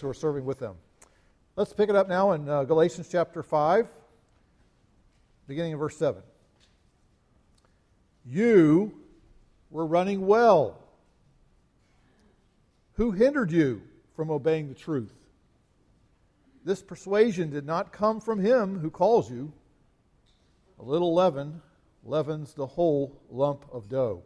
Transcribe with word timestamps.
who 0.00 0.08
are 0.08 0.14
serving 0.14 0.44
with 0.44 0.58
them. 0.58 0.76
Let's 1.56 1.72
pick 1.72 1.90
it 1.90 1.96
up 1.96 2.08
now 2.08 2.32
in 2.32 2.48
uh, 2.48 2.64
Galatians 2.64 3.08
chapter 3.10 3.42
5, 3.42 3.86
beginning 5.46 5.72
in 5.72 5.78
verse 5.78 5.96
7. 5.96 6.22
You 8.24 8.94
were 9.70 9.86
running 9.86 10.26
well. 10.26 10.78
Who 12.94 13.10
hindered 13.10 13.50
you 13.50 13.82
from 14.14 14.30
obeying 14.30 14.68
the 14.68 14.74
truth? 14.74 15.12
This 16.64 16.82
persuasion 16.82 17.50
did 17.50 17.66
not 17.66 17.92
come 17.92 18.20
from 18.20 18.38
him 18.38 18.78
who 18.78 18.90
calls 18.90 19.30
you. 19.30 19.52
A 20.78 20.82
little 20.82 21.14
leaven 21.14 21.60
leavens 22.04 22.54
the 22.54 22.66
whole 22.66 23.20
lump 23.30 23.64
of 23.72 23.88
dough. 23.88 24.22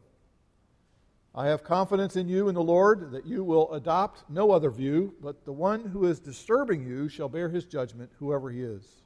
I 1.37 1.49
have 1.49 1.63
confidence 1.63 2.17
in 2.17 2.29
you 2.29 2.49
in 2.49 2.55
the 2.55 2.63
Lord 2.63 3.11
that 3.11 3.27
you 3.27 3.45
will 3.45 3.71
adopt 3.75 4.25
no 4.31 4.53
other 4.53 4.71
view, 4.71 5.15
but 5.21 5.45
the 5.45 5.53
one 5.53 5.85
who 5.85 6.07
is 6.07 6.19
disturbing 6.19 6.87
you 6.87 7.11
shall 7.11 7.29
bear 7.29 7.51
his 7.51 7.67
judgment, 7.67 8.11
whoever 8.19 8.51
he 8.51 8.63
is. 8.63 9.03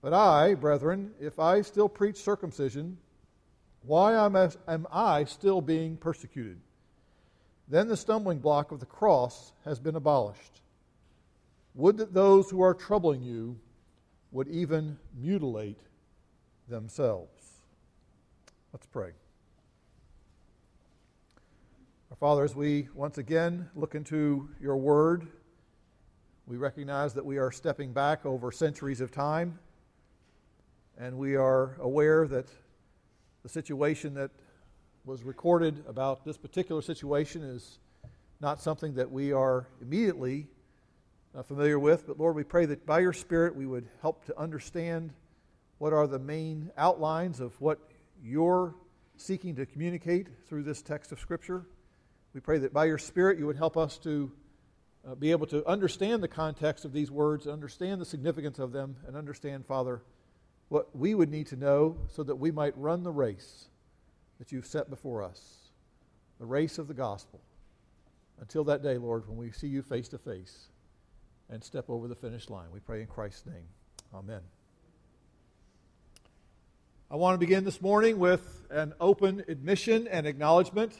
But 0.00 0.12
I, 0.12 0.54
brethren, 0.54 1.12
if 1.20 1.38
I 1.38 1.62
still 1.62 1.88
preach 1.88 2.16
circumcision, 2.16 2.98
why 3.82 4.14
am 4.14 4.86
I 4.92 5.24
still 5.24 5.60
being 5.60 5.96
persecuted? 5.96 6.58
Then 7.68 7.86
the 7.86 7.96
stumbling 7.96 8.40
block 8.40 8.72
of 8.72 8.80
the 8.80 8.86
cross 8.86 9.52
has 9.64 9.78
been 9.78 9.94
abolished. 9.94 10.60
Would 11.74 11.98
that 11.98 12.12
those 12.12 12.50
who 12.50 12.62
are 12.62 12.74
troubling 12.74 13.22
you 13.22 13.60
would 14.32 14.48
even 14.48 14.98
mutilate 15.16 15.78
themselves. 16.68 17.60
Let's 18.72 18.86
pray. 18.86 19.12
Our 22.12 22.16
Father, 22.16 22.44
as 22.44 22.54
we 22.54 22.88
once 22.94 23.16
again 23.16 23.70
look 23.74 23.94
into 23.94 24.50
your 24.60 24.76
word, 24.76 25.28
we 26.46 26.58
recognize 26.58 27.14
that 27.14 27.24
we 27.24 27.38
are 27.38 27.50
stepping 27.50 27.94
back 27.94 28.26
over 28.26 28.52
centuries 28.52 29.00
of 29.00 29.10
time, 29.10 29.58
and 30.98 31.16
we 31.16 31.36
are 31.36 31.78
aware 31.80 32.28
that 32.28 32.48
the 33.42 33.48
situation 33.48 34.12
that 34.12 34.30
was 35.06 35.22
recorded 35.22 35.82
about 35.88 36.22
this 36.22 36.36
particular 36.36 36.82
situation 36.82 37.42
is 37.42 37.78
not 38.42 38.60
something 38.60 38.92
that 38.96 39.10
we 39.10 39.32
are 39.32 39.66
immediately 39.80 40.48
uh, 41.34 41.42
familiar 41.42 41.78
with, 41.78 42.06
but 42.06 42.20
Lord, 42.20 42.36
we 42.36 42.44
pray 42.44 42.66
that 42.66 42.84
by 42.84 42.98
your 42.98 43.14
Spirit 43.14 43.56
we 43.56 43.64
would 43.64 43.88
help 44.02 44.22
to 44.26 44.38
understand 44.38 45.14
what 45.78 45.94
are 45.94 46.06
the 46.06 46.18
main 46.18 46.72
outlines 46.76 47.40
of 47.40 47.58
what 47.58 47.78
you're 48.22 48.74
seeking 49.16 49.56
to 49.56 49.64
communicate 49.64 50.26
through 50.46 50.64
this 50.64 50.82
text 50.82 51.10
of 51.10 51.18
Scripture. 51.18 51.64
We 52.34 52.40
pray 52.40 52.58
that 52.58 52.72
by 52.72 52.86
your 52.86 52.98
Spirit 52.98 53.38
you 53.38 53.46
would 53.46 53.56
help 53.56 53.76
us 53.76 53.98
to 53.98 54.32
uh, 55.06 55.14
be 55.14 55.32
able 55.32 55.46
to 55.48 55.66
understand 55.66 56.22
the 56.22 56.28
context 56.28 56.84
of 56.84 56.92
these 56.92 57.10
words, 57.10 57.46
understand 57.46 58.00
the 58.00 58.04
significance 58.04 58.58
of 58.58 58.72
them, 58.72 58.96
and 59.06 59.16
understand, 59.16 59.66
Father, 59.66 60.02
what 60.68 60.96
we 60.96 61.14
would 61.14 61.30
need 61.30 61.48
to 61.48 61.56
know 61.56 61.96
so 62.08 62.22
that 62.22 62.36
we 62.36 62.50
might 62.50 62.76
run 62.78 63.02
the 63.02 63.10
race 63.10 63.66
that 64.38 64.52
you've 64.52 64.66
set 64.66 64.88
before 64.88 65.22
us 65.22 65.58
the 66.38 66.46
race 66.46 66.78
of 66.78 66.88
the 66.88 66.94
gospel. 66.94 67.40
Until 68.40 68.64
that 68.64 68.82
day, 68.82 68.98
Lord, 68.98 69.28
when 69.28 69.36
we 69.36 69.52
see 69.52 69.68
you 69.68 69.82
face 69.82 70.08
to 70.08 70.18
face 70.18 70.68
and 71.48 71.62
step 71.62 71.88
over 71.88 72.08
the 72.08 72.16
finish 72.16 72.50
line. 72.50 72.66
We 72.72 72.80
pray 72.80 73.02
in 73.02 73.06
Christ's 73.06 73.46
name. 73.46 73.68
Amen. 74.12 74.40
I 77.10 77.16
want 77.16 77.34
to 77.34 77.38
begin 77.38 77.62
this 77.64 77.80
morning 77.80 78.18
with 78.18 78.64
an 78.70 78.94
open 78.98 79.44
admission 79.46 80.08
and 80.08 80.26
acknowledgement 80.26 80.94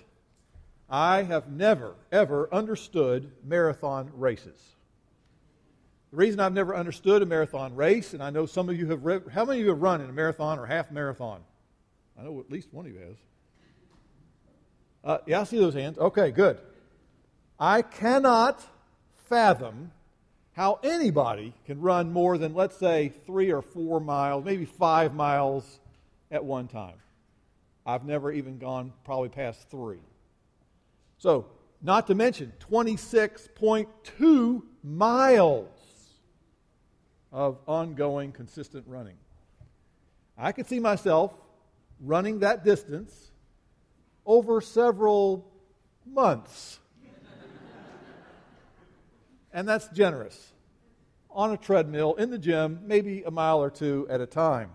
I 0.92 1.22
have 1.22 1.50
never, 1.50 1.94
ever 2.12 2.52
understood 2.52 3.32
marathon 3.42 4.10
races. 4.14 4.60
The 6.10 6.18
reason 6.18 6.38
I've 6.38 6.52
never 6.52 6.76
understood 6.76 7.22
a 7.22 7.26
marathon 7.26 7.74
race, 7.74 8.12
and 8.12 8.22
I 8.22 8.28
know 8.28 8.44
some 8.44 8.68
of 8.68 8.78
you 8.78 8.88
have, 8.88 9.02
read, 9.02 9.22
how 9.32 9.46
many 9.46 9.60
of 9.60 9.64
you 9.64 9.70
have 9.70 9.80
run 9.80 10.02
in 10.02 10.10
a 10.10 10.12
marathon 10.12 10.58
or 10.58 10.66
half 10.66 10.90
marathon? 10.90 11.40
I 12.20 12.24
know 12.24 12.38
at 12.40 12.50
least 12.50 12.68
one 12.72 12.84
of 12.84 12.92
you 12.92 12.98
has. 12.98 13.16
Uh, 15.02 15.18
yeah, 15.26 15.40
I 15.40 15.44
see 15.44 15.56
those 15.56 15.72
hands. 15.72 15.96
Okay, 15.96 16.30
good. 16.30 16.58
I 17.58 17.80
cannot 17.80 18.62
fathom 19.30 19.92
how 20.52 20.78
anybody 20.82 21.54
can 21.64 21.80
run 21.80 22.12
more 22.12 22.36
than, 22.36 22.54
let's 22.54 22.76
say, 22.76 23.14
three 23.24 23.50
or 23.50 23.62
four 23.62 23.98
miles, 23.98 24.44
maybe 24.44 24.66
five 24.66 25.14
miles 25.14 25.80
at 26.30 26.44
one 26.44 26.68
time. 26.68 26.96
I've 27.86 28.04
never 28.04 28.30
even 28.30 28.58
gone 28.58 28.92
probably 29.04 29.30
past 29.30 29.70
three. 29.70 30.00
So, 31.22 31.46
not 31.80 32.08
to 32.08 32.16
mention 32.16 32.52
26.2 32.68 34.62
miles 34.82 35.68
of 37.30 37.60
ongoing, 37.68 38.32
consistent 38.32 38.82
running. 38.88 39.14
I 40.36 40.50
could 40.50 40.66
see 40.66 40.80
myself 40.80 41.32
running 42.00 42.40
that 42.40 42.64
distance 42.64 43.30
over 44.26 44.60
several 44.60 45.48
months. 46.04 46.80
and 49.52 49.68
that's 49.68 49.86
generous. 49.90 50.52
On 51.30 51.52
a 51.52 51.56
treadmill, 51.56 52.14
in 52.14 52.30
the 52.30 52.38
gym, 52.38 52.80
maybe 52.82 53.22
a 53.22 53.30
mile 53.30 53.62
or 53.62 53.70
two 53.70 54.08
at 54.10 54.20
a 54.20 54.26
time. 54.26 54.72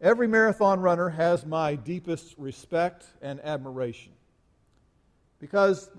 Every 0.00 0.26
marathon 0.26 0.80
runner 0.80 1.10
has 1.10 1.46
my 1.46 1.76
deepest 1.76 2.34
respect 2.36 3.06
and 3.22 3.38
admiration 3.44 4.10
because 5.38 5.90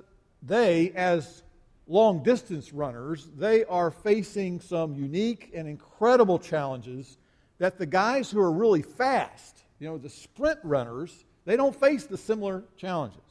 they, 0.41 0.91
as 0.91 1.43
long 1.87 2.23
distance 2.23 2.73
runners, 2.73 3.27
they 3.37 3.63
are 3.65 3.91
facing 3.91 4.59
some 4.59 4.95
unique 4.95 5.51
and 5.53 5.67
incredible 5.67 6.39
challenges 6.39 7.17
that 7.59 7.77
the 7.77 7.85
guys 7.85 8.29
who 8.29 8.39
are 8.39 8.51
really 8.51 8.81
fast, 8.81 9.63
you 9.79 9.87
know, 9.87 9.97
the 9.97 10.09
sprint 10.09 10.59
runners, 10.63 11.25
they 11.45 11.55
don't 11.55 11.75
face 11.75 12.05
the 12.05 12.17
similar 12.17 12.63
challenges. 12.77 13.21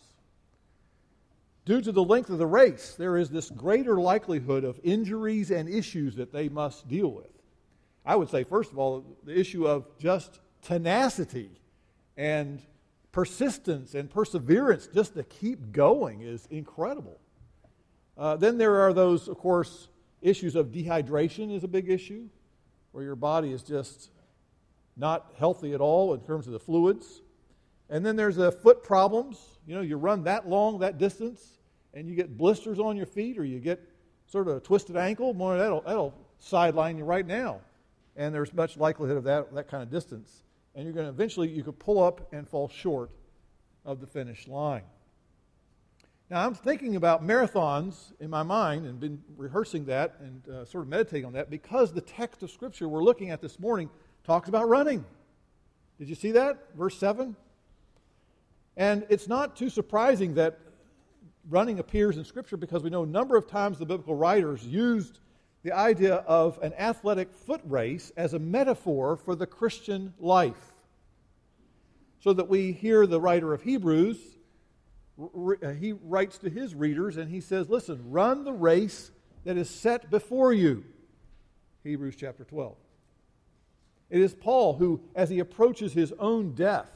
Due 1.64 1.80
to 1.80 1.92
the 1.92 2.02
length 2.02 2.30
of 2.30 2.38
the 2.38 2.46
race, 2.46 2.94
there 2.96 3.16
is 3.16 3.28
this 3.28 3.50
greater 3.50 4.00
likelihood 4.00 4.64
of 4.64 4.80
injuries 4.84 5.50
and 5.50 5.68
issues 5.68 6.14
that 6.14 6.32
they 6.32 6.48
must 6.48 6.88
deal 6.88 7.08
with. 7.08 7.26
I 8.04 8.14
would 8.14 8.30
say, 8.30 8.44
first 8.44 8.70
of 8.70 8.78
all, 8.78 9.04
the 9.24 9.36
issue 9.36 9.66
of 9.66 9.84
just 9.98 10.38
tenacity 10.62 11.50
and 12.16 12.62
persistence 13.16 13.94
and 13.94 14.10
perseverance 14.10 14.90
just 14.92 15.14
to 15.14 15.22
keep 15.22 15.72
going 15.72 16.20
is 16.20 16.46
incredible. 16.50 17.18
Uh, 18.18 18.36
then 18.36 18.58
there 18.58 18.82
are 18.82 18.92
those, 18.92 19.26
of 19.26 19.38
course, 19.38 19.88
issues 20.20 20.54
of 20.54 20.66
dehydration 20.66 21.50
is 21.50 21.64
a 21.64 21.68
big 21.68 21.88
issue, 21.88 22.28
where 22.92 23.02
your 23.02 23.16
body 23.16 23.52
is 23.52 23.62
just 23.62 24.10
not 24.98 25.32
healthy 25.38 25.72
at 25.72 25.80
all 25.80 26.12
in 26.12 26.20
terms 26.20 26.46
of 26.46 26.52
the 26.52 26.58
fluids. 26.58 27.22
And 27.88 28.04
then 28.04 28.16
there's 28.16 28.36
the 28.36 28.52
foot 28.52 28.82
problems. 28.84 29.38
You 29.66 29.76
know, 29.76 29.80
you 29.80 29.96
run 29.96 30.24
that 30.24 30.46
long, 30.46 30.80
that 30.80 30.98
distance, 30.98 31.42
and 31.94 32.06
you 32.06 32.14
get 32.14 32.36
blisters 32.36 32.78
on 32.78 32.98
your 32.98 33.06
feet, 33.06 33.38
or 33.38 33.46
you 33.46 33.60
get 33.60 33.80
sort 34.26 34.46
of 34.46 34.58
a 34.58 34.60
twisted 34.60 34.94
ankle. 34.94 35.32
More 35.32 35.56
that'll, 35.56 35.80
that'll 35.80 36.12
sideline 36.38 36.98
you 36.98 37.04
right 37.04 37.26
now. 37.26 37.60
And 38.14 38.34
there's 38.34 38.52
much 38.52 38.76
likelihood 38.76 39.16
of 39.16 39.24
that, 39.24 39.54
that 39.54 39.68
kind 39.68 39.82
of 39.82 39.90
distance 39.90 40.42
and 40.76 40.84
you're 40.84 40.92
going 40.92 41.06
to 41.06 41.10
eventually 41.10 41.48
you 41.48 41.64
could 41.64 41.78
pull 41.78 42.02
up 42.02 42.32
and 42.32 42.46
fall 42.48 42.68
short 42.68 43.10
of 43.84 44.00
the 44.00 44.06
finish 44.06 44.46
line. 44.46 44.82
Now 46.30 46.46
I'm 46.46 46.54
thinking 46.54 46.96
about 46.96 47.24
marathons 47.24 48.12
in 48.20 48.30
my 48.30 48.42
mind 48.42 48.86
and 48.86 49.00
been 49.00 49.22
rehearsing 49.36 49.86
that 49.86 50.16
and 50.20 50.48
uh, 50.48 50.64
sort 50.64 50.84
of 50.84 50.88
meditating 50.88 51.24
on 51.24 51.32
that 51.32 51.50
because 51.50 51.92
the 51.92 52.00
text 52.00 52.42
of 52.42 52.50
scripture 52.50 52.88
we're 52.88 53.02
looking 53.02 53.30
at 53.30 53.40
this 53.40 53.58
morning 53.58 53.88
talks 54.22 54.48
about 54.48 54.68
running. 54.68 55.04
Did 55.98 56.08
you 56.08 56.14
see 56.14 56.32
that? 56.32 56.58
Verse 56.76 56.98
7. 56.98 57.34
And 58.76 59.06
it's 59.08 59.28
not 59.28 59.56
too 59.56 59.70
surprising 59.70 60.34
that 60.34 60.58
running 61.48 61.78
appears 61.78 62.18
in 62.18 62.24
Scripture 62.24 62.56
because 62.56 62.82
we 62.82 62.90
know 62.90 63.04
a 63.04 63.06
number 63.06 63.36
of 63.36 63.46
times 63.46 63.78
the 63.78 63.86
biblical 63.86 64.14
writers 64.14 64.64
used 64.66 65.20
the 65.66 65.72
idea 65.72 66.14
of 66.28 66.60
an 66.62 66.72
athletic 66.74 67.34
foot 67.34 67.60
race 67.64 68.12
as 68.16 68.34
a 68.34 68.38
metaphor 68.38 69.16
for 69.16 69.34
the 69.34 69.48
Christian 69.48 70.14
life. 70.20 70.72
So 72.20 72.32
that 72.34 72.48
we 72.48 72.70
hear 72.70 73.04
the 73.04 73.20
writer 73.20 73.52
of 73.52 73.62
Hebrews, 73.62 74.16
he 75.80 75.92
writes 76.04 76.38
to 76.38 76.50
his 76.50 76.72
readers 76.72 77.16
and 77.16 77.28
he 77.28 77.40
says, 77.40 77.68
Listen, 77.68 78.12
run 78.12 78.44
the 78.44 78.52
race 78.52 79.10
that 79.44 79.56
is 79.56 79.68
set 79.68 80.08
before 80.08 80.52
you. 80.52 80.84
Hebrews 81.82 82.14
chapter 82.16 82.44
12. 82.44 82.76
It 84.08 84.20
is 84.20 84.34
Paul 84.34 84.76
who, 84.76 85.00
as 85.16 85.30
he 85.30 85.40
approaches 85.40 85.92
his 85.92 86.12
own 86.20 86.54
death 86.54 86.92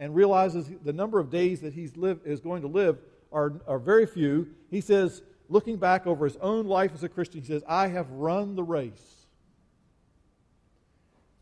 and 0.00 0.16
realizes 0.16 0.68
the 0.82 0.92
number 0.92 1.20
of 1.20 1.30
days 1.30 1.60
that 1.60 1.74
he's 1.74 1.96
live, 1.96 2.18
is 2.24 2.40
going 2.40 2.62
to 2.62 2.68
live 2.68 2.98
are, 3.30 3.60
are 3.68 3.78
very 3.78 4.06
few, 4.06 4.48
he 4.68 4.80
says, 4.80 5.22
looking 5.50 5.76
back 5.76 6.06
over 6.06 6.24
his 6.24 6.36
own 6.38 6.66
life 6.66 6.92
as 6.94 7.02
a 7.02 7.08
Christian, 7.08 7.40
he 7.42 7.46
says, 7.46 7.62
I 7.68 7.88
have 7.88 8.10
run 8.10 8.54
the 8.54 8.62
race. 8.62 9.26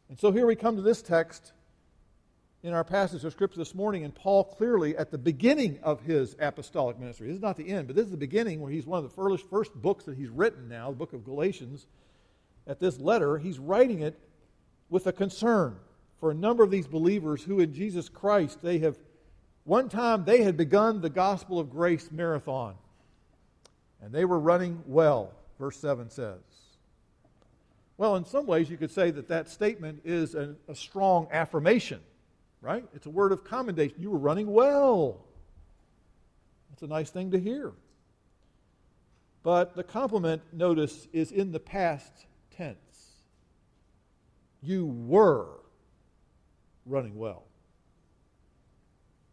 And 0.09 0.19
so 0.19 0.33
here 0.33 0.47
we 0.47 0.57
come 0.57 0.77
to 0.77 0.83
this 0.83 1.03
text 1.03 1.53
in 2.63 2.73
our 2.73 2.83
passage 2.83 3.23
of 3.23 3.33
Scripture 3.33 3.59
this 3.59 3.75
morning, 3.75 4.05
and 4.05 4.15
Paul 4.15 4.43
clearly 4.43 4.97
at 4.97 5.11
the 5.11 5.19
beginning 5.19 5.79
of 5.83 6.01
his 6.01 6.35
apostolic 6.41 6.99
ministry. 6.99 7.29
This 7.29 7.37
is 7.37 7.43
not 7.43 7.57
the 7.57 7.69
end, 7.69 7.87
but 7.87 7.95
this 7.95 8.07
is 8.07 8.11
the 8.11 8.17
beginning 8.17 8.61
where 8.61 8.73
he's 8.73 8.87
one 8.87 8.99
of 8.99 9.05
the 9.05 9.15
first, 9.15 9.49
first 9.49 9.75
books 9.75 10.05
that 10.05 10.17
he's 10.17 10.31
written 10.31 10.69
now, 10.69 10.91
the 10.91 10.97
book 10.97 11.13
of 11.13 11.25
Galatians. 11.25 11.87
At 12.67 12.81
this 12.81 12.99
letter, 12.99 13.39
he's 13.39 13.59
writing 13.59 14.01
it 14.01 14.19
with 14.91 15.07
a 15.07 15.13
concern 15.13 15.77
for 16.19 16.31
a 16.31 16.35
number 16.35 16.65
of 16.65 16.71
these 16.71 16.87
believers 16.87 17.45
who 17.45 17.61
in 17.61 17.73
Jesus 17.73 18.09
Christ, 18.09 18.61
they 18.63 18.79
have, 18.79 18.99
one 19.65 19.89
time 19.89 20.25
they 20.25 20.43
had 20.43 20.57
begun 20.57 21.01
the 21.01 21.11
gospel 21.11 21.61
of 21.61 21.71
grace 21.71 22.11
marathon, 22.11 22.75
and 24.03 24.13
they 24.13 24.25
were 24.25 24.39
running 24.39 24.83
well, 24.87 25.33
verse 25.59 25.79
7 25.79 26.11
says. 26.11 26.39
Well, 27.97 28.17
in 28.17 28.25
some 28.25 28.47
ways, 28.47 28.71
you 28.71 28.77
could 28.77 28.93
say 28.93 29.11
that 29.11 29.29
that 29.29 29.49
statement 29.49 30.03
is 30.05 30.35
a, 30.35 30.55
a 30.69 30.75
strong 30.75 31.27
affirmation 31.33 32.01
right? 32.61 32.85
It's 32.95 33.07
a 33.07 33.11
word 33.11 33.33
of 33.33 33.45
commendation. 33.45 33.97
You 34.01 34.11
were 34.11 34.19
running 34.19 34.51
well. 34.51 35.25
That's 36.71 36.83
a 36.83 36.87
nice 36.87 37.11
thing 37.11 37.31
to 37.33 37.39
hear. 37.39 37.73
But 39.43 39.77
the 39.77 39.85
compliment, 39.85 40.43
notice, 40.53 41.07
is 41.13 41.31
in 41.31 41.53
the 41.53 41.61
past 41.61 42.27
tense. 42.57 42.77
You 44.63 44.87
were 44.87 45.49
running 46.85 47.17
well. 47.17 47.45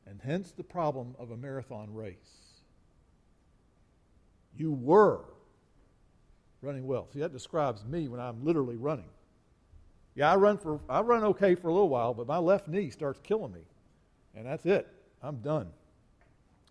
And 0.07 0.21
hence 0.23 0.51
the 0.51 0.63
problem 0.63 1.15
of 1.17 1.31
a 1.31 1.37
marathon 1.37 1.93
race. 1.93 2.44
You 4.57 4.71
were 4.71 5.21
running 6.61 6.87
well. 6.87 7.07
See, 7.13 7.19
that 7.19 7.33
describes 7.33 7.83
me 7.85 8.07
when 8.07 8.19
I'm 8.19 8.43
literally 8.43 8.77
running. 8.77 9.09
Yeah, 10.15 10.31
I 10.31 10.35
run 10.37 10.57
for 10.57 10.79
I 10.89 11.01
run 11.01 11.23
okay 11.25 11.55
for 11.55 11.67
a 11.67 11.73
little 11.73 11.89
while, 11.89 12.13
but 12.13 12.27
my 12.27 12.37
left 12.37 12.67
knee 12.67 12.89
starts 12.89 13.19
killing 13.21 13.51
me. 13.51 13.61
And 14.33 14.45
that's 14.45 14.65
it. 14.65 14.87
I'm 15.21 15.37
done. 15.37 15.67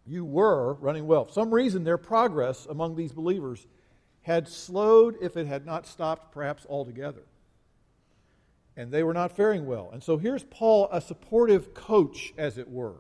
You 0.07 0.25
were 0.25 0.75
running 0.75 1.07
well. 1.07 1.27
For 1.27 1.33
some 1.33 1.53
reason 1.53 1.85
their 1.85 1.99
progress 1.99 2.67
among 2.67 2.97
these 2.97 3.13
believers 3.13 3.67
had 4.23 4.49
slowed 4.49 5.17
if 5.21 5.37
it 5.37 5.47
had 5.47 5.67
not 5.67 5.87
stopped 5.87 6.33
perhaps 6.33 6.67
altogether. 6.69 7.23
And 8.77 8.91
they 8.91 9.03
were 9.03 9.15
not 9.15 9.33
faring 9.33 9.67
well. 9.67 9.91
And 9.93 10.03
so 10.03 10.17
here's 10.17 10.43
Paul, 10.45 10.89
a 10.91 11.01
supportive 11.01 11.75
coach, 11.75 12.33
as 12.37 12.59
it 12.59 12.69
were. 12.69 12.97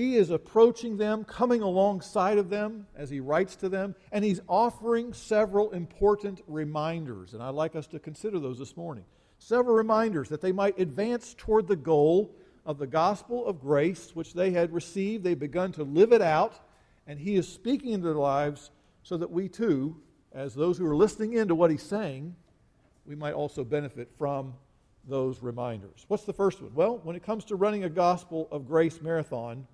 He 0.00 0.16
is 0.16 0.30
approaching 0.30 0.96
them, 0.96 1.24
coming 1.24 1.60
alongside 1.60 2.38
of 2.38 2.48
them 2.48 2.86
as 2.96 3.10
he 3.10 3.20
writes 3.20 3.54
to 3.56 3.68
them, 3.68 3.94
and 4.12 4.24
he's 4.24 4.40
offering 4.48 5.12
several 5.12 5.72
important 5.72 6.40
reminders. 6.46 7.34
And 7.34 7.42
I'd 7.42 7.50
like 7.50 7.76
us 7.76 7.86
to 7.88 7.98
consider 7.98 8.38
those 8.38 8.58
this 8.58 8.78
morning 8.78 9.04
several 9.36 9.76
reminders 9.76 10.30
that 10.30 10.40
they 10.40 10.52
might 10.52 10.78
advance 10.78 11.34
toward 11.36 11.68
the 11.68 11.76
goal 11.76 12.34
of 12.64 12.78
the 12.78 12.86
gospel 12.86 13.44
of 13.44 13.60
grace, 13.60 14.16
which 14.16 14.32
they 14.32 14.52
had 14.52 14.72
received. 14.72 15.22
They've 15.22 15.38
begun 15.38 15.70
to 15.72 15.84
live 15.84 16.14
it 16.14 16.22
out, 16.22 16.58
and 17.06 17.18
He 17.18 17.34
is 17.34 17.46
speaking 17.46 17.92
into 17.92 18.06
their 18.06 18.14
lives 18.14 18.70
so 19.02 19.18
that 19.18 19.30
we 19.30 19.50
too, 19.50 20.00
as 20.32 20.54
those 20.54 20.78
who 20.78 20.86
are 20.86 20.96
listening 20.96 21.34
in 21.34 21.46
to 21.48 21.54
what 21.54 21.70
He's 21.70 21.82
saying, 21.82 22.34
we 23.04 23.16
might 23.16 23.34
also 23.34 23.64
benefit 23.64 24.10
from 24.16 24.54
those 25.06 25.42
reminders. 25.42 26.06
What's 26.08 26.24
the 26.24 26.32
first 26.32 26.62
one? 26.62 26.72
Well, 26.74 27.00
when 27.02 27.16
it 27.16 27.22
comes 27.22 27.44
to 27.46 27.56
running 27.56 27.84
a 27.84 27.90
gospel 27.90 28.48
of 28.50 28.66
grace 28.66 29.02
marathon, 29.02 29.66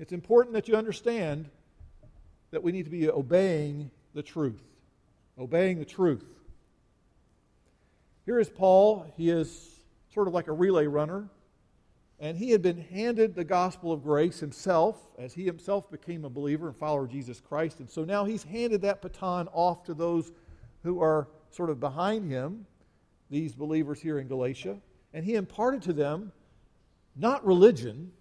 it's 0.00 0.12
important 0.12 0.54
that 0.54 0.66
you 0.66 0.76
understand 0.76 1.50
that 2.50 2.62
we 2.62 2.72
need 2.72 2.84
to 2.84 2.90
be 2.90 3.08
obeying 3.10 3.90
the 4.14 4.22
truth. 4.22 4.62
Obeying 5.38 5.78
the 5.78 5.84
truth. 5.84 6.24
Here 8.24 8.40
is 8.40 8.48
Paul. 8.48 9.12
He 9.16 9.28
is 9.28 9.70
sort 10.14 10.26
of 10.26 10.32
like 10.32 10.48
a 10.48 10.52
relay 10.52 10.86
runner. 10.86 11.28
And 12.18 12.36
he 12.36 12.50
had 12.50 12.62
been 12.62 12.80
handed 12.80 13.34
the 13.34 13.44
gospel 13.44 13.92
of 13.92 14.02
grace 14.02 14.40
himself 14.40 14.96
as 15.18 15.34
he 15.34 15.44
himself 15.44 15.90
became 15.90 16.24
a 16.24 16.30
believer 16.30 16.68
and 16.68 16.76
follower 16.76 17.04
of 17.04 17.10
Jesus 17.10 17.40
Christ. 17.40 17.80
And 17.80 17.88
so 17.88 18.02
now 18.02 18.24
he's 18.24 18.42
handed 18.42 18.80
that 18.82 19.02
baton 19.02 19.48
off 19.52 19.84
to 19.84 19.94
those 19.94 20.32
who 20.82 21.02
are 21.02 21.28
sort 21.50 21.68
of 21.68 21.78
behind 21.78 22.30
him, 22.30 22.66
these 23.30 23.54
believers 23.54 24.00
here 24.00 24.18
in 24.18 24.28
Galatia. 24.28 24.78
And 25.12 25.24
he 25.24 25.34
imparted 25.34 25.82
to 25.82 25.92
them 25.92 26.32
not 27.16 27.44
religion, 27.44 28.12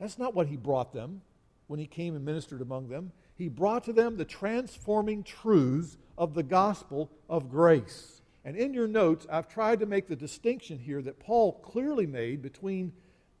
that's 0.00 0.18
not 0.18 0.34
what 0.34 0.46
he 0.46 0.56
brought 0.56 0.92
them 0.92 1.20
when 1.66 1.78
he 1.78 1.86
came 1.86 2.16
and 2.16 2.24
ministered 2.24 2.62
among 2.62 2.88
them. 2.88 3.12
He 3.36 3.48
brought 3.48 3.84
to 3.84 3.92
them 3.92 4.16
the 4.16 4.24
transforming 4.24 5.22
truths 5.22 5.96
of 6.18 6.34
the 6.34 6.42
gospel 6.42 7.10
of 7.28 7.50
grace. 7.50 8.22
And 8.44 8.56
in 8.56 8.72
your 8.72 8.88
notes, 8.88 9.26
I've 9.30 9.48
tried 9.48 9.80
to 9.80 9.86
make 9.86 10.08
the 10.08 10.16
distinction 10.16 10.78
here 10.78 11.02
that 11.02 11.20
Paul 11.20 11.52
clearly 11.52 12.06
made 12.06 12.42
between 12.42 12.92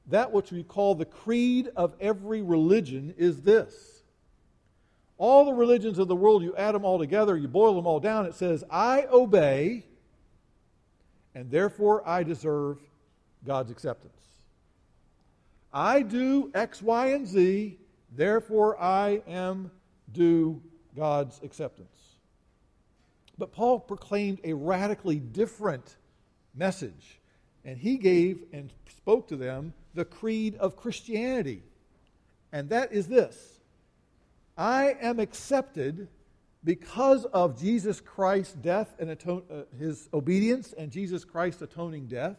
that 0.06 0.32
which 0.32 0.52
we 0.52 0.62
call 0.62 0.94
the 0.94 1.04
creed 1.06 1.70
of 1.76 1.94
every 2.00 2.42
religion 2.42 3.14
is 3.16 3.42
this. 3.42 4.02
All 5.16 5.44
the 5.44 5.52
religions 5.52 5.98
of 5.98 6.08
the 6.08 6.16
world, 6.16 6.42
you 6.42 6.54
add 6.56 6.74
them 6.74 6.84
all 6.84 6.98
together, 6.98 7.36
you 7.36 7.48
boil 7.48 7.74
them 7.74 7.86
all 7.86 8.00
down, 8.00 8.26
it 8.26 8.34
says, 8.34 8.64
I 8.70 9.06
obey, 9.10 9.84
and 11.34 11.50
therefore 11.50 12.06
I 12.08 12.22
deserve 12.22 12.78
God's 13.44 13.70
acceptance. 13.70 14.19
I 15.72 16.02
do 16.02 16.50
X, 16.54 16.82
Y, 16.82 17.06
and 17.08 17.26
Z, 17.26 17.78
therefore 18.16 18.80
I 18.80 19.22
am 19.26 19.70
due 20.12 20.60
God's 20.96 21.40
acceptance. 21.42 21.88
But 23.38 23.52
Paul 23.52 23.80
proclaimed 23.80 24.40
a 24.44 24.52
radically 24.52 25.18
different 25.18 25.96
message. 26.54 27.20
And 27.64 27.78
he 27.78 27.96
gave 27.96 28.44
and 28.52 28.72
spoke 28.96 29.28
to 29.28 29.36
them 29.36 29.72
the 29.94 30.04
creed 30.04 30.56
of 30.56 30.76
Christianity. 30.76 31.62
And 32.52 32.68
that 32.70 32.92
is 32.92 33.08
this 33.08 33.60
I 34.56 34.96
am 35.00 35.20
accepted 35.20 36.08
because 36.64 37.24
of 37.26 37.58
Jesus 37.58 38.00
Christ's 38.00 38.54
death 38.54 38.94
and 38.98 39.10
atone, 39.10 39.42
uh, 39.50 39.62
his 39.78 40.08
obedience 40.12 40.74
and 40.74 40.90
Jesus 40.90 41.24
Christ's 41.24 41.62
atoning 41.62 42.06
death. 42.06 42.36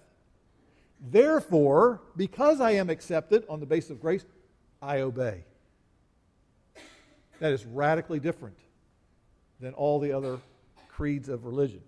Therefore, 1.02 2.02
because 2.16 2.62
I 2.62 2.72
am 2.72 2.90
accepted 2.90 3.44
on 3.50 3.60
the 3.60 3.66
basis 3.66 3.90
of 3.90 4.00
grace, 4.00 4.24
I 4.82 5.00
obey. 5.00 5.44
That 7.40 7.54
is 7.54 7.66
radically 7.66 8.20
different 8.20 8.58
than 9.60 9.74
all 9.74 10.00
the 10.00 10.12
other 10.12 10.40
creeds 10.90 11.28
of 11.28 11.46
religion. 11.46 11.82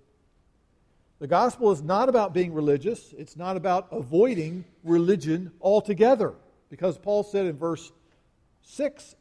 The 1.20 1.28
gospel 1.28 1.72
is 1.72 1.82
not 1.82 2.10
about 2.10 2.34
being 2.34 2.54
religious, 2.54 3.14
it's 3.18 3.38
not 3.38 3.56
about 3.56 3.88
avoiding 3.92 4.66
religion 4.84 5.52
altogether. 5.62 6.34
Because 6.70 6.98
Paul 6.98 7.24
said 7.24 7.46
in 7.46 7.56
verse 7.56 7.92
6, 8.64 9.16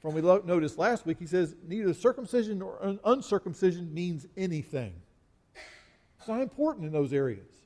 from 0.00 0.14
we 0.14 0.22
noticed 0.22 0.78
last 0.78 1.04
week, 1.04 1.18
he 1.18 1.26
says, 1.26 1.54
neither 1.68 1.92
circumcision 1.92 2.58
nor 2.58 2.98
uncircumcision 3.04 3.92
means 3.92 4.26
anything. 4.34 4.94
It's 6.18 6.26
not 6.26 6.40
important 6.40 6.86
in 6.86 6.92
those 6.92 7.12
areas. 7.12 7.59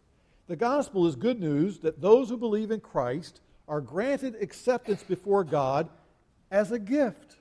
The 0.47 0.57
gospel 0.57 1.07
is 1.07 1.17
good 1.17 1.41
news 1.41 1.79
that 1.79 2.01
those 2.01 2.29
who 2.29 2.37
believe 2.37 2.71
in 2.71 2.81
Christ 2.81 3.41
are 3.67 3.81
granted 3.81 4.37
acceptance 4.41 5.03
before 5.03 5.43
God 5.43 5.89
as 6.51 6.71
a 6.71 6.79
gift 6.79 7.37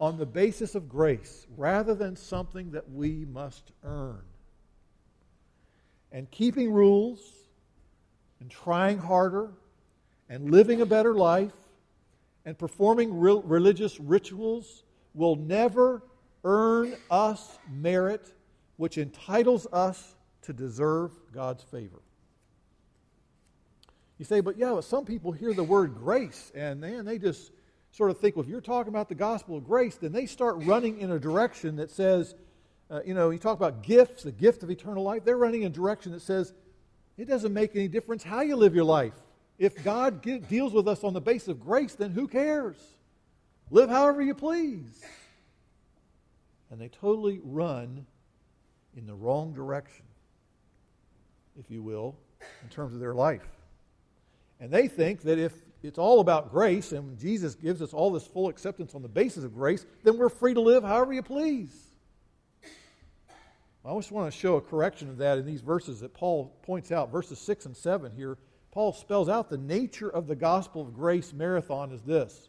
on 0.00 0.16
the 0.16 0.26
basis 0.26 0.74
of 0.74 0.88
grace 0.88 1.46
rather 1.56 1.94
than 1.94 2.14
something 2.14 2.70
that 2.72 2.90
we 2.90 3.24
must 3.24 3.72
earn. 3.82 4.22
And 6.12 6.30
keeping 6.30 6.72
rules 6.72 7.20
and 8.40 8.48
trying 8.48 8.98
harder 8.98 9.50
and 10.28 10.50
living 10.50 10.80
a 10.80 10.86
better 10.86 11.14
life 11.14 11.52
and 12.44 12.56
performing 12.56 13.18
religious 13.18 13.98
rituals 13.98 14.84
will 15.12 15.34
never 15.34 16.02
earn 16.44 16.94
us 17.10 17.58
merit 17.68 18.32
which 18.76 18.98
entitles 18.98 19.66
us 19.72 20.14
to 20.44 20.52
deserve 20.52 21.12
God's 21.32 21.62
favor. 21.62 22.00
You 24.18 24.24
say, 24.24 24.40
but 24.40 24.56
yeah, 24.56 24.72
but 24.72 24.84
some 24.84 25.04
people 25.04 25.32
hear 25.32 25.52
the 25.52 25.64
word 25.64 25.96
grace 25.96 26.52
and 26.54 26.80
man, 26.80 27.04
they 27.04 27.18
just 27.18 27.50
sort 27.90 28.10
of 28.10 28.18
think, 28.18 28.36
well, 28.36 28.44
if 28.44 28.48
you're 28.48 28.60
talking 28.60 28.92
about 28.92 29.08
the 29.08 29.14
gospel 29.14 29.56
of 29.56 29.64
grace, 29.64 29.96
then 29.96 30.12
they 30.12 30.26
start 30.26 30.56
running 30.64 31.00
in 31.00 31.10
a 31.10 31.18
direction 31.18 31.76
that 31.76 31.90
says, 31.90 32.34
uh, 32.90 33.00
you 33.04 33.14
know, 33.14 33.30
you 33.30 33.38
talk 33.38 33.56
about 33.56 33.82
gifts, 33.82 34.24
the 34.24 34.32
gift 34.32 34.62
of 34.62 34.70
eternal 34.70 35.02
life, 35.02 35.24
they're 35.24 35.38
running 35.38 35.62
in 35.62 35.68
a 35.68 35.74
direction 35.74 36.12
that 36.12 36.22
says, 36.22 36.52
it 37.16 37.26
doesn't 37.26 37.52
make 37.52 37.74
any 37.74 37.88
difference 37.88 38.22
how 38.22 38.40
you 38.40 38.56
live 38.56 38.74
your 38.74 38.84
life. 38.84 39.14
If 39.58 39.82
God 39.84 40.22
get, 40.22 40.48
deals 40.48 40.72
with 40.72 40.88
us 40.88 41.04
on 41.04 41.12
the 41.12 41.20
basis 41.20 41.48
of 41.48 41.60
grace, 41.60 41.94
then 41.94 42.10
who 42.10 42.26
cares? 42.26 42.76
Live 43.70 43.88
however 43.88 44.20
you 44.20 44.34
please. 44.34 45.02
And 46.70 46.80
they 46.80 46.88
totally 46.88 47.40
run 47.42 48.06
in 48.96 49.06
the 49.06 49.14
wrong 49.14 49.52
direction, 49.52 50.04
if 51.58 51.70
you 51.70 51.82
will, 51.82 52.16
in 52.62 52.68
terms 52.68 52.94
of 52.94 53.00
their 53.00 53.14
life. 53.14 53.46
And 54.60 54.70
they 54.70 54.88
think 54.88 55.22
that 55.22 55.38
if 55.38 55.52
it's 55.82 55.98
all 55.98 56.20
about 56.20 56.50
grace, 56.50 56.92
and 56.92 57.18
Jesus 57.18 57.54
gives 57.54 57.82
us 57.82 57.92
all 57.92 58.10
this 58.10 58.26
full 58.26 58.48
acceptance 58.48 58.94
on 58.94 59.02
the 59.02 59.08
basis 59.08 59.44
of 59.44 59.54
grace, 59.54 59.84
then 60.02 60.16
we're 60.16 60.28
free 60.28 60.54
to 60.54 60.60
live 60.60 60.82
however 60.82 61.12
you 61.12 61.22
please. 61.22 61.72
I 63.84 63.94
just 63.96 64.10
want 64.10 64.32
to 64.32 64.38
show 64.38 64.56
a 64.56 64.62
correction 64.62 65.10
of 65.10 65.18
that 65.18 65.36
in 65.36 65.44
these 65.44 65.60
verses 65.60 66.00
that 66.00 66.14
Paul 66.14 66.56
points 66.62 66.90
out, 66.90 67.12
verses 67.12 67.38
6 67.38 67.66
and 67.66 67.76
7 67.76 68.12
here. 68.16 68.38
Paul 68.72 68.94
spells 68.94 69.28
out 69.28 69.50
the 69.50 69.58
nature 69.58 70.08
of 70.08 70.26
the 70.26 70.34
gospel 70.34 70.80
of 70.80 70.94
grace 70.94 71.32
marathon 71.34 71.92
is 71.92 72.02
this 72.02 72.48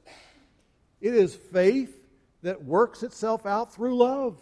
it 1.01 1.13
is 1.13 1.35
faith 1.35 2.01
that 2.41 2.63
works 2.63 3.03
itself 3.03 3.45
out 3.45 3.73
through 3.73 3.97
love. 3.97 4.39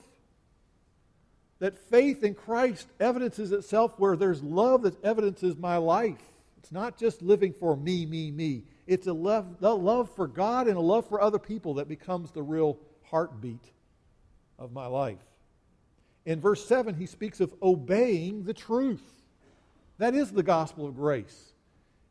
That 1.63 1.79
faith 1.79 2.25
in 2.25 2.35
Christ 2.35 2.89
evidences 2.99 3.53
itself 3.53 3.97
where 3.97 4.17
there's 4.17 4.43
love 4.43 4.81
that 4.81 5.01
evidences 5.01 5.55
my 5.55 5.77
life. 5.77 6.21
It's 6.57 6.73
not 6.73 6.97
just 6.97 7.21
living 7.21 7.53
for 7.53 7.77
me, 7.77 8.05
me, 8.05 8.31
me. 8.31 8.65
It's 8.85 9.07
a 9.07 9.13
love, 9.13 9.45
a 9.61 9.73
love 9.73 10.13
for 10.13 10.27
God 10.27 10.67
and 10.67 10.75
a 10.75 10.81
love 10.81 11.07
for 11.07 11.21
other 11.21 11.39
people 11.39 11.75
that 11.75 11.87
becomes 11.87 12.31
the 12.31 12.43
real 12.43 12.79
heartbeat 13.03 13.63
of 14.59 14.73
my 14.73 14.87
life. 14.87 15.23
In 16.25 16.41
verse 16.41 16.67
7, 16.67 16.95
he 16.95 17.05
speaks 17.05 17.39
of 17.39 17.53
obeying 17.61 18.43
the 18.43 18.53
truth. 18.53 19.23
That 19.99 20.15
is 20.15 20.31
the 20.31 20.43
gospel 20.43 20.85
of 20.85 20.97
grace. 20.97 21.53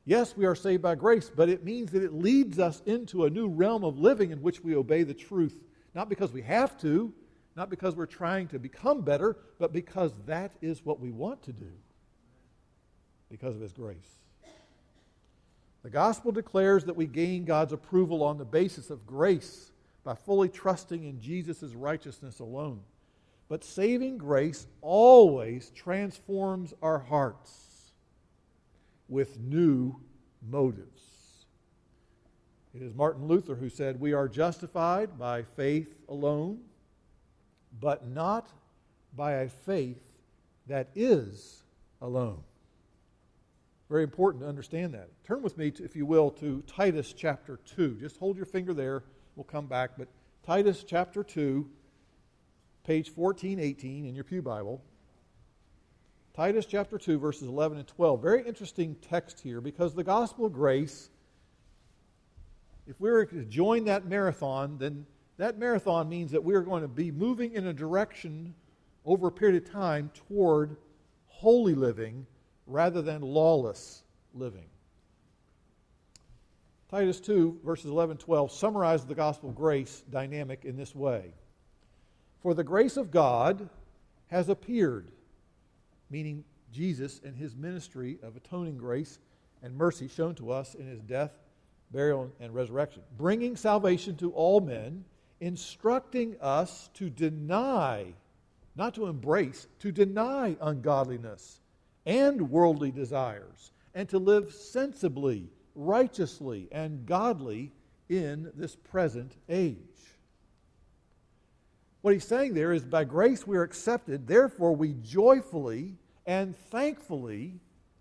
Yes, 0.06 0.34
we 0.34 0.46
are 0.46 0.54
saved 0.54 0.80
by 0.80 0.94
grace, 0.94 1.28
but 1.28 1.50
it 1.50 1.62
means 1.62 1.92
that 1.92 2.02
it 2.02 2.14
leads 2.14 2.58
us 2.58 2.80
into 2.86 3.26
a 3.26 3.30
new 3.30 3.48
realm 3.48 3.84
of 3.84 3.98
living 3.98 4.30
in 4.30 4.40
which 4.40 4.64
we 4.64 4.74
obey 4.74 5.02
the 5.02 5.12
truth. 5.12 5.62
Not 5.94 6.08
because 6.08 6.32
we 6.32 6.40
have 6.40 6.80
to, 6.80 7.12
not 7.56 7.70
because 7.70 7.94
we're 7.94 8.06
trying 8.06 8.48
to 8.48 8.58
become 8.58 9.02
better, 9.02 9.36
but 9.58 9.72
because 9.72 10.12
that 10.26 10.52
is 10.62 10.84
what 10.84 11.00
we 11.00 11.10
want 11.10 11.42
to 11.44 11.52
do 11.52 11.72
because 13.30 13.54
of 13.54 13.62
His 13.62 13.72
grace. 13.72 14.18
The 15.82 15.90
gospel 15.90 16.30
declares 16.32 16.84
that 16.84 16.96
we 16.96 17.06
gain 17.06 17.44
God's 17.44 17.72
approval 17.72 18.22
on 18.22 18.38
the 18.38 18.44
basis 18.44 18.90
of 18.90 19.06
grace 19.06 19.72
by 20.04 20.14
fully 20.14 20.48
trusting 20.48 21.04
in 21.04 21.20
Jesus' 21.20 21.74
righteousness 21.74 22.38
alone. 22.38 22.80
But 23.48 23.64
saving 23.64 24.18
grace 24.18 24.66
always 24.80 25.70
transforms 25.70 26.72
our 26.82 26.98
hearts 26.98 27.92
with 29.08 29.38
new 29.38 29.96
motives. 30.48 31.02
It 32.74 32.80
is 32.80 32.94
Martin 32.94 33.26
Luther 33.26 33.54
who 33.54 33.68
said, 33.68 34.00
We 34.00 34.14
are 34.14 34.28
justified 34.28 35.18
by 35.18 35.42
faith 35.42 35.94
alone, 36.08 36.60
but 37.82 38.08
not 38.08 38.48
by 39.16 39.32
a 39.32 39.48
faith 39.48 40.00
that 40.68 40.88
is 40.94 41.64
alone. 42.00 42.38
Very 43.90 44.04
important 44.04 44.44
to 44.44 44.48
understand 44.48 44.94
that. 44.94 45.08
Turn 45.24 45.42
with 45.42 45.58
me, 45.58 45.72
to, 45.72 45.84
if 45.84 45.96
you 45.96 46.06
will, 46.06 46.30
to 46.30 46.62
Titus 46.66 47.12
chapter 47.12 47.58
2. 47.76 47.98
Just 48.00 48.16
hold 48.16 48.36
your 48.36 48.46
finger 48.46 48.72
there. 48.72 49.02
We'll 49.34 49.44
come 49.44 49.66
back. 49.66 49.90
But 49.98 50.06
Titus 50.46 50.84
chapter 50.86 51.24
2, 51.24 51.68
page 52.84 53.10
1418 53.14 54.06
in 54.06 54.14
your 54.14 54.24
Pew 54.24 54.40
Bible. 54.40 54.80
Titus 56.34 56.64
chapter 56.64 56.98
2, 56.98 57.18
verses 57.18 57.48
11 57.48 57.78
and 57.78 57.86
12. 57.88 58.22
Very 58.22 58.46
interesting 58.46 58.94
text 59.10 59.40
here 59.40 59.60
because 59.60 59.92
the 59.92 60.04
gospel 60.04 60.46
of 60.46 60.52
grace, 60.52 61.10
if 62.86 62.98
we 63.00 63.10
were 63.10 63.26
to 63.26 63.44
join 63.44 63.84
that 63.86 64.06
marathon, 64.06 64.78
then 64.78 65.04
that 65.42 65.58
marathon 65.58 66.08
means 66.08 66.30
that 66.30 66.44
we 66.44 66.54
are 66.54 66.60
going 66.60 66.82
to 66.82 66.88
be 66.88 67.10
moving 67.10 67.54
in 67.54 67.66
a 67.66 67.72
direction 67.72 68.54
over 69.04 69.26
a 69.26 69.32
period 69.32 69.60
of 69.60 69.68
time 69.68 70.08
toward 70.28 70.76
holy 71.26 71.74
living 71.74 72.24
rather 72.68 73.02
than 73.02 73.22
lawless 73.22 74.04
living. 74.34 74.66
Titus 76.88 77.18
2, 77.18 77.58
verses 77.64 77.86
11 77.86 78.18
12, 78.18 78.52
summarizes 78.52 79.04
the 79.04 79.16
gospel 79.16 79.48
of 79.48 79.56
grace 79.56 80.04
dynamic 80.10 80.64
in 80.64 80.76
this 80.76 80.94
way 80.94 81.34
For 82.40 82.54
the 82.54 82.62
grace 82.62 82.96
of 82.96 83.10
God 83.10 83.68
has 84.28 84.48
appeared, 84.48 85.10
meaning 86.08 86.44
Jesus 86.70 87.20
and 87.24 87.36
his 87.36 87.56
ministry 87.56 88.20
of 88.22 88.36
atoning 88.36 88.78
grace 88.78 89.18
and 89.60 89.74
mercy 89.74 90.06
shown 90.06 90.36
to 90.36 90.52
us 90.52 90.76
in 90.76 90.86
his 90.86 91.00
death, 91.00 91.32
burial, 91.90 92.30
and 92.38 92.54
resurrection, 92.54 93.02
bringing 93.18 93.56
salvation 93.56 94.14
to 94.18 94.30
all 94.34 94.60
men, 94.60 95.04
instructing 95.42 96.36
us 96.40 96.88
to 96.94 97.10
deny, 97.10 98.06
not 98.76 98.94
to 98.94 99.06
embrace, 99.06 99.66
to 99.80 99.90
deny 99.90 100.56
ungodliness 100.60 101.60
and 102.06 102.48
worldly 102.48 102.92
desires, 102.92 103.72
and 103.92 104.08
to 104.08 104.18
live 104.18 104.52
sensibly, 104.52 105.50
righteously, 105.74 106.68
and 106.70 107.04
godly 107.06 107.72
in 108.08 108.52
this 108.54 108.76
present 108.76 109.34
age. 109.48 109.76
What 112.02 112.14
he's 112.14 112.24
saying 112.24 112.54
there 112.54 112.72
is 112.72 112.84
by 112.84 113.02
grace 113.02 113.44
we 113.44 113.56
are 113.56 113.62
accepted, 113.64 114.28
therefore 114.28 114.76
we 114.76 114.94
joyfully 115.02 115.96
and 116.24 116.56
thankfully 116.70 117.58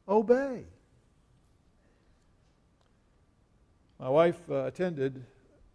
obey. 0.08 0.64
My 4.00 4.10
wife 4.10 4.40
uh, 4.50 4.66
attended 4.66 5.24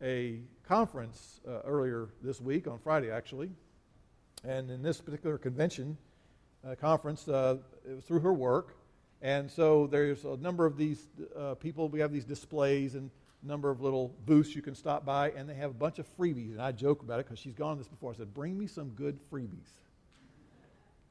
a 0.01 0.41
conference 0.67 1.41
uh, 1.47 1.61
earlier 1.65 2.09
this 2.23 2.41
week, 2.41 2.67
on 2.67 2.79
Friday 2.79 3.11
actually, 3.11 3.51
and 4.45 4.71
in 4.71 4.83
this 4.83 5.01
particular 5.01 5.39
convention, 5.39 5.97
uh, 6.67 6.75
conference, 6.75 7.29
uh, 7.29 7.57
it 7.89 7.95
was 7.95 8.05
through 8.05 8.21
her 8.21 8.33
work. 8.33 8.77
And 9.23 9.51
so 9.51 9.87
there's 9.87 10.25
a 10.25 10.37
number 10.37 10.67
of 10.67 10.77
these 10.77 11.07
uh, 11.37 11.55
people. 11.55 11.89
We 11.89 12.01
have 12.01 12.13
these 12.13 12.25
displays 12.25 12.95
and 12.95 13.11
a 13.43 13.47
number 13.47 13.71
of 13.71 13.81
little 13.81 14.15
booths 14.27 14.55
you 14.55 14.63
can 14.63 14.75
stop 14.75 15.05
by, 15.05 15.31
and 15.31 15.49
they 15.49 15.55
have 15.55 15.71
a 15.71 15.75
bunch 15.75 15.99
of 15.99 16.07
freebies. 16.17 16.53
And 16.53 16.61
I 16.61 16.73
joke 16.73 17.03
about 17.03 17.21
it 17.21 17.27
because 17.27 17.39
she's 17.39 17.55
gone 17.55 17.79
this 17.79 17.89
before. 17.89 18.13
I 18.13 18.17
said, 18.17 18.35
Bring 18.35 18.59
me 18.59 18.67
some 18.67 18.91
good 18.91 19.19
freebies. 19.31 19.71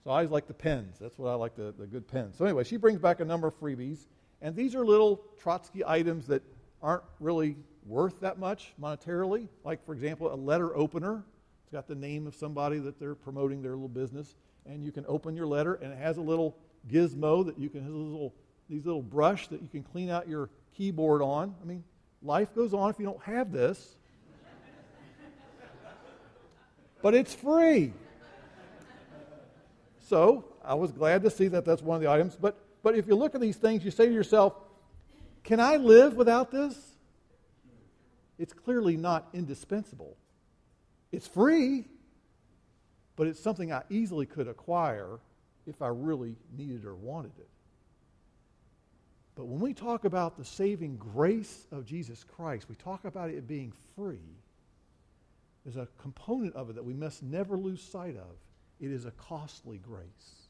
So 0.04 0.12
I 0.12 0.18
always 0.18 0.30
like 0.30 0.48
the 0.48 0.54
pens. 0.54 0.98
That's 1.00 1.18
what 1.18 1.30
I 1.30 1.34
like, 1.34 1.56
the, 1.56 1.74
the 1.78 1.88
good 1.88 2.08
pens. 2.08 2.36
So 2.38 2.46
anyway, 2.46 2.64
she 2.64 2.78
brings 2.78 3.00
back 3.00 3.22
a 3.22 3.26
number 3.26 3.48
of 3.48 3.60
freebies. 3.60 4.06
And 4.42 4.56
these 4.56 4.76
are 4.76 4.86
little 4.86 5.24
tchotchke 5.44 5.82
items 5.88 6.28
that 6.28 6.44
aren't 6.84 7.04
really 7.20 7.56
worth 7.86 8.20
that 8.22 8.40
much 8.40 8.74
monetarily. 8.82 9.48
Like, 9.64 9.86
for 9.86 9.94
example, 9.94 10.34
a 10.34 10.36
letter 10.36 10.76
opener. 10.76 11.24
It's 11.64 11.72
got 11.72 11.88
the 11.88 11.96
name 11.96 12.28
of 12.28 12.36
somebody 12.36 12.80
that 12.80 13.00
they're 13.00 13.16
promoting 13.16 13.62
their 13.62 13.74
little 13.74 13.88
business 13.88 14.36
and 14.66 14.84
you 14.84 14.92
can 14.92 15.06
open 15.08 15.36
your 15.36 15.48
letter, 15.48 15.76
and 15.76 15.94
it 15.94 16.00
has 16.00 16.18
a 16.18 16.22
little 16.22 16.58
gizmo 16.90 17.46
that 17.46 17.58
you 17.58 17.70
can, 17.70 17.84
has 17.84 17.92
a 17.92 17.96
little, 17.96 18.34
these 18.70 18.86
little 18.86 19.02
brush 19.02 19.48
that 19.50 19.62
you 19.62 19.68
can 19.68 19.84
clean 19.84 20.10
out 20.10 20.28
your 20.28 20.50
keyboard 20.76 21.22
on. 21.22 21.56
I 21.62 21.66
mean, 21.66 21.84
life 22.22 22.54
goes 22.56 22.74
on 22.74 22.90
if 22.90 23.00
you 23.00 23.06
don't 23.06 23.22
have 23.24 23.52
this. 23.52 23.96
but 27.02 27.14
it's 27.14 27.34
free. 27.34 27.94
So 30.00 30.46
I 30.64 30.74
was 30.76 30.92
glad 30.92 31.24
to 31.24 31.30
see 31.30 31.48
that 31.50 31.66
that's 31.66 31.82
one 31.82 31.96
of 31.96 32.02
the 32.02 32.10
items. 32.10 32.36
But, 32.36 32.58
but 32.84 32.96
if 32.96 33.08
you 33.08 33.16
look 33.16 33.36
at 33.36 33.42
these 33.42 33.58
things, 33.58 33.84
you 33.84 33.92
say 33.92 34.08
to 34.08 34.14
yourself, 34.14 34.56
can 35.44 35.60
I 35.60 35.78
live 35.78 36.16
without 36.16 36.52
this? 36.52 36.95
It's 38.38 38.54
clearly 38.54 38.98
not 38.98 39.30
indispensable. 39.34 40.18
It's 41.12 41.28
free 41.28 41.86
but 43.16 43.28
it's 43.28 43.40
something 43.40 43.72
I 43.72 43.84
easily 43.90 44.26
could 44.26 44.48
acquire 44.48 45.20
if 45.66 45.82
I 45.82 45.88
really 45.88 46.36
needed 46.56 46.86
or 46.86 46.96
wanted 46.96 47.32
it. 47.38 47.50
But 49.36 49.46
when 49.46 49.60
we 49.60 49.74
talk 49.74 50.06
about 50.06 50.38
the 50.38 50.46
saving 50.46 50.98
grace 50.98 51.66
of 51.72 51.86
Jesus 51.86 52.24
Christ, 52.24 52.68
we 52.70 52.76
talk 52.76 53.06
about 53.06 53.30
it 53.30 53.48
being 53.48 53.74
free. 53.96 54.38
There's 55.64 55.78
a 55.78 55.88
component 56.02 56.56
of 56.56 56.70
it 56.70 56.76
that 56.76 56.86
we 56.86 56.94
must 56.94 57.24
never 57.24 57.58
lose 57.58 57.82
sight 57.82 58.16
of. 58.16 58.36
It 58.80 58.92
is 58.92 59.06
a 59.06 59.12
costly 59.12 59.78
grace. 59.78 60.48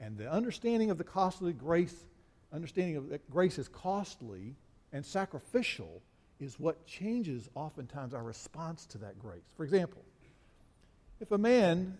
And 0.00 0.16
the 0.16 0.30
understanding 0.30 0.90
of 0.90 0.98
the 0.98 1.04
costly 1.04 1.52
grace, 1.52 1.94
understanding 2.52 2.96
of 2.96 3.08
that 3.08 3.28
grace 3.30 3.58
is 3.58 3.66
costly 3.66 4.54
and 4.92 5.04
sacrificial, 5.04 6.02
is 6.40 6.58
what 6.58 6.86
changes 6.86 7.48
oftentimes 7.54 8.14
our 8.14 8.22
response 8.22 8.86
to 8.86 8.98
that 8.98 9.18
grace. 9.18 9.42
For 9.56 9.64
example, 9.64 10.02
if 11.20 11.32
a 11.32 11.38
man 11.38 11.98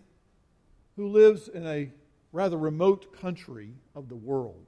who 0.95 1.09
lives 1.09 1.47
in 1.47 1.65
a 1.67 1.91
rather 2.31 2.57
remote 2.57 3.19
country 3.19 3.73
of 3.95 4.07
the 4.07 4.15
world 4.15 4.65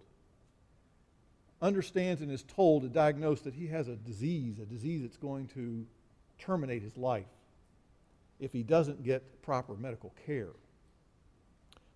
understands 1.62 2.22
and 2.22 2.32
is 2.32 2.44
told 2.44 2.82
to 2.82 2.90
diagnose 2.90 3.42
that 3.42 3.54
he 3.54 3.68
has 3.68 3.88
a 3.88 3.96
disease, 3.96 4.60
a 4.60 4.66
disease 4.66 5.02
that's 5.04 5.18
going 5.18 5.48
to 5.48 5.86
terminate 6.40 6.82
his 6.82 6.98
life 6.98 7.26
if 8.40 8.52
he 8.52 8.64
doesn't 8.64 9.04
get 9.04 9.42
proper 9.44 9.76
medical 9.76 10.14
care. 10.26 10.50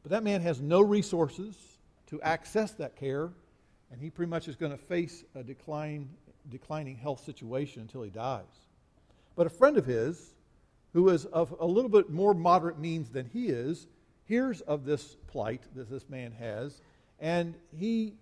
But 0.03 0.11
that 0.11 0.23
man 0.23 0.41
has 0.41 0.61
no 0.61 0.81
resources 0.81 1.55
to 2.07 2.21
access 2.21 2.73
that 2.73 2.95
care, 2.95 3.31
and 3.91 3.99
he 3.99 4.11
pretty 4.11 4.29
much 4.29 4.47
is 4.47 4.55
going 4.55 4.71
to 4.71 4.77
face 4.77 5.23
a 5.33 5.43
decline, 5.43 6.09
declining 6.49 6.97
health 6.97 7.23
situation 7.23 7.81
until 7.81 8.03
he 8.03 8.09
dies. 8.09 8.43
But 9.35 9.47
a 9.47 9.49
friend 9.49 9.77
of 9.77 9.85
his 9.85 10.33
who 10.93 11.09
is 11.09 11.25
of 11.25 11.53
a 11.59 11.65
little 11.65 11.89
bit 11.89 12.09
more 12.09 12.33
moderate 12.33 12.79
means 12.79 13.09
than 13.09 13.25
he 13.25 13.47
is, 13.47 13.87
hears 14.23 14.61
of 14.61 14.85
this 14.85 15.17
plight 15.27 15.61
that 15.75 15.89
this 15.89 16.09
man 16.09 16.31
has, 16.31 16.81
and 17.19 17.55
he 17.77 18.13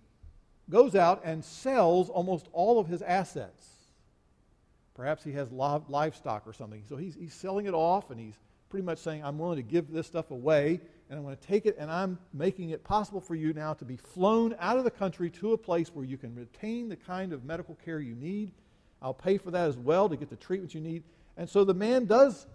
goes 0.68 0.94
out 0.94 1.22
and 1.24 1.44
sells 1.44 2.10
almost 2.10 2.48
all 2.52 2.78
of 2.78 2.88
his 2.88 3.02
assets. 3.02 3.66
Perhaps 4.94 5.24
he 5.24 5.32
has 5.32 5.50
livestock 5.52 6.46
or 6.46 6.52
something. 6.52 6.82
So 6.88 6.96
he's, 6.96 7.14
he's 7.14 7.34
selling 7.34 7.66
it 7.66 7.74
off 7.74 8.10
and 8.10 8.18
he's 8.18 8.38
pretty 8.70 8.84
much 8.84 8.98
saying, 8.98 9.24
I'm 9.24 9.38
willing 9.38 9.56
to 9.56 9.62
give 9.62 9.90
this 9.92 10.06
stuff 10.06 10.30
away, 10.30 10.80
and 11.08 11.18
I'm 11.18 11.24
going 11.24 11.36
to 11.36 11.46
take 11.46 11.66
it, 11.66 11.76
and 11.78 11.90
I'm 11.90 12.18
making 12.32 12.70
it 12.70 12.82
possible 12.82 13.20
for 13.20 13.34
you 13.34 13.52
now 13.52 13.74
to 13.74 13.84
be 13.84 13.96
flown 13.96 14.54
out 14.58 14.78
of 14.78 14.84
the 14.84 14.90
country 14.90 15.30
to 15.30 15.52
a 15.52 15.58
place 15.58 15.88
where 15.94 16.04
you 16.04 16.16
can 16.16 16.34
retain 16.34 16.88
the 16.88 16.96
kind 16.96 17.32
of 17.32 17.44
medical 17.44 17.76
care 17.84 18.00
you 18.00 18.14
need. 18.14 18.52
I'll 19.02 19.14
pay 19.14 19.36
for 19.36 19.50
that 19.50 19.68
as 19.68 19.76
well 19.76 20.08
to 20.08 20.16
get 20.16 20.30
the 20.30 20.36
treatment 20.36 20.74
you 20.74 20.80
need. 20.80 21.02
And 21.36 21.48
so 21.48 21.64
the 21.64 21.74
man 21.74 22.06
does 22.06 22.46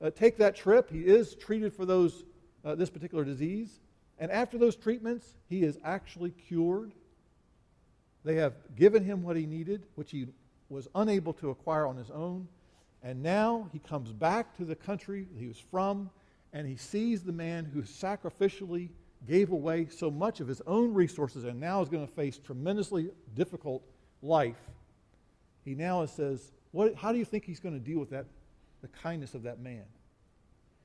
uh, 0.00 0.10
take 0.10 0.38
that 0.38 0.56
trip. 0.56 0.90
He 0.90 1.00
is 1.00 1.34
treated 1.34 1.74
for 1.74 1.84
those, 1.84 2.24
uh, 2.64 2.74
this 2.74 2.88
particular 2.88 3.24
disease. 3.24 3.80
And 4.18 4.30
after 4.30 4.56
those 4.56 4.76
treatments, 4.76 5.34
he 5.48 5.62
is 5.62 5.78
actually 5.84 6.30
cured. 6.30 6.92
They 8.24 8.36
have 8.36 8.54
given 8.76 9.04
him 9.04 9.22
what 9.22 9.36
he 9.36 9.46
needed, 9.46 9.84
which 9.94 10.10
he 10.10 10.26
was 10.68 10.88
unable 10.94 11.32
to 11.34 11.50
acquire 11.50 11.86
on 11.86 11.96
his 11.96 12.10
own. 12.10 12.48
And 13.02 13.22
now 13.22 13.68
he 13.72 13.78
comes 13.78 14.12
back 14.12 14.56
to 14.56 14.64
the 14.64 14.76
country 14.76 15.26
he 15.38 15.46
was 15.46 15.58
from, 15.58 16.10
and 16.52 16.66
he 16.66 16.76
sees 16.76 17.22
the 17.22 17.32
man 17.32 17.64
who 17.64 17.82
sacrificially 17.82 18.88
gave 19.26 19.52
away 19.52 19.86
so 19.90 20.10
much 20.10 20.40
of 20.40 20.48
his 20.48 20.62
own 20.66 20.94
resources 20.94 21.44
and 21.44 21.60
now 21.60 21.82
is 21.82 21.88
going 21.88 22.06
to 22.06 22.12
face 22.12 22.38
tremendously 22.38 23.10
difficult 23.34 23.82
life. 24.22 24.56
He 25.64 25.74
now 25.74 26.04
says, 26.06 26.52
what, 26.72 26.94
How 26.94 27.12
do 27.12 27.18
you 27.18 27.24
think 27.24 27.44
he's 27.44 27.60
going 27.60 27.74
to 27.74 27.80
deal 27.80 27.98
with 27.98 28.10
that, 28.10 28.26
the 28.82 28.88
kindness 28.88 29.34
of 29.34 29.42
that 29.44 29.60
man? 29.60 29.84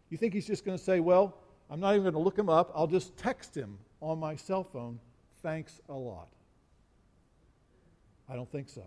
You 0.10 0.18
think 0.18 0.34
he's 0.34 0.48
just 0.48 0.66
going 0.66 0.78
to 0.78 0.84
say, 0.84 1.00
Well, 1.00 1.38
I'm 1.70 1.80
not 1.80 1.92
even 1.92 2.04
going 2.04 2.14
to 2.14 2.20
look 2.20 2.38
him 2.38 2.50
up. 2.50 2.72
I'll 2.76 2.88
just 2.88 3.18
text 3.18 3.56
him 3.56 3.78
on 4.02 4.20
my 4.20 4.36
cell 4.36 4.64
phone. 4.64 5.00
Thanks 5.42 5.80
a 5.90 5.94
lot. 5.94 6.28
I 8.30 8.36
don't 8.36 8.52
think 8.52 8.70
so. 8.70 8.84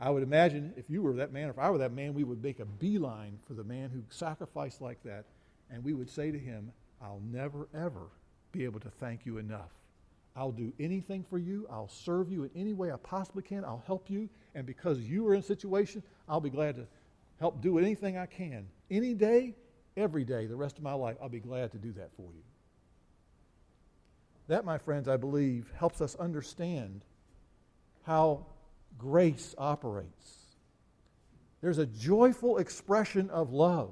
I 0.00 0.10
would 0.10 0.22
imagine 0.22 0.72
if 0.76 0.88
you 0.88 1.02
were 1.02 1.14
that 1.14 1.32
man, 1.32 1.48
if 1.48 1.58
I 1.58 1.70
were 1.70 1.78
that 1.78 1.92
man, 1.92 2.14
we 2.14 2.24
would 2.24 2.42
make 2.42 2.60
a 2.60 2.64
beeline 2.64 3.38
for 3.46 3.54
the 3.54 3.64
man 3.64 3.90
who 3.90 4.02
sacrificed 4.10 4.80
like 4.80 5.02
that, 5.02 5.24
and 5.70 5.84
we 5.84 5.94
would 5.94 6.10
say 6.10 6.30
to 6.30 6.38
him, 6.38 6.72
I'll 7.00 7.22
never, 7.30 7.68
ever 7.74 8.08
be 8.52 8.64
able 8.64 8.80
to 8.80 8.90
thank 8.90 9.26
you 9.26 9.38
enough. 9.38 9.70
I'll 10.36 10.52
do 10.52 10.72
anything 10.78 11.24
for 11.28 11.38
you. 11.38 11.66
I'll 11.70 11.88
serve 11.88 12.30
you 12.30 12.44
in 12.44 12.50
any 12.54 12.72
way 12.72 12.92
I 12.92 12.96
possibly 12.96 13.42
can. 13.42 13.64
I'll 13.64 13.82
help 13.86 14.08
you. 14.08 14.28
And 14.54 14.66
because 14.66 15.00
you 15.00 15.26
are 15.26 15.34
in 15.34 15.40
a 15.40 15.44
situation, 15.44 16.02
I'll 16.28 16.40
be 16.40 16.50
glad 16.50 16.76
to 16.76 16.86
help 17.40 17.60
do 17.60 17.78
anything 17.78 18.16
I 18.16 18.26
can. 18.26 18.66
Any 18.90 19.14
day, 19.14 19.54
every 19.96 20.24
day, 20.24 20.46
the 20.46 20.56
rest 20.56 20.78
of 20.78 20.84
my 20.84 20.92
life, 20.92 21.16
I'll 21.20 21.28
be 21.28 21.40
glad 21.40 21.72
to 21.72 21.78
do 21.78 21.92
that 21.92 22.10
for 22.16 22.30
you. 22.32 22.42
That, 24.46 24.64
my 24.64 24.78
friends, 24.78 25.08
I 25.08 25.16
believe, 25.16 25.70
helps 25.76 26.00
us 26.00 26.14
understand 26.14 27.02
how 28.04 28.46
grace 28.96 29.54
operates. 29.58 30.38
There's 31.60 31.78
a 31.78 31.86
joyful 31.86 32.58
expression 32.58 33.28
of 33.30 33.52
love 33.52 33.90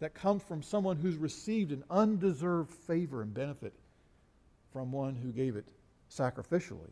that 0.00 0.14
comes 0.14 0.42
from 0.42 0.62
someone 0.62 0.96
who's 0.96 1.16
received 1.16 1.72
an 1.72 1.84
undeserved 1.90 2.70
favor 2.70 3.22
and 3.22 3.32
benefit 3.32 3.72
from 4.72 4.92
one 4.92 5.14
who 5.14 5.32
gave 5.32 5.56
it 5.56 5.66
sacrificially. 6.10 6.90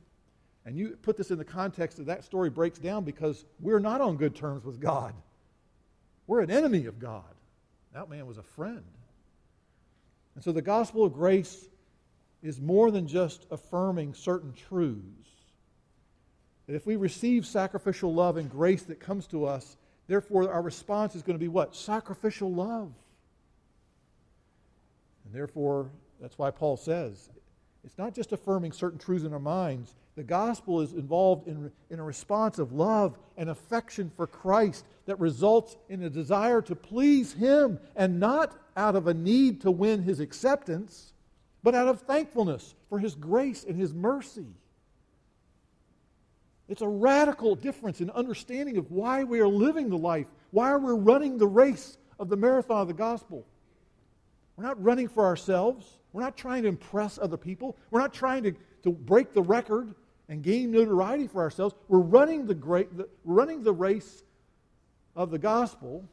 And 0.64 0.76
you 0.76 0.96
put 1.02 1.16
this 1.16 1.30
in 1.30 1.36
the 1.36 1.44
context 1.44 1.98
that 1.98 2.06
that 2.06 2.24
story 2.24 2.48
breaks 2.48 2.78
down 2.78 3.04
because 3.04 3.44
we're 3.60 3.80
not 3.80 4.00
on 4.00 4.16
good 4.16 4.34
terms 4.34 4.64
with 4.64 4.80
God. 4.80 5.14
We're 6.26 6.40
an 6.40 6.50
enemy 6.50 6.86
of 6.86 6.98
God. 6.98 7.24
That 7.92 8.08
man 8.08 8.26
was 8.26 8.38
a 8.38 8.42
friend. 8.42 8.82
And 10.34 10.42
so 10.42 10.52
the 10.52 10.62
gospel 10.62 11.04
of 11.04 11.12
grace 11.12 11.68
is 12.42 12.60
more 12.60 12.90
than 12.90 13.06
just 13.06 13.46
affirming 13.50 14.14
certain 14.14 14.52
truths. 14.54 15.30
That 16.66 16.74
if 16.74 16.86
we 16.86 16.96
receive 16.96 17.46
sacrificial 17.46 18.14
love 18.14 18.38
and 18.38 18.50
grace 18.50 18.82
that 18.84 19.00
comes 19.00 19.26
to 19.28 19.44
us, 19.44 19.76
therefore 20.06 20.52
our 20.52 20.62
response 20.62 21.14
is 21.14 21.22
going 21.22 21.36
to 21.36 21.42
be 21.42 21.48
what? 21.48 21.74
Sacrificial 21.74 22.52
love. 22.52 22.92
And 25.24 25.34
therefore, 25.34 25.90
that's 26.20 26.38
why 26.38 26.50
Paul 26.50 26.76
says 26.76 27.30
it's 27.84 27.98
not 27.98 28.14
just 28.14 28.32
affirming 28.32 28.72
certain 28.72 28.98
truths 28.98 29.24
in 29.24 29.32
our 29.32 29.38
minds. 29.38 29.94
The 30.16 30.22
gospel 30.22 30.80
is 30.80 30.92
involved 30.92 31.48
in, 31.48 31.70
in 31.90 31.98
a 31.98 32.04
response 32.04 32.58
of 32.58 32.72
love 32.72 33.18
and 33.36 33.50
affection 33.50 34.10
for 34.16 34.26
Christ 34.26 34.84
that 35.06 35.18
results 35.20 35.76
in 35.88 36.02
a 36.02 36.10
desire 36.10 36.62
to 36.62 36.74
please 36.74 37.32
Him 37.32 37.78
and 37.94 38.18
not 38.18 38.56
out 38.76 38.96
of 38.96 39.06
a 39.06 39.14
need 39.14 39.60
to 39.62 39.70
win 39.70 40.02
His 40.02 40.20
acceptance, 40.20 41.12
but 41.62 41.74
out 41.74 41.88
of 41.88 42.00
thankfulness 42.02 42.74
for 42.88 42.98
His 42.98 43.14
grace 43.14 43.64
and 43.64 43.76
His 43.76 43.92
mercy. 43.92 44.46
It's 46.68 46.82
a 46.82 46.88
radical 46.88 47.54
difference 47.54 48.00
in 48.00 48.10
understanding 48.10 48.78
of 48.78 48.90
why 48.90 49.24
we 49.24 49.40
are 49.40 49.48
living 49.48 49.90
the 49.90 49.98
life, 49.98 50.26
why 50.50 50.74
we're 50.76 50.94
running 50.94 51.36
the 51.36 51.46
race 51.46 51.98
of 52.18 52.28
the 52.28 52.36
marathon 52.36 52.82
of 52.82 52.88
the 52.88 52.94
gospel. 52.94 53.46
We're 54.56 54.64
not 54.64 54.82
running 54.82 55.08
for 55.08 55.24
ourselves. 55.24 55.86
We're 56.12 56.22
not 56.22 56.36
trying 56.36 56.62
to 56.62 56.68
impress 56.68 57.18
other 57.18 57.36
people. 57.36 57.76
We're 57.90 58.00
not 58.00 58.14
trying 58.14 58.44
to, 58.44 58.54
to 58.84 58.92
break 58.92 59.34
the 59.34 59.42
record 59.42 59.94
and 60.28 60.42
gain 60.42 60.70
notoriety 60.70 61.26
for 61.26 61.42
ourselves. 61.42 61.74
We're 61.88 61.98
running 61.98 62.46
the, 62.46 62.54
great, 62.54 62.96
the, 62.96 63.08
running 63.24 63.62
the 63.62 63.72
race 63.72 64.22
of 65.14 65.30
the 65.30 65.38
gospel 65.38 66.08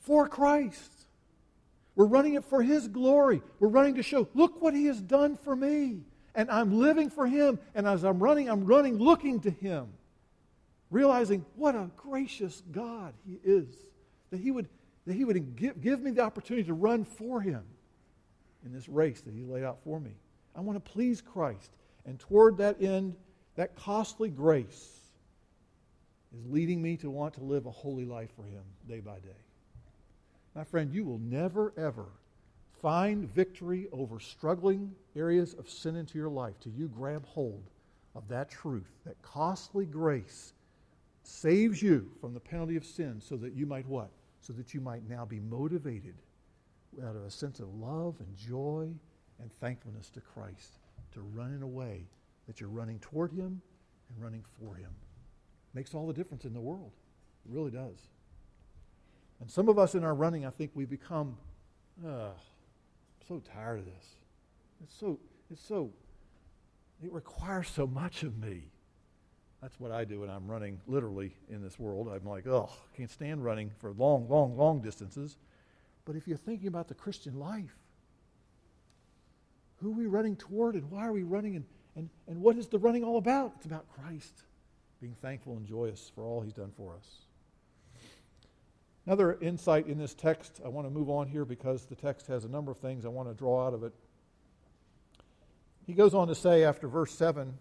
for 0.00 0.26
Christ. 0.26 0.90
We're 1.94 2.06
running 2.06 2.34
it 2.34 2.44
for 2.44 2.62
His 2.62 2.88
glory. 2.88 3.42
We're 3.60 3.68
running 3.68 3.94
to 3.96 4.02
show, 4.02 4.28
look 4.34 4.60
what 4.60 4.74
He 4.74 4.86
has 4.86 5.00
done 5.00 5.36
for 5.36 5.54
me. 5.54 6.00
And 6.34 6.50
I'm 6.50 6.78
living 6.78 7.10
for 7.10 7.26
Him. 7.26 7.58
And 7.74 7.86
as 7.86 8.04
I'm 8.04 8.18
running, 8.18 8.48
I'm 8.48 8.64
running 8.64 8.98
looking 8.98 9.40
to 9.40 9.50
Him, 9.50 9.88
realizing 10.90 11.44
what 11.56 11.74
a 11.74 11.90
gracious 11.96 12.62
God 12.70 13.14
He 13.26 13.38
is. 13.44 13.68
That 14.30 14.40
He 14.40 14.50
would 14.50 14.68
that 15.06 15.14
He 15.14 15.24
would 15.24 15.56
give, 15.56 15.80
give 15.80 16.00
me 16.00 16.10
the 16.10 16.22
opportunity 16.22 16.66
to 16.66 16.74
run 16.74 17.04
for 17.04 17.40
Him 17.40 17.62
in 18.64 18.72
this 18.72 18.88
race 18.88 19.20
that 19.22 19.34
He 19.34 19.42
laid 19.42 19.64
out 19.64 19.78
for 19.82 19.98
me. 19.98 20.12
I 20.54 20.60
want 20.60 20.84
to 20.84 20.92
please 20.92 21.20
Christ. 21.20 21.70
And 22.06 22.18
toward 22.18 22.58
that 22.58 22.80
end, 22.82 23.16
that 23.56 23.76
costly 23.76 24.28
grace 24.28 24.98
is 26.32 26.46
leading 26.46 26.80
me 26.80 26.96
to 26.98 27.10
want 27.10 27.34
to 27.34 27.44
live 27.44 27.66
a 27.66 27.70
holy 27.70 28.04
life 28.04 28.30
for 28.36 28.44
Him 28.44 28.62
day 28.88 29.00
by 29.00 29.18
day. 29.18 29.30
My 30.54 30.64
friend, 30.64 30.92
you 30.92 31.04
will 31.04 31.18
never, 31.18 31.72
ever 31.76 32.06
find 32.80 33.28
victory 33.34 33.88
over 33.92 34.20
struggling 34.20 34.94
areas 35.16 35.54
of 35.54 35.68
sin 35.68 35.96
into 35.96 36.18
your 36.18 36.28
life 36.28 36.54
till 36.60 36.72
you 36.72 36.88
grab 36.88 37.24
hold 37.26 37.62
of 38.14 38.26
that 38.28 38.50
truth, 38.50 38.90
that 39.04 39.20
costly 39.22 39.86
grace 39.86 40.52
saves 41.22 41.82
you 41.82 42.10
from 42.20 42.34
the 42.34 42.40
penalty 42.40 42.76
of 42.76 42.84
sin 42.84 43.20
so 43.20 43.36
that 43.36 43.54
you 43.54 43.66
might 43.66 43.86
what? 43.86 44.10
so 44.40 44.52
that 44.54 44.74
you 44.74 44.80
might 44.80 45.08
now 45.08 45.24
be 45.24 45.40
motivated 45.40 46.14
out 47.04 47.14
of 47.14 47.24
a 47.24 47.30
sense 47.30 47.60
of 47.60 47.72
love 47.74 48.16
and 48.20 48.36
joy 48.36 48.88
and 49.40 49.52
thankfulness 49.60 50.10
to 50.10 50.20
Christ 50.20 50.78
to 51.12 51.20
run 51.20 51.54
in 51.54 51.62
a 51.62 51.66
way 51.66 52.04
that 52.46 52.60
you're 52.60 52.70
running 52.70 52.98
toward 52.98 53.32
Him 53.32 53.60
and 54.08 54.22
running 54.22 54.44
for 54.58 54.74
Him. 54.74 54.90
Makes 55.74 55.94
all 55.94 56.06
the 56.06 56.12
difference 56.12 56.44
in 56.44 56.52
the 56.52 56.60
world. 56.60 56.90
It 57.44 57.54
really 57.54 57.70
does. 57.70 58.08
And 59.40 59.50
some 59.50 59.68
of 59.68 59.78
us 59.78 59.94
in 59.94 60.04
our 60.04 60.14
running, 60.14 60.44
I 60.44 60.50
think 60.50 60.72
we 60.74 60.84
become, 60.84 61.36
uh, 62.04 62.30
so 63.30 63.40
tired 63.54 63.78
of 63.78 63.84
this. 63.84 64.16
It's 64.82 64.98
so, 64.98 65.20
it's 65.52 65.62
so, 65.62 65.92
it 67.00 67.12
requires 67.12 67.68
so 67.68 67.86
much 67.86 68.24
of 68.24 68.36
me. 68.36 68.64
That's 69.62 69.78
what 69.78 69.92
I 69.92 70.04
do 70.04 70.20
when 70.20 70.30
I'm 70.30 70.48
running 70.48 70.80
literally 70.88 71.36
in 71.48 71.62
this 71.62 71.78
world. 71.78 72.08
I'm 72.08 72.28
like, 72.28 72.48
oh, 72.48 72.68
I 72.68 72.96
can't 72.96 73.10
stand 73.10 73.44
running 73.44 73.70
for 73.78 73.92
long, 73.92 74.28
long, 74.28 74.56
long 74.56 74.80
distances. 74.80 75.36
But 76.04 76.16
if 76.16 76.26
you're 76.26 76.38
thinking 76.38 76.66
about 76.66 76.88
the 76.88 76.94
Christian 76.94 77.38
life, 77.38 77.76
who 79.76 79.92
are 79.92 79.96
we 79.96 80.06
running 80.06 80.34
toward 80.34 80.74
and 80.74 80.90
why 80.90 81.06
are 81.06 81.12
we 81.12 81.22
running 81.22 81.54
and, 81.54 81.64
and, 81.94 82.10
and 82.26 82.40
what 82.40 82.56
is 82.56 82.66
the 82.66 82.80
running 82.80 83.04
all 83.04 83.16
about? 83.16 83.52
It's 83.58 83.66
about 83.66 83.86
Christ, 83.94 84.42
being 85.00 85.14
thankful 85.22 85.52
and 85.52 85.64
joyous 85.64 86.10
for 86.16 86.24
all 86.24 86.40
he's 86.40 86.52
done 86.52 86.72
for 86.76 86.96
us. 86.96 87.06
Another 89.10 89.36
insight 89.40 89.88
in 89.88 89.98
this 89.98 90.14
text, 90.14 90.60
I 90.64 90.68
want 90.68 90.86
to 90.86 90.90
move 90.90 91.10
on 91.10 91.26
here 91.26 91.44
because 91.44 91.84
the 91.84 91.96
text 91.96 92.28
has 92.28 92.44
a 92.44 92.48
number 92.48 92.70
of 92.70 92.78
things 92.78 93.04
I 93.04 93.08
want 93.08 93.28
to 93.28 93.34
draw 93.34 93.66
out 93.66 93.74
of 93.74 93.82
it. 93.82 93.92
He 95.84 95.94
goes 95.94 96.14
on 96.14 96.28
to 96.28 96.34
say 96.36 96.62
after 96.62 96.86
verse 96.86 97.12
7 97.12 97.58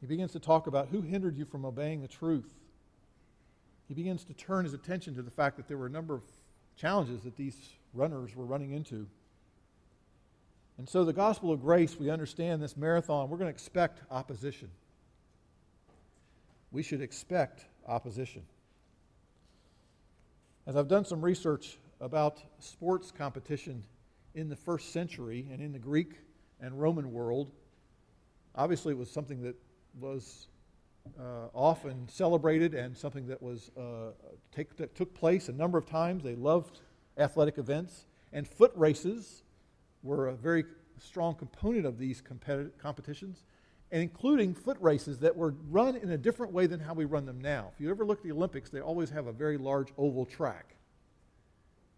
he 0.00 0.06
begins 0.06 0.30
to 0.30 0.38
talk 0.38 0.68
about 0.68 0.86
who 0.86 1.00
hindered 1.00 1.36
you 1.36 1.44
from 1.46 1.64
obeying 1.64 2.00
the 2.00 2.06
truth. 2.06 2.48
He 3.88 3.94
begins 3.94 4.22
to 4.22 4.32
turn 4.32 4.62
his 4.62 4.72
attention 4.72 5.16
to 5.16 5.22
the 5.22 5.32
fact 5.32 5.56
that 5.56 5.66
there 5.66 5.76
were 5.76 5.86
a 5.86 5.90
number 5.90 6.14
of 6.14 6.22
challenges 6.76 7.22
that 7.22 7.36
these 7.36 7.56
runners 7.92 8.36
were 8.36 8.44
running 8.44 8.70
into. 8.70 9.08
And 10.78 10.88
so, 10.88 11.04
the 11.04 11.12
gospel 11.12 11.50
of 11.50 11.60
grace, 11.60 11.98
we 11.98 12.08
understand 12.08 12.62
this 12.62 12.76
marathon, 12.76 13.30
we're 13.30 13.36
going 13.36 13.50
to 13.50 13.52
expect 13.52 14.00
opposition. 14.12 14.70
We 16.70 16.84
should 16.84 17.00
expect 17.00 17.64
opposition. 17.88 18.44
As 20.70 20.76
I've 20.76 20.86
done 20.86 21.04
some 21.04 21.20
research 21.20 21.78
about 22.00 22.40
sports 22.60 23.10
competition 23.10 23.82
in 24.36 24.48
the 24.48 24.54
first 24.54 24.92
century 24.92 25.48
and 25.50 25.60
in 25.60 25.72
the 25.72 25.80
Greek 25.80 26.12
and 26.60 26.80
Roman 26.80 27.12
world, 27.12 27.50
obviously 28.54 28.92
it 28.92 28.96
was 28.96 29.10
something 29.10 29.42
that 29.42 29.56
was 29.98 30.46
uh, 31.18 31.48
often 31.52 32.06
celebrated 32.08 32.74
and 32.74 32.96
something 32.96 33.26
that 33.26 33.42
was 33.42 33.72
uh, 33.76 34.12
take, 34.54 34.76
that 34.76 34.94
took 34.94 35.12
place 35.12 35.48
a 35.48 35.52
number 35.52 35.76
of 35.76 35.86
times. 35.86 36.22
They 36.22 36.36
loved 36.36 36.82
athletic 37.18 37.58
events. 37.58 38.06
And 38.32 38.46
foot 38.46 38.70
races 38.76 39.42
were 40.04 40.28
a 40.28 40.36
very 40.36 40.62
strong 41.00 41.34
component 41.34 41.84
of 41.84 41.98
these 41.98 42.22
competitions, 42.80 43.42
and 43.92 44.02
including 44.02 44.54
foot 44.54 44.76
races 44.80 45.18
that 45.18 45.36
were 45.36 45.54
run 45.68 45.96
in 45.96 46.10
a 46.10 46.18
different 46.18 46.52
way 46.52 46.66
than 46.66 46.80
how 46.80 46.94
we 46.94 47.04
run 47.04 47.26
them 47.26 47.40
now. 47.40 47.70
If 47.74 47.80
you 47.80 47.90
ever 47.90 48.04
look 48.04 48.18
at 48.18 48.24
the 48.24 48.32
Olympics, 48.32 48.70
they 48.70 48.80
always 48.80 49.10
have 49.10 49.26
a 49.26 49.32
very 49.32 49.58
large 49.58 49.88
oval 49.98 50.24
track. 50.24 50.76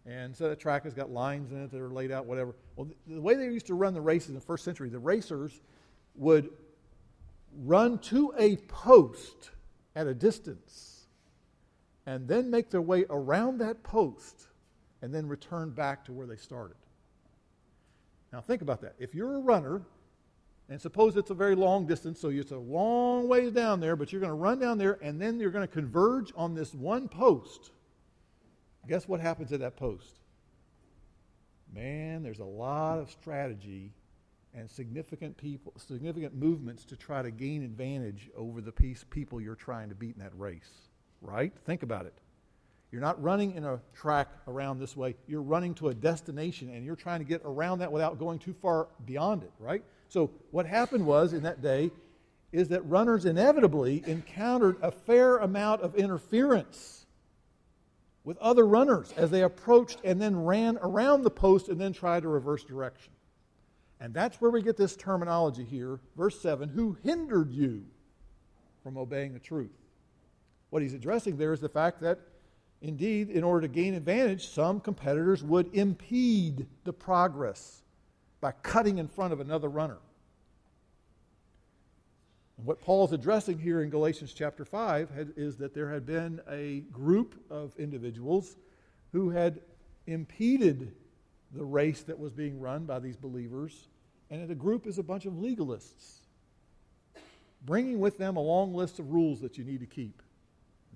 And 0.05 0.35
so 0.35 0.49
that 0.49 0.59
track 0.59 0.85
has 0.85 0.95
got 0.95 1.11
lines 1.11 1.53
in 1.53 1.63
it 1.63 1.71
that 1.71 1.81
are 1.81 1.91
laid 1.91 2.11
out, 2.11 2.27
whatever. 2.27 2.55
Well, 2.77 2.87
the, 2.87 3.15
the 3.15 3.21
way 3.21 3.35
they 3.35 3.45
used 3.45 3.67
to 3.67 3.75
run 3.75 3.95
the 3.95 4.01
races 4.01 4.31
in 4.31 4.35
the 4.35 4.41
first 4.41 4.65
century, 4.65 4.89
the 4.89 4.99
racers 4.99 5.61
would 6.17 6.51
run 7.59 7.99
to 7.99 8.33
a 8.39 8.57
post 8.57 9.51
at 9.95 10.07
a 10.07 10.15
distance 10.15 11.07
and 12.07 12.27
then 12.27 12.51
make 12.51 12.71
their 12.71 12.83
way 12.83 13.05
around 13.11 13.59
that 13.59 13.83
post 13.83 14.49
and 15.03 15.15
then 15.15 15.29
return 15.29 15.71
back 15.71 16.05
to 16.07 16.13
where 16.13 16.27
they 16.27 16.37
started. 16.37 16.77
Now, 18.33 18.41
think 18.41 18.63
about 18.63 18.81
that. 18.81 18.95
If 18.99 19.15
you're 19.15 19.35
a 19.37 19.41
runner, 19.41 19.83
and 20.73 20.81
suppose 20.81 21.19
it's 21.19 21.29
a 21.29 21.35
very 21.35 21.55
long 21.55 21.87
distance, 21.87 22.19
so 22.19 22.31
it's 22.31 22.51
a 22.51 22.57
long 22.57 23.29
ways 23.29 23.53
down 23.53 23.79
there, 23.79 23.95
but 23.95 24.11
you're 24.11 24.23
going 24.23 24.31
to 24.31 24.35
run 24.35 24.59
down 24.59 24.79
there 24.79 24.99
and 25.03 25.21
then 25.21 25.39
you're 25.39 25.51
going 25.51 25.69
to 25.69 25.73
converge 25.73 26.33
on 26.35 26.55
this 26.55 26.73
one 26.73 27.09
post. 27.09 27.73
Guess 28.89 29.07
what 29.07 29.21
happens 29.21 29.53
at 29.53 29.61
that 29.61 29.77
post? 29.77 30.21
Man, 31.75 32.23
there's 32.23 32.39
a 32.39 32.45
lot 32.45 32.99
of 32.99 33.11
strategy 33.11 33.93
and 34.55 34.71
significant 34.71 35.37
people, 35.37 35.75
significant 35.77 36.35
movements 36.35 36.87
to 36.87 36.97
try 36.97 37.21
to 37.21 37.31
gain 37.31 37.65
advantage 37.65 38.31
over 38.35 38.63
the 38.63 38.73
piece 38.73 39.05
people 39.11 39.43
you're 39.43 39.55
trying 39.55 39.91
to 39.91 39.95
beat 39.95 40.17
in 40.17 40.23
that 40.23 40.33
race. 40.39 40.89
Right? 41.21 41.53
Think 41.67 41.83
about 41.83 42.07
it. 42.07 42.15
You're 42.91 43.03
not 43.03 43.23
running 43.23 43.57
in 43.57 43.65
a 43.67 43.79
track 43.95 44.29
around 44.49 44.79
this 44.79 44.97
way. 44.97 45.17
You're 45.27 45.43
running 45.43 45.75
to 45.75 45.89
a 45.89 45.95
destination 45.95 46.71
and 46.71 46.83
you're 46.83 46.97
trying 46.97 47.19
to 47.19 47.27
get 47.27 47.43
around 47.45 47.81
that 47.81 47.93
without 47.93 48.19
going 48.19 48.39
too 48.39 48.55
far 48.55 48.89
beyond 49.05 49.43
it, 49.43 49.53
right? 49.59 49.85
So, 50.13 50.31
what 50.51 50.67
happened 50.67 51.07
was 51.07 51.33
in 51.33 51.43
that 51.45 51.63
day 51.63 51.91
is 52.53 52.69
that 52.69 52.83
runners 52.83 53.25
inevitably 53.25 54.03
encountered 54.07 54.77
a 54.83 54.91
fair 54.91 55.39
amount 55.39 55.81
of 55.81 55.95
interference 55.95 57.07
with 58.23 58.37
other 58.37 58.67
runners 58.67 59.15
as 59.17 59.31
they 59.31 59.43
approached 59.43 60.01
and 60.05 60.21
then 60.21 60.45
ran 60.45 60.77
around 60.83 61.23
the 61.23 61.31
post 61.31 61.71
and 61.71 61.81
then 61.81 61.95
tried 61.95 62.25
to 62.25 62.29
reverse 62.29 62.63
direction. 62.63 63.15
And 64.01 64.13
that's 64.13 64.39
where 64.39 64.51
we 64.51 64.61
get 64.61 64.77
this 64.77 64.97
terminology 64.97 65.65
here, 65.65 65.99
verse 66.15 66.39
7 66.43 66.69
who 66.69 66.99
hindered 67.03 67.51
you 67.51 67.87
from 68.83 68.99
obeying 68.99 69.33
the 69.33 69.41
truth. 69.41 69.73
What 70.69 70.83
he's 70.83 70.93
addressing 70.93 71.39
there 71.39 71.55
is 71.55 71.61
the 71.61 71.71
fact 71.71 72.03
that 72.03 72.19
Indeed, 72.83 73.31
in 73.31 73.45
order 73.45 73.69
to 73.69 73.73
gain 73.73 73.95
advantage, 73.95 74.49
some 74.49 74.81
competitors 74.81 75.45
would 75.45 75.73
impede 75.73 76.67
the 76.83 76.93
progress 76.93 77.82
by 78.43 78.51
cutting 78.51 78.99
in 78.99 79.07
front 79.07 79.33
of 79.33 79.41
another 79.41 79.69
runner. 79.69 79.99
And 82.59 82.67
what 82.67 82.81
Paul's 82.81 83.13
addressing 83.13 83.57
here 83.57 83.83
in 83.83 83.89
Galatians 83.89 84.35
chapter 84.35 84.65
5 84.65 85.11
had, 85.11 85.33
is 85.37 85.57
that 85.59 85.73
there 85.73 85.89
had 85.89 86.05
been 86.05 86.41
a 86.51 86.81
group 86.93 87.41
of 87.49 87.75
individuals 87.79 88.57
who 89.13 89.31
had 89.31 89.61
impeded 90.09 90.93
the 91.53 91.65
race 91.65 92.03
that 92.03 92.19
was 92.19 92.33
being 92.33 92.61
run 92.61 92.85
by 92.85 92.99
these 92.99 93.17
believers. 93.17 93.87
And 94.29 94.49
the 94.49 94.55
group 94.57 94.87
is 94.89 94.99
a 94.99 95.03
bunch 95.05 95.25
of 95.25 95.35
legalists, 95.35 96.17
bringing 97.65 98.01
with 98.01 98.19
them 98.19 98.37
a 98.37 98.41
long 98.43 98.75
list 98.75 98.99
of 98.99 99.13
rules 99.13 99.41
that 99.41 99.57
you 99.57 99.63
need 99.63 99.81
to 99.81 99.87
keep, 99.87 100.21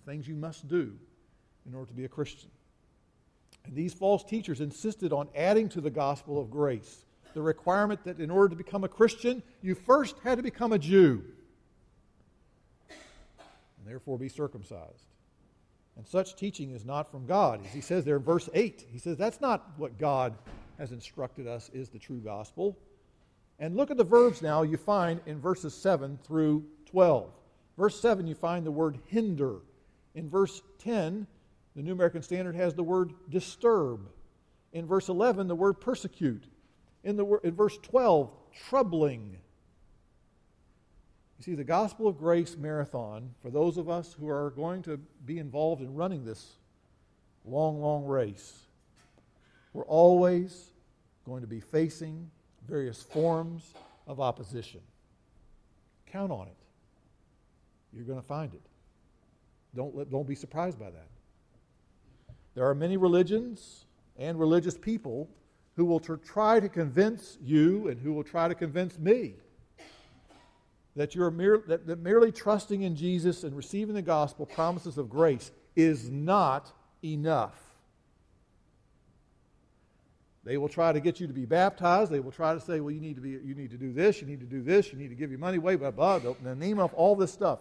things 0.05 0.27
you 0.27 0.35
must 0.35 0.67
do 0.67 0.93
in 1.65 1.75
order 1.75 1.87
to 1.87 1.95
be 1.95 2.07
a 2.07 2.09
Christian. 2.09 2.51
And 3.65 3.75
these 3.75 3.95
false 3.95 4.25
teachers 4.25 4.61
insisted 4.61 5.13
on 5.13 5.29
adding 5.37 5.69
to 5.71 5.81
the 5.81 5.91
gospel 5.91 6.41
of 6.41 6.51
grace 6.51 7.06
the 7.37 7.43
requirement 7.43 8.03
that 8.05 8.19
in 8.19 8.31
order 8.31 8.49
to 8.49 8.57
become 8.57 8.83
a 8.83 8.89
Christian, 8.89 9.43
you 9.61 9.75
first 9.75 10.17
had 10.25 10.39
to 10.39 10.43
become 10.43 10.73
a 10.73 10.79
Jew 10.79 11.23
and 12.89 13.87
therefore 13.87 14.17
be 14.17 14.31
circumcised. 14.31 15.05
And 15.99 16.09
such 16.09 16.35
teaching 16.37 16.71
is 16.71 16.87
not 16.87 17.11
from 17.11 17.27
God. 17.27 17.61
As 17.67 17.75
he 17.75 17.83
says 17.83 18.07
there 18.07 18.17
in 18.17 18.23
verse 18.23 18.49
8, 18.55 18.87
he 18.91 18.99
says 18.99 19.19
that's 19.19 19.43
not 19.43 19.71
what 19.77 19.99
God 19.99 20.35
has 20.79 20.93
instructed 20.93 21.47
us 21.47 21.71
is 21.75 21.91
the 21.91 21.99
true 21.99 22.21
gospel. 22.21 22.79
And 23.59 23.77
look 23.77 23.91
at 23.91 23.99
the 23.99 24.05
verbs 24.05 24.41
now 24.41 24.63
you 24.63 24.79
find 24.79 25.21
in 25.27 25.39
verses 25.39 25.75
7 25.75 26.19
through 26.25 26.65
12. 26.87 27.31
Verse 27.77 28.01
7, 28.01 28.27
you 28.27 28.35
find 28.35 28.65
the 28.65 28.71
word 28.71 28.99
hinder. 29.09 29.57
In 30.15 30.31
verse 30.31 30.63
10, 30.79 31.27
the 31.75 31.83
New 31.83 31.93
American 31.93 32.23
Standard 32.23 32.57
has 32.57 32.73
the 32.73 32.83
word 32.83 33.13
disturb. 33.29 34.09
In 34.73 34.87
verse 34.87 35.11
11, 35.11 35.49
the 35.49 35.55
word 35.55 35.75
persecute. 35.75 36.45
In, 37.07 37.17
the, 37.17 37.25
in 37.45 37.55
verse 37.55 37.79
12, 37.83 38.33
troubling. 38.69 39.39
You 41.39 41.45
see, 41.45 41.55
the 41.55 41.63
Gospel 41.63 42.09
of 42.09 42.19
Grace 42.19 42.57
marathon, 42.57 43.31
for 43.41 43.49
those 43.49 43.77
of 43.77 43.89
us 43.89 44.13
who 44.13 44.29
are 44.29 44.51
going 44.51 44.83
to 44.83 44.99
be 45.25 45.39
involved 45.39 45.83
in 45.83 45.95
running 45.95 46.25
this 46.25 46.57
long, 47.45 47.81
long 47.81 48.05
race, 48.07 48.59
we're 49.73 49.85
always 49.85 50.73
going 51.25 51.43
to 51.43 51.47
be 51.47 51.61
facing 51.61 52.29
various 52.67 53.05
forms 53.05 53.73
of 54.09 54.19
opposition. 54.19 54.81
Count 56.07 56.33
on 56.33 56.49
it. 56.49 56.57
You're 57.93 58.05
going 58.05 58.21
to 58.21 58.27
find 58.27 58.53
it. 58.53 58.63
Don't, 59.77 59.95
let, 59.95 60.11
don't 60.11 60.27
be 60.27 60.35
surprised 60.35 60.77
by 60.77 60.91
that. 60.91 61.07
There 62.57 62.69
are 62.69 62.75
many 62.75 62.97
religions 62.97 63.85
and 64.19 64.41
religious 64.41 64.77
people 64.77 65.31
who 65.77 65.85
will 65.85 66.01
try 66.01 66.59
to 66.59 66.69
convince 66.69 67.39
you 67.43 67.89
and 67.89 68.01
who 68.01 68.13
will 68.13 68.25
try 68.25 68.49
to 68.49 68.55
convince 68.55 68.99
me 68.99 69.35
that, 70.97 71.15
you're 71.15 71.31
mere, 71.31 71.63
that, 71.69 71.87
that 71.87 71.99
merely 71.99 72.33
trusting 72.33 72.83
in 72.83 72.97
Jesus 72.97 73.45
and 73.45 73.55
receiving 73.55 73.95
the 73.95 74.03
gospel 74.03 74.47
promises 74.47 74.97
of 74.97 75.11
grace 75.11 75.51
is 75.75 76.11
not 76.11 76.73
enough. 77.05 77.61
They 80.45 80.57
will 80.57 80.69
try 80.69 80.93
to 80.93 81.01
get 81.01 81.21
you 81.21 81.27
to 81.27 81.33
be 81.33 81.45
baptized. 81.45 82.11
They 82.11 82.21
will 82.21 82.33
try 82.33 82.55
to 82.55 82.61
say, 82.61 82.81
well, 82.81 82.93
you 82.93 83.01
need 83.01 83.17
to, 83.17 83.21
be, 83.21 83.31
you 83.31 83.55
need 83.55 83.71
to 83.73 83.77
do 83.77 83.93
this, 83.93 84.21
you 84.21 84.27
need 84.27 84.41
to 84.41 84.47
do 84.47 84.63
this, 84.63 84.93
you 84.93 84.99
need 84.99 85.09
to 85.09 85.15
give 85.15 85.31
your 85.31 85.41
money 85.41 85.59
away, 85.59 85.77
blah, 85.77 85.91
blah, 85.91 86.19
blah, 86.19 86.35
the 86.43 86.55
name 86.55 86.79
of 86.79 86.95
all 86.95 87.17
this 87.17 87.33
stuff 87.33 87.59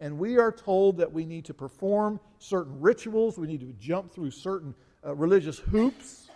and 0.00 0.18
we 0.18 0.38
are 0.38 0.52
told 0.52 0.96
that 0.98 1.12
we 1.12 1.24
need 1.24 1.44
to 1.46 1.54
perform 1.54 2.20
certain 2.38 2.80
rituals, 2.80 3.38
we 3.38 3.46
need 3.46 3.60
to 3.60 3.72
jump 3.80 4.12
through 4.12 4.30
certain 4.30 4.74
uh, 5.04 5.14
religious 5.14 5.58
hoops. 5.58 6.27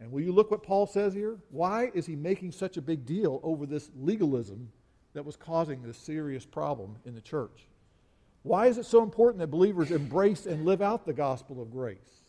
And 0.00 0.12
will 0.12 0.20
you 0.20 0.32
look 0.32 0.50
what 0.50 0.62
Paul 0.62 0.86
says 0.86 1.12
here? 1.12 1.38
Why 1.50 1.90
is 1.94 2.06
he 2.06 2.14
making 2.14 2.52
such 2.52 2.76
a 2.76 2.82
big 2.82 3.04
deal 3.04 3.40
over 3.42 3.66
this 3.66 3.90
legalism 3.96 4.70
that 5.14 5.24
was 5.24 5.36
causing 5.36 5.82
this 5.82 5.98
serious 5.98 6.44
problem 6.44 6.96
in 7.04 7.14
the 7.14 7.20
church? 7.20 7.66
Why 8.42 8.66
is 8.66 8.78
it 8.78 8.86
so 8.86 9.02
important 9.02 9.40
that 9.40 9.48
believers 9.48 9.90
embrace 9.90 10.46
and 10.46 10.64
live 10.64 10.80
out 10.80 11.04
the 11.04 11.12
gospel 11.12 11.60
of 11.60 11.72
grace? 11.72 12.22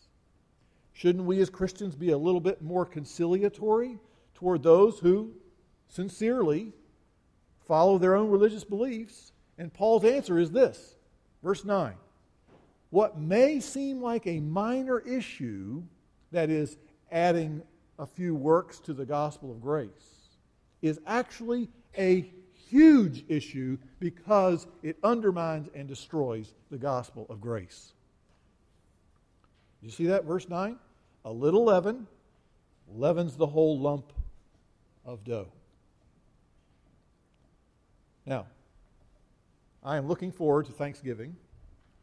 Shouldn't 0.92 1.24
we 1.24 1.40
as 1.40 1.48
Christians 1.48 1.94
be 1.94 2.10
a 2.10 2.18
little 2.18 2.40
bit 2.40 2.60
more 2.60 2.84
conciliatory 2.84 3.98
toward 4.34 4.62
those 4.62 4.98
who 4.98 5.32
sincerely 5.88 6.72
follow 7.66 7.98
their 7.98 8.16
own 8.16 8.30
religious 8.30 8.64
beliefs 8.64 9.32
and 9.60 9.70
Paul's 9.70 10.06
answer 10.06 10.38
is 10.38 10.50
this 10.50 10.96
verse 11.42 11.66
9. 11.66 11.92
What 12.88 13.20
may 13.20 13.60
seem 13.60 14.00
like 14.00 14.26
a 14.26 14.40
minor 14.40 15.00
issue, 15.00 15.82
that 16.32 16.48
is, 16.48 16.78
adding 17.10 17.62
a 17.98 18.06
few 18.06 18.34
works 18.34 18.78
to 18.80 18.92
the 18.92 19.04
gospel 19.04 19.50
of 19.50 19.60
grace, 19.60 19.90
is 20.82 20.98
actually 21.06 21.68
a 21.98 22.30
huge 22.68 23.24
issue 23.28 23.76
because 23.98 24.66
it 24.82 24.96
undermines 25.02 25.68
and 25.74 25.88
destroys 25.88 26.54
the 26.70 26.78
gospel 26.78 27.26
of 27.28 27.40
grace. 27.40 27.92
You 29.82 29.90
see 29.90 30.06
that, 30.06 30.24
verse 30.24 30.48
9? 30.48 30.76
A 31.24 31.32
little 31.32 31.64
leaven 31.64 32.06
leavens 32.94 33.36
the 33.36 33.46
whole 33.46 33.78
lump 33.78 34.12
of 35.04 35.24
dough. 35.24 35.52
Now, 38.26 38.46
I 39.82 39.96
am 39.96 40.06
looking 40.06 40.30
forward 40.30 40.66
to 40.66 40.72
Thanksgiving, 40.72 41.34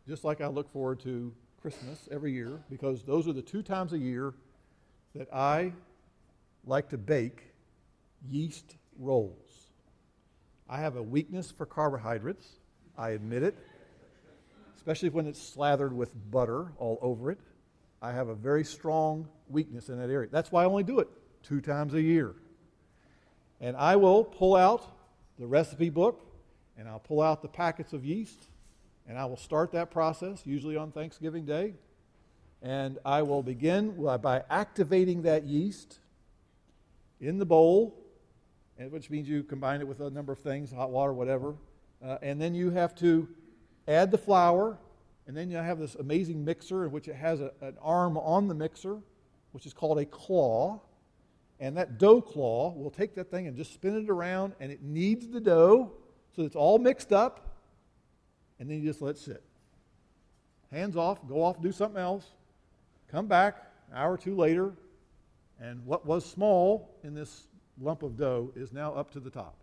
just 0.07 0.23
like 0.23 0.41
I 0.41 0.47
look 0.47 0.69
forward 0.71 0.99
to 1.01 1.33
Christmas 1.61 2.09
every 2.11 2.33
year, 2.33 2.59
because 2.69 3.03
those 3.03 3.27
are 3.27 3.33
the 3.33 3.41
two 3.41 3.61
times 3.61 3.93
a 3.93 3.97
year 3.97 4.33
that 5.17 5.33
I 5.33 5.73
like 6.65 6.89
to 6.89 6.97
bake 6.97 7.43
yeast 8.29 8.75
rolls. 8.99 9.71
I 10.69 10.79
have 10.79 10.95
a 10.95 11.01
weakness 11.01 11.49
for 11.51 11.65
carbohydrates, 11.65 12.45
I 12.97 13.11
admit 13.11 13.43
it, 13.43 13.55
especially 14.75 15.09
when 15.09 15.27
it's 15.27 15.41
slathered 15.41 15.93
with 15.93 16.13
butter 16.29 16.71
all 16.77 16.99
over 17.01 17.31
it. 17.31 17.39
I 18.01 18.11
have 18.11 18.27
a 18.27 18.35
very 18.35 18.63
strong 18.63 19.27
weakness 19.49 19.89
in 19.89 19.97
that 19.99 20.09
area. 20.09 20.29
That's 20.31 20.51
why 20.51 20.63
I 20.63 20.65
only 20.65 20.83
do 20.83 20.99
it 20.99 21.07
two 21.41 21.61
times 21.61 21.93
a 21.93 22.01
year. 22.01 22.35
And 23.59 23.75
I 23.75 23.95
will 23.95 24.23
pull 24.23 24.55
out 24.55 24.85
the 25.39 25.47
recipe 25.47 25.89
book 25.89 26.21
and 26.77 26.87
I'll 26.87 26.99
pull 26.99 27.21
out 27.21 27.41
the 27.41 27.47
packets 27.47 27.93
of 27.93 28.05
yeast 28.05 28.49
and 29.07 29.17
I 29.17 29.25
will 29.25 29.37
start 29.37 29.71
that 29.71 29.89
process, 29.89 30.45
usually 30.45 30.75
on 30.75 30.91
Thanksgiving 30.91 31.45
Day. 31.45 31.73
And 32.61 32.97
I 33.05 33.21
will 33.21 33.43
begin 33.43 33.91
by 34.21 34.43
activating 34.49 35.21
that 35.23 35.43
yeast 35.43 35.99
in 37.19 37.37
the 37.37 37.45
bowl, 37.45 38.03
which 38.89 39.09
means 39.09 39.29
you 39.29 39.43
combine 39.43 39.81
it 39.81 39.87
with 39.87 39.99
a 39.99 40.09
number 40.09 40.33
of 40.33 40.39
things, 40.39 40.71
hot 40.71 40.89
water, 40.89 41.13
whatever. 41.13 41.55
Uh, 42.03 42.17
and 42.21 42.41
then 42.41 42.53
you 42.53 42.69
have 42.71 42.95
to 42.95 43.27
add 43.87 44.11
the 44.11 44.17
flour, 44.17 44.77
and 45.27 45.35
then 45.35 45.49
you 45.49 45.57
have 45.57 45.79
this 45.79 45.95
amazing 45.95 46.43
mixer 46.43 46.85
in 46.85 46.91
which 46.91 47.07
it 47.07 47.15
has 47.15 47.41
a, 47.41 47.51
an 47.61 47.75
arm 47.81 48.17
on 48.17 48.47
the 48.47 48.53
mixer, 48.53 48.97
which 49.51 49.65
is 49.65 49.73
called 49.73 49.99
a 49.99 50.05
claw. 50.05 50.79
And 51.59 51.75
that 51.77 51.97
dough 51.97 52.21
claw 52.21 52.71
will 52.73 52.91
take 52.91 53.15
that 53.15 53.31
thing 53.31 53.47
and 53.47 53.57
just 53.57 53.73
spin 53.73 53.97
it 53.97 54.09
around, 54.09 54.53
and 54.59 54.71
it 54.71 54.83
kneads 54.83 55.27
the 55.27 55.41
dough 55.41 55.91
so 56.37 56.43
it's 56.43 56.55
all 56.55 56.77
mixed 56.77 57.11
up, 57.11 57.55
and 58.59 58.69
then 58.69 58.79
you 58.79 58.87
just 58.87 59.01
let 59.01 59.15
it 59.15 59.17
sit. 59.17 59.43
Hands 60.71 60.95
off, 60.95 61.27
go 61.27 61.43
off, 61.43 61.59
do 61.59 61.71
something 61.71 61.99
else, 61.99 62.25
come 63.11 63.27
back 63.27 63.63
an 63.91 63.97
hour 63.97 64.13
or 64.13 64.17
two 64.17 64.35
later, 64.35 64.73
and 65.59 65.85
what 65.85 66.05
was 66.05 66.25
small 66.25 66.97
in 67.03 67.13
this 67.13 67.47
lump 67.79 68.03
of 68.03 68.17
dough 68.17 68.51
is 68.55 68.73
now 68.73 68.93
up 68.93 69.11
to 69.11 69.19
the 69.19 69.29
top. 69.29 69.55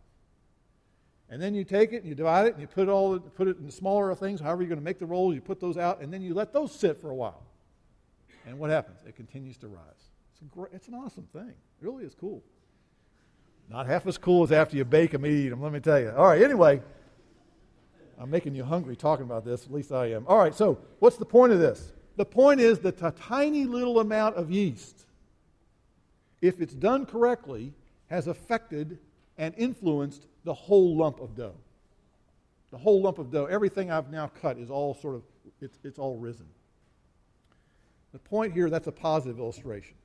And 1.31 1.41
then 1.41 1.55
you 1.55 1.65
take 1.65 1.93
it 1.93 1.97
and 1.97 2.07
you 2.07 2.15
divide 2.15 2.47
it 2.47 2.53
and 2.53 2.61
you 2.61 2.67
put 2.67 2.83
it 2.83 2.91
all 2.91 3.19
put 3.19 3.49
it 3.49 3.59
in 3.59 3.71
smaller 3.71 4.15
things, 4.15 4.41
however 4.41 4.63
you're 4.63 4.69
going 4.69 4.79
to 4.79 4.85
make 4.85 4.99
the 4.99 5.07
rolls, 5.07 5.35
you 5.35 5.41
put 5.41 5.61
those 5.61 5.77
out, 5.77 6.01
and 6.01 6.13
then 6.13 6.23
you 6.23 6.35
let 6.35 6.53
those 6.53 6.73
sit 6.73 7.01
for 7.01 7.11
a 7.11 7.15
while. 7.15 7.43
And 8.47 8.59
what 8.59 8.71
happens? 8.71 8.99
It 9.07 9.17
continues 9.17 9.57
to 9.59 9.69
rise. 9.69 9.81
It's, 10.33 10.43
a 10.43 10.45
great, 10.45 10.73
it's 10.73 10.89
an 10.89 10.95
awesome 10.95 11.27
thing. 11.33 11.49
It 11.49 11.55
really 11.81 12.05
is 12.05 12.15
cool. 12.15 12.43
Not 13.71 13.87
half 13.87 14.07
as 14.07 14.19
cool 14.19 14.45
as 14.45 14.53
after 14.53 14.77
you 14.77 14.85
bake 14.85 15.13
them 15.13 15.25
and 15.25 15.33
eat 15.33 15.49
them, 15.49 15.63
let 15.63 15.73
me 15.73 15.81
tell 15.81 15.99
you. 15.99 16.11
All 16.11 16.27
right, 16.27 16.43
anyway, 16.43 16.83
I'm 18.19 18.31
making 18.31 18.55
you 18.55 18.63
hungry 18.63 18.95
talking 18.95 19.25
about 19.25 19.47
this, 19.47 19.65
at 19.65 19.73
least 19.73 19.93
I 19.93 20.11
am. 20.13 20.27
All 20.27 20.39
right, 20.39 20.55
so 20.55 20.79
what's 20.99 21.17
the 21.17 21.25
point 21.25 21.53
of 21.53 21.59
this? 21.59 21.94
The 22.17 22.25
point 22.25 22.61
is 22.61 22.79
that 22.81 23.03
a 23.03 23.11
tiny 23.11 23.65
little 23.65 24.01
amount 24.01 24.37
of 24.37 24.51
yeast, 24.51 25.05
if 26.41 26.61
it's 26.61 26.75
done 26.75 27.07
correctly, 27.07 27.73
has 28.09 28.27
affected 28.27 28.99
and 29.37 29.55
influenced 29.57 30.27
the 30.45 30.55
whole 30.55 30.97
lump 30.97 31.21
of 31.21 31.35
dough. 31.35 31.57
The 32.71 32.79
whole 32.79 33.03
lump 33.03 33.19
of 33.19 33.31
dough, 33.31 33.47
everything 33.47 33.91
I've 33.91 34.11
now 34.11 34.31
cut 34.41 34.59
is 34.59 34.71
all 34.71 34.95
sort 34.95 35.17
of, 35.17 35.23
it's, 35.61 35.79
it's 35.83 35.99
all 35.99 36.17
risen. 36.17 36.47
The 38.13 38.19
point 38.19 38.53
here, 38.53 38.71
that's 38.71 38.87
a 38.87 38.93
positive 38.93 39.39
illustration. 39.39 39.97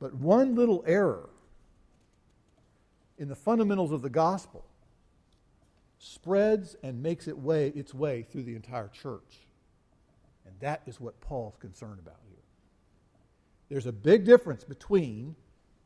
But 0.00 0.14
one 0.14 0.54
little 0.54 0.84
error 0.86 1.30
in 3.18 3.28
the 3.28 3.34
fundamentals 3.34 3.92
of 3.92 4.02
the 4.02 4.10
gospel 4.10 4.64
spreads 5.98 6.76
and 6.82 7.02
makes 7.02 7.28
it 7.28 7.38
way, 7.38 7.68
its 7.68 7.94
way 7.94 8.26
through 8.30 8.44
the 8.44 8.56
entire 8.56 8.88
church. 8.88 9.40
That 10.60 10.82
is 10.86 11.00
what 11.00 11.20
Paul's 11.20 11.56
concerned 11.58 11.98
about 11.98 12.16
here. 12.28 12.38
There's 13.68 13.86
a 13.86 13.92
big 13.92 14.24
difference 14.24 14.64
between 14.64 15.36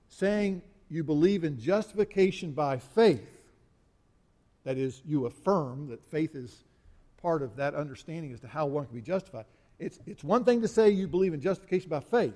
saying 0.08 0.62
you 0.88 1.04
believe 1.04 1.44
in 1.44 1.58
justification 1.58 2.52
by 2.52 2.78
faith, 2.78 3.28
that 4.64 4.78
is, 4.78 5.02
you 5.04 5.26
affirm 5.26 5.88
that 5.88 6.02
faith 6.04 6.34
is 6.34 6.64
part 7.20 7.42
of 7.42 7.56
that 7.56 7.74
understanding 7.74 8.32
as 8.32 8.40
to 8.40 8.46
how 8.46 8.66
one 8.66 8.86
can 8.86 8.94
be 8.94 9.02
justified. 9.02 9.44
It's, 9.78 9.98
it's 10.06 10.22
one 10.22 10.44
thing 10.44 10.62
to 10.62 10.68
say 10.68 10.90
you 10.90 11.08
believe 11.08 11.34
in 11.34 11.40
justification 11.40 11.88
by 11.88 12.00
faith, 12.00 12.34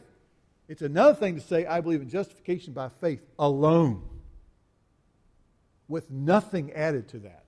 it's 0.69 0.83
another 0.83 1.15
thing 1.15 1.35
to 1.37 1.41
say 1.41 1.65
I 1.67 1.81
believe 1.81 2.03
in 2.03 2.11
justification 2.11 2.73
by 2.75 2.91
faith 3.01 3.21
alone 3.39 4.03
with 5.89 6.11
nothing 6.11 6.73
added 6.73 7.09
to 7.09 7.19
that. 7.21 7.45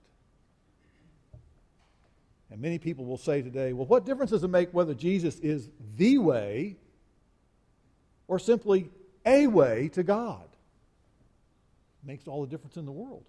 And 2.51 2.61
many 2.61 2.77
people 2.77 3.05
will 3.05 3.17
say 3.17 3.41
today, 3.41 3.73
well, 3.73 3.85
what 3.85 4.05
difference 4.05 4.31
does 4.31 4.43
it 4.43 4.49
make 4.49 4.73
whether 4.73 4.93
Jesus 4.93 5.39
is 5.39 5.69
the 5.97 6.17
way 6.17 6.75
or 8.27 8.39
simply 8.39 8.89
a 9.25 9.47
way 9.47 9.89
to 9.93 10.03
God? 10.03 10.43
It 12.03 12.07
makes 12.07 12.27
all 12.27 12.41
the 12.41 12.49
difference 12.49 12.77
in 12.77 12.85
the 12.85 12.91
world. 12.91 13.23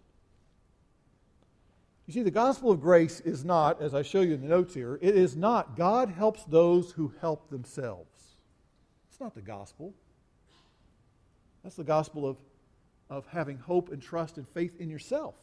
You 2.07 2.13
see, 2.13 2.23
the 2.23 2.33
gospel 2.33 2.73
of 2.73 2.81
grace 2.81 3.21
is 3.21 3.45
not, 3.45 3.81
as 3.81 3.95
I 3.95 4.03
show 4.03 4.23
you 4.23 4.35
in 4.35 4.43
the 4.43 4.49
notes 4.49 4.75
here, 4.75 4.99
it 5.01 5.15
is 5.15 5.37
not 5.37 5.77
God 5.77 6.11
helps 6.11 6.45
those 6.45 6.91
who 6.91 7.15
help 7.21 7.49
themselves. 7.49 8.09
It's 9.09 9.21
not 9.21 9.35
the 9.35 9.41
gospel. 9.41 9.95
That's 11.63 11.77
the 11.77 11.85
gospel 11.85 12.29
of 12.29 12.37
of 13.13 13.27
having 13.27 13.59
hope 13.59 13.93
and 13.93 14.01
trust 14.01 14.39
and 14.39 14.49
faith 14.49 14.81
in 14.81 14.89
yourself. 14.89 15.35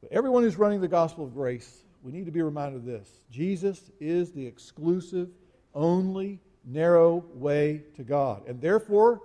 But 0.00 0.12
everyone 0.12 0.42
who's 0.42 0.58
running 0.58 0.80
the 0.80 0.88
gospel 0.88 1.24
of 1.24 1.34
grace, 1.34 1.84
we 2.02 2.12
need 2.12 2.26
to 2.26 2.32
be 2.32 2.42
reminded 2.42 2.76
of 2.76 2.84
this 2.84 3.08
Jesus 3.30 3.90
is 4.00 4.32
the 4.32 4.46
exclusive, 4.46 5.28
only, 5.74 6.40
narrow 6.64 7.24
way 7.34 7.82
to 7.96 8.02
God. 8.02 8.46
And 8.46 8.60
therefore, 8.60 9.22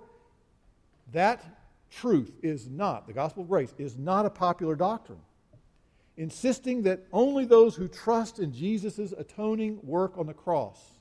that 1.12 1.44
truth 1.90 2.32
is 2.42 2.68
not, 2.68 3.06
the 3.06 3.12
gospel 3.12 3.42
of 3.42 3.48
grace, 3.48 3.74
is 3.78 3.96
not 3.96 4.26
a 4.26 4.30
popular 4.30 4.74
doctrine. 4.74 5.20
Insisting 6.16 6.82
that 6.82 7.04
only 7.12 7.44
those 7.44 7.76
who 7.76 7.88
trust 7.88 8.38
in 8.38 8.52
Jesus' 8.52 9.12
atoning 9.16 9.78
work 9.82 10.16
on 10.16 10.26
the 10.26 10.34
cross 10.34 10.96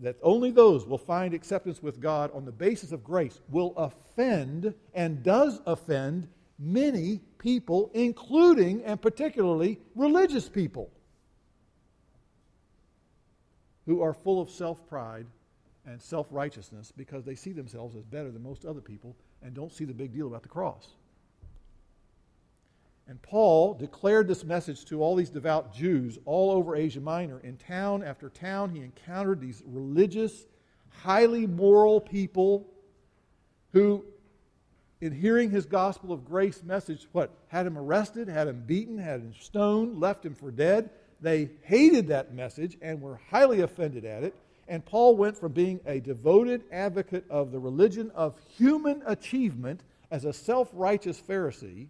that 0.00 0.16
only 0.22 0.50
those 0.50 0.86
will 0.86 0.98
find 0.98 1.32
acceptance 1.32 1.82
with 1.82 2.00
God 2.00 2.30
on 2.34 2.44
the 2.44 2.52
basis 2.52 2.92
of 2.92 3.02
grace 3.02 3.40
will 3.48 3.72
offend 3.76 4.74
and 4.94 5.22
does 5.22 5.60
offend 5.66 6.28
many 6.58 7.20
people, 7.38 7.90
including 7.94 8.82
and 8.84 9.00
particularly 9.00 9.78
religious 9.94 10.48
people 10.48 10.90
who 13.86 14.02
are 14.02 14.12
full 14.12 14.40
of 14.40 14.50
self 14.50 14.86
pride 14.88 15.26
and 15.86 16.00
self 16.02 16.26
righteousness 16.30 16.92
because 16.96 17.24
they 17.24 17.34
see 17.34 17.52
themselves 17.52 17.94
as 17.96 18.04
better 18.04 18.30
than 18.30 18.42
most 18.42 18.64
other 18.64 18.80
people 18.80 19.16
and 19.42 19.54
don't 19.54 19.72
see 19.72 19.84
the 19.84 19.94
big 19.94 20.12
deal 20.12 20.26
about 20.26 20.42
the 20.42 20.48
cross. 20.48 20.88
And 23.08 23.22
Paul 23.22 23.74
declared 23.74 24.26
this 24.26 24.44
message 24.44 24.84
to 24.86 25.00
all 25.00 25.14
these 25.14 25.30
devout 25.30 25.72
Jews 25.72 26.18
all 26.24 26.50
over 26.50 26.74
Asia 26.74 27.00
Minor. 27.00 27.38
In 27.40 27.56
town 27.56 28.02
after 28.02 28.28
town, 28.28 28.70
he 28.70 28.80
encountered 28.80 29.40
these 29.40 29.62
religious, 29.64 30.46
highly 30.90 31.46
moral 31.46 32.00
people 32.00 32.66
who, 33.72 34.04
in 35.00 35.12
hearing 35.12 35.50
his 35.50 35.66
gospel 35.66 36.12
of 36.12 36.24
grace 36.24 36.62
message, 36.62 37.06
what? 37.12 37.30
Had 37.48 37.66
him 37.66 37.76
arrested, 37.76 38.28
had 38.28 38.48
him 38.48 38.64
beaten, 38.66 38.98
had 38.98 39.20
him 39.20 39.34
stoned, 39.38 40.00
left 40.00 40.24
him 40.24 40.34
for 40.34 40.50
dead. 40.50 40.90
They 41.20 41.50
hated 41.62 42.08
that 42.08 42.34
message 42.34 42.76
and 42.80 43.00
were 43.00 43.20
highly 43.30 43.60
offended 43.60 44.04
at 44.04 44.22
it. 44.22 44.34
And 44.68 44.84
Paul 44.84 45.16
went 45.16 45.38
from 45.38 45.52
being 45.52 45.80
a 45.86 46.00
devoted 46.00 46.64
advocate 46.72 47.24
of 47.30 47.52
the 47.52 47.58
religion 47.58 48.10
of 48.14 48.34
human 48.56 49.02
achievement 49.06 49.82
as 50.10 50.24
a 50.24 50.32
self 50.32 50.68
righteous 50.72 51.20
Pharisee 51.20 51.88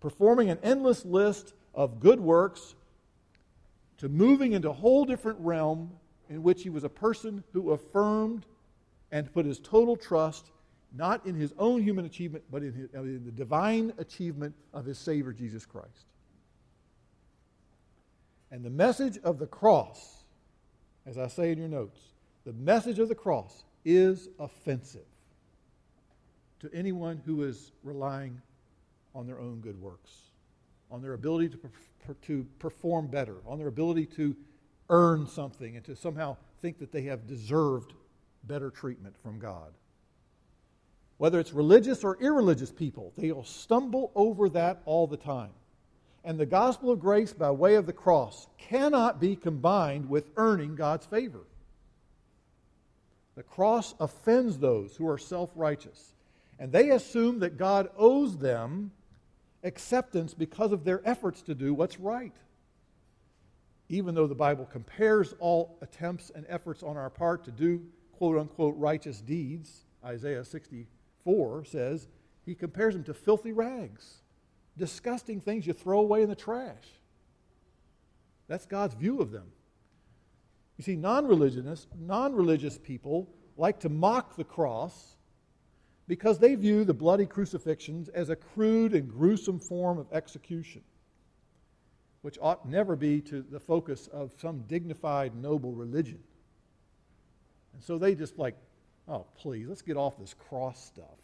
performing 0.00 0.50
an 0.50 0.58
endless 0.62 1.04
list 1.04 1.54
of 1.74 2.00
good 2.00 2.20
works 2.20 2.74
to 3.98 4.08
moving 4.08 4.52
into 4.52 4.70
a 4.70 4.72
whole 4.72 5.04
different 5.04 5.38
realm 5.40 5.90
in 6.28 6.42
which 6.42 6.62
he 6.62 6.70
was 6.70 6.84
a 6.84 6.88
person 6.88 7.42
who 7.52 7.72
affirmed 7.72 8.46
and 9.10 9.32
put 9.32 9.46
his 9.46 9.58
total 9.58 9.96
trust 9.96 10.50
not 10.96 11.26
in 11.26 11.34
his 11.34 11.52
own 11.58 11.82
human 11.82 12.04
achievement, 12.04 12.44
but 12.50 12.62
in, 12.62 12.72
his, 12.72 12.90
in 12.94 13.24
the 13.24 13.32
divine 13.32 13.92
achievement 13.98 14.54
of 14.72 14.84
his 14.84 14.98
Savior, 14.98 15.32
Jesus 15.32 15.66
Christ. 15.66 16.06
And 18.50 18.64
the 18.64 18.70
message 18.70 19.18
of 19.24 19.38
the 19.38 19.46
cross, 19.46 20.24
as 21.06 21.18
I 21.18 21.28
say 21.28 21.52
in 21.52 21.58
your 21.58 21.68
notes, 21.68 22.00
the 22.44 22.54
message 22.54 22.98
of 22.98 23.08
the 23.08 23.14
cross 23.14 23.64
is 23.84 24.28
offensive 24.38 25.04
to 26.60 26.70
anyone 26.72 27.20
who 27.24 27.44
is 27.44 27.72
relying 27.82 28.40
on 29.14 29.26
their 29.26 29.38
own 29.38 29.60
good 29.60 29.80
works, 29.80 30.10
on 30.90 31.02
their 31.02 31.12
ability 31.12 31.50
to, 31.50 31.58
per- 31.58 32.14
to 32.22 32.46
perform 32.58 33.06
better, 33.06 33.36
on 33.46 33.58
their 33.58 33.68
ability 33.68 34.06
to 34.06 34.34
earn 34.90 35.26
something 35.26 35.76
and 35.76 35.84
to 35.84 35.94
somehow 35.94 36.36
think 36.62 36.78
that 36.78 36.90
they 36.90 37.02
have 37.02 37.26
deserved 37.26 37.92
better 38.44 38.70
treatment 38.70 39.14
from 39.22 39.38
God. 39.38 39.72
Whether 41.18 41.40
it's 41.40 41.52
religious 41.52 42.04
or 42.04 42.16
irreligious 42.20 42.70
people, 42.70 43.12
they'll 43.16 43.44
stumble 43.44 44.12
over 44.14 44.48
that 44.50 44.80
all 44.84 45.06
the 45.06 45.16
time. 45.16 45.50
And 46.24 46.38
the 46.38 46.46
gospel 46.46 46.90
of 46.90 47.00
grace 47.00 47.32
by 47.32 47.50
way 47.50 47.74
of 47.74 47.86
the 47.86 47.92
cross 47.92 48.46
cannot 48.56 49.20
be 49.20 49.36
combined 49.36 50.08
with 50.08 50.30
earning 50.36 50.76
God's 50.76 51.06
favor. 51.06 51.40
The 53.34 53.42
cross 53.42 53.94
offends 54.00 54.58
those 54.58 54.96
who 54.96 55.08
are 55.08 55.18
self 55.18 55.50
righteous, 55.54 56.12
and 56.58 56.72
they 56.72 56.90
assume 56.90 57.40
that 57.40 57.56
God 57.56 57.88
owes 57.96 58.36
them 58.36 58.92
acceptance 59.64 60.34
because 60.34 60.72
of 60.72 60.84
their 60.84 61.00
efforts 61.04 61.42
to 61.42 61.54
do 61.54 61.74
what's 61.74 61.98
right. 61.98 62.34
Even 63.88 64.14
though 64.14 64.26
the 64.26 64.34
Bible 64.34 64.66
compares 64.66 65.34
all 65.38 65.78
attempts 65.80 66.30
and 66.34 66.46
efforts 66.48 66.82
on 66.82 66.96
our 66.96 67.10
part 67.10 67.44
to 67.44 67.50
do 67.50 67.82
quote 68.12 68.38
unquote 68.38 68.76
righteous 68.76 69.20
deeds, 69.20 69.84
Isaiah 70.04 70.44
64 71.24 71.64
says, 71.64 72.08
he 72.44 72.54
compares 72.54 72.94
them 72.94 73.04
to 73.04 73.14
filthy 73.14 73.52
rags, 73.52 74.22
disgusting 74.76 75.40
things 75.40 75.66
you 75.66 75.72
throw 75.72 75.98
away 75.98 76.22
in 76.22 76.28
the 76.28 76.34
trash. 76.34 76.86
That's 78.46 78.64
God's 78.64 78.94
view 78.94 79.20
of 79.20 79.30
them. 79.30 79.46
You 80.78 80.84
see, 80.84 80.96
non-religious, 80.96 81.86
non-religious 81.98 82.78
people 82.78 83.28
like 83.56 83.80
to 83.80 83.88
mock 83.88 84.36
the 84.36 84.44
cross 84.44 85.16
because 86.06 86.38
they 86.38 86.54
view 86.54 86.84
the 86.84 86.94
bloody 86.94 87.26
crucifixions 87.26 88.08
as 88.08 88.30
a 88.30 88.36
crude 88.36 88.94
and 88.94 89.10
gruesome 89.10 89.58
form 89.58 89.98
of 89.98 90.06
execution, 90.12 90.80
which 92.22 92.38
ought 92.40 92.66
never 92.66 92.96
be 92.96 93.20
to 93.22 93.42
the 93.42 93.60
focus 93.60 94.06
of 94.06 94.32
some 94.38 94.60
dignified, 94.68 95.34
noble 95.34 95.72
religion. 95.72 96.20
And 97.74 97.82
so 97.82 97.98
they 97.98 98.14
just 98.14 98.38
like, 98.38 98.56
oh, 99.08 99.24
please, 99.36 99.66
let's 99.68 99.82
get 99.82 99.96
off 99.96 100.18
this 100.18 100.34
cross 100.34 100.84
stuff. 100.84 101.18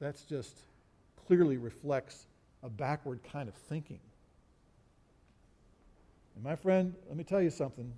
That's 0.00 0.22
just 0.22 0.56
clearly 1.26 1.58
reflects 1.58 2.26
a 2.62 2.68
backward 2.68 3.20
kind 3.32 3.48
of 3.48 3.54
thinking. 3.54 4.00
And 6.34 6.44
my 6.44 6.56
friend, 6.56 6.94
let 7.08 7.16
me 7.16 7.24
tell 7.24 7.42
you 7.42 7.50
something. 7.50 7.92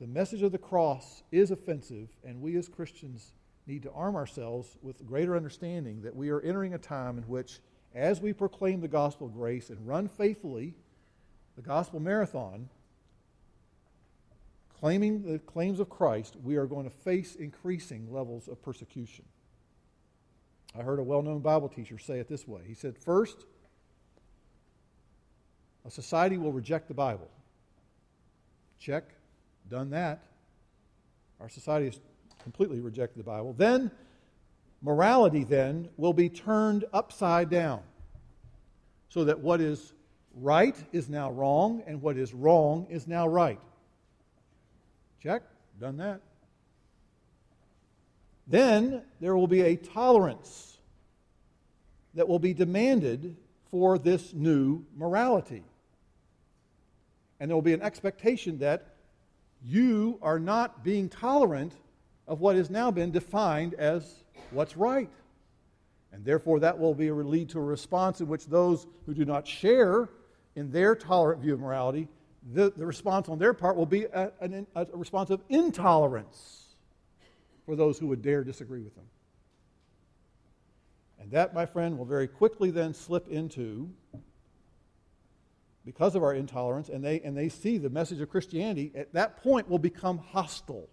The 0.00 0.06
message 0.06 0.42
of 0.42 0.52
the 0.52 0.58
cross 0.58 1.22
is 1.32 1.50
offensive, 1.50 2.08
and 2.24 2.40
we 2.40 2.56
as 2.56 2.68
Christians 2.68 3.32
need 3.66 3.82
to 3.84 3.92
arm 3.92 4.16
ourselves 4.16 4.76
with 4.82 5.06
greater 5.06 5.36
understanding 5.36 6.02
that 6.02 6.14
we 6.14 6.28
are 6.28 6.40
entering 6.40 6.74
a 6.74 6.78
time 6.78 7.16
in 7.16 7.24
which, 7.24 7.60
as 7.94 8.20
we 8.20 8.32
proclaim 8.32 8.80
the 8.80 8.88
gospel 8.88 9.26
of 9.26 9.32
grace 9.32 9.70
and 9.70 9.86
run 9.86 10.08
faithfully 10.08 10.74
the 11.56 11.62
gospel 11.62 12.00
marathon, 12.00 12.68
claiming 14.84 15.22
the 15.22 15.38
claims 15.38 15.80
of 15.80 15.88
Christ, 15.88 16.36
we 16.44 16.56
are 16.56 16.66
going 16.66 16.84
to 16.84 16.94
face 16.94 17.36
increasing 17.36 18.12
levels 18.12 18.48
of 18.48 18.60
persecution. 18.60 19.24
I 20.78 20.82
heard 20.82 20.98
a 20.98 21.02
well 21.02 21.22
known 21.22 21.40
Bible 21.40 21.70
teacher 21.70 21.96
say 21.98 22.18
it 22.18 22.28
this 22.28 22.46
way 22.46 22.60
He 22.66 22.74
said, 22.74 22.98
First, 22.98 23.46
a 25.86 25.90
society 25.90 26.36
will 26.36 26.52
reject 26.52 26.88
the 26.88 26.92
Bible. 26.92 27.30
Check, 28.78 29.04
done 29.70 29.88
that. 29.88 30.22
Our 31.40 31.48
society 31.48 31.86
has 31.86 31.98
completely 32.42 32.80
rejected 32.80 33.18
the 33.18 33.24
Bible. 33.24 33.54
Then, 33.54 33.90
morality 34.82 35.44
then 35.44 35.88
will 35.96 36.12
be 36.12 36.28
turned 36.28 36.84
upside 36.92 37.48
down 37.48 37.80
so 39.08 39.24
that 39.24 39.40
what 39.40 39.62
is 39.62 39.94
right 40.34 40.76
is 40.92 41.08
now 41.08 41.30
wrong 41.30 41.82
and 41.86 42.02
what 42.02 42.18
is 42.18 42.34
wrong 42.34 42.86
is 42.90 43.08
now 43.08 43.26
right. 43.26 43.58
Check, 45.24 45.42
done 45.80 45.96
that. 45.96 46.20
Then 48.46 49.00
there 49.22 49.34
will 49.34 49.46
be 49.46 49.62
a 49.62 49.74
tolerance 49.74 50.76
that 52.12 52.28
will 52.28 52.38
be 52.38 52.52
demanded 52.52 53.34
for 53.70 53.96
this 53.96 54.34
new 54.34 54.84
morality. 54.94 55.64
And 57.40 57.50
there 57.50 57.56
will 57.56 57.62
be 57.62 57.72
an 57.72 57.80
expectation 57.80 58.58
that 58.58 58.96
you 59.64 60.18
are 60.20 60.38
not 60.38 60.84
being 60.84 61.08
tolerant 61.08 61.72
of 62.28 62.42
what 62.42 62.56
has 62.56 62.68
now 62.68 62.90
been 62.90 63.10
defined 63.10 63.72
as 63.74 64.24
what's 64.50 64.76
right. 64.76 65.08
And 66.12 66.22
therefore, 66.22 66.60
that 66.60 66.78
will 66.78 66.94
be 66.94 67.08
a, 67.08 67.14
lead 67.14 67.48
to 67.50 67.58
a 67.58 67.62
response 67.62 68.20
in 68.20 68.28
which 68.28 68.46
those 68.46 68.86
who 69.06 69.14
do 69.14 69.24
not 69.24 69.48
share 69.48 70.10
in 70.54 70.70
their 70.70 70.94
tolerant 70.94 71.40
view 71.40 71.54
of 71.54 71.60
morality, 71.60 72.08
the, 72.52 72.72
the 72.76 72.84
response 72.84 73.28
on 73.28 73.38
their 73.38 73.54
part 73.54 73.76
will 73.76 73.86
be 73.86 74.04
a, 74.04 74.30
a, 74.40 74.66
a 74.74 74.96
response 74.96 75.30
of 75.30 75.42
intolerance 75.48 76.76
for 77.64 77.74
those 77.74 77.98
who 77.98 78.08
would 78.08 78.22
dare 78.22 78.44
disagree 78.44 78.82
with 78.82 78.94
them. 78.94 79.06
And 81.18 81.30
that, 81.30 81.54
my 81.54 81.64
friend, 81.64 81.96
will 81.96 82.04
very 82.04 82.28
quickly 82.28 82.70
then 82.70 82.92
slip 82.92 83.28
into 83.28 83.88
because 85.84 86.14
of 86.14 86.22
our 86.22 86.34
intolerance, 86.34 86.88
and 86.88 87.04
they, 87.04 87.20
and 87.20 87.36
they 87.36 87.48
see 87.48 87.78
the 87.78 87.90
message 87.90 88.20
of 88.20 88.30
Christianity, 88.30 88.90
at 88.94 89.12
that 89.12 89.42
point 89.42 89.68
will 89.68 89.78
become 89.78 90.18
hostile. 90.18 90.88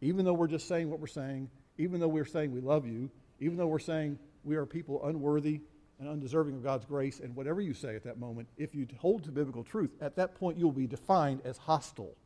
Even 0.00 0.24
though 0.24 0.34
we're 0.34 0.46
just 0.46 0.68
saying 0.68 0.90
what 0.90 1.00
we're 1.00 1.06
saying, 1.06 1.48
even 1.78 2.00
though 2.00 2.08
we're 2.08 2.24
saying 2.24 2.52
we 2.52 2.60
love 2.60 2.86
you, 2.86 3.10
even 3.40 3.56
though 3.56 3.66
we're 3.66 3.78
saying 3.78 4.18
we 4.44 4.56
are 4.56 4.66
people 4.66 5.04
unworthy 5.06 5.60
and 6.02 6.10
undeserving 6.10 6.56
of 6.56 6.64
God's 6.64 6.84
grace, 6.84 7.20
and 7.20 7.34
whatever 7.36 7.60
you 7.60 7.72
say 7.72 7.94
at 7.94 8.02
that 8.02 8.18
moment, 8.18 8.48
if 8.56 8.74
you 8.74 8.88
hold 8.98 9.22
to 9.22 9.30
biblical 9.30 9.62
truth, 9.62 9.92
at 10.00 10.16
that 10.16 10.34
point 10.34 10.58
you 10.58 10.64
will 10.64 10.72
be 10.72 10.88
defined 10.88 11.40
as 11.44 11.56
hostile. 11.56 12.16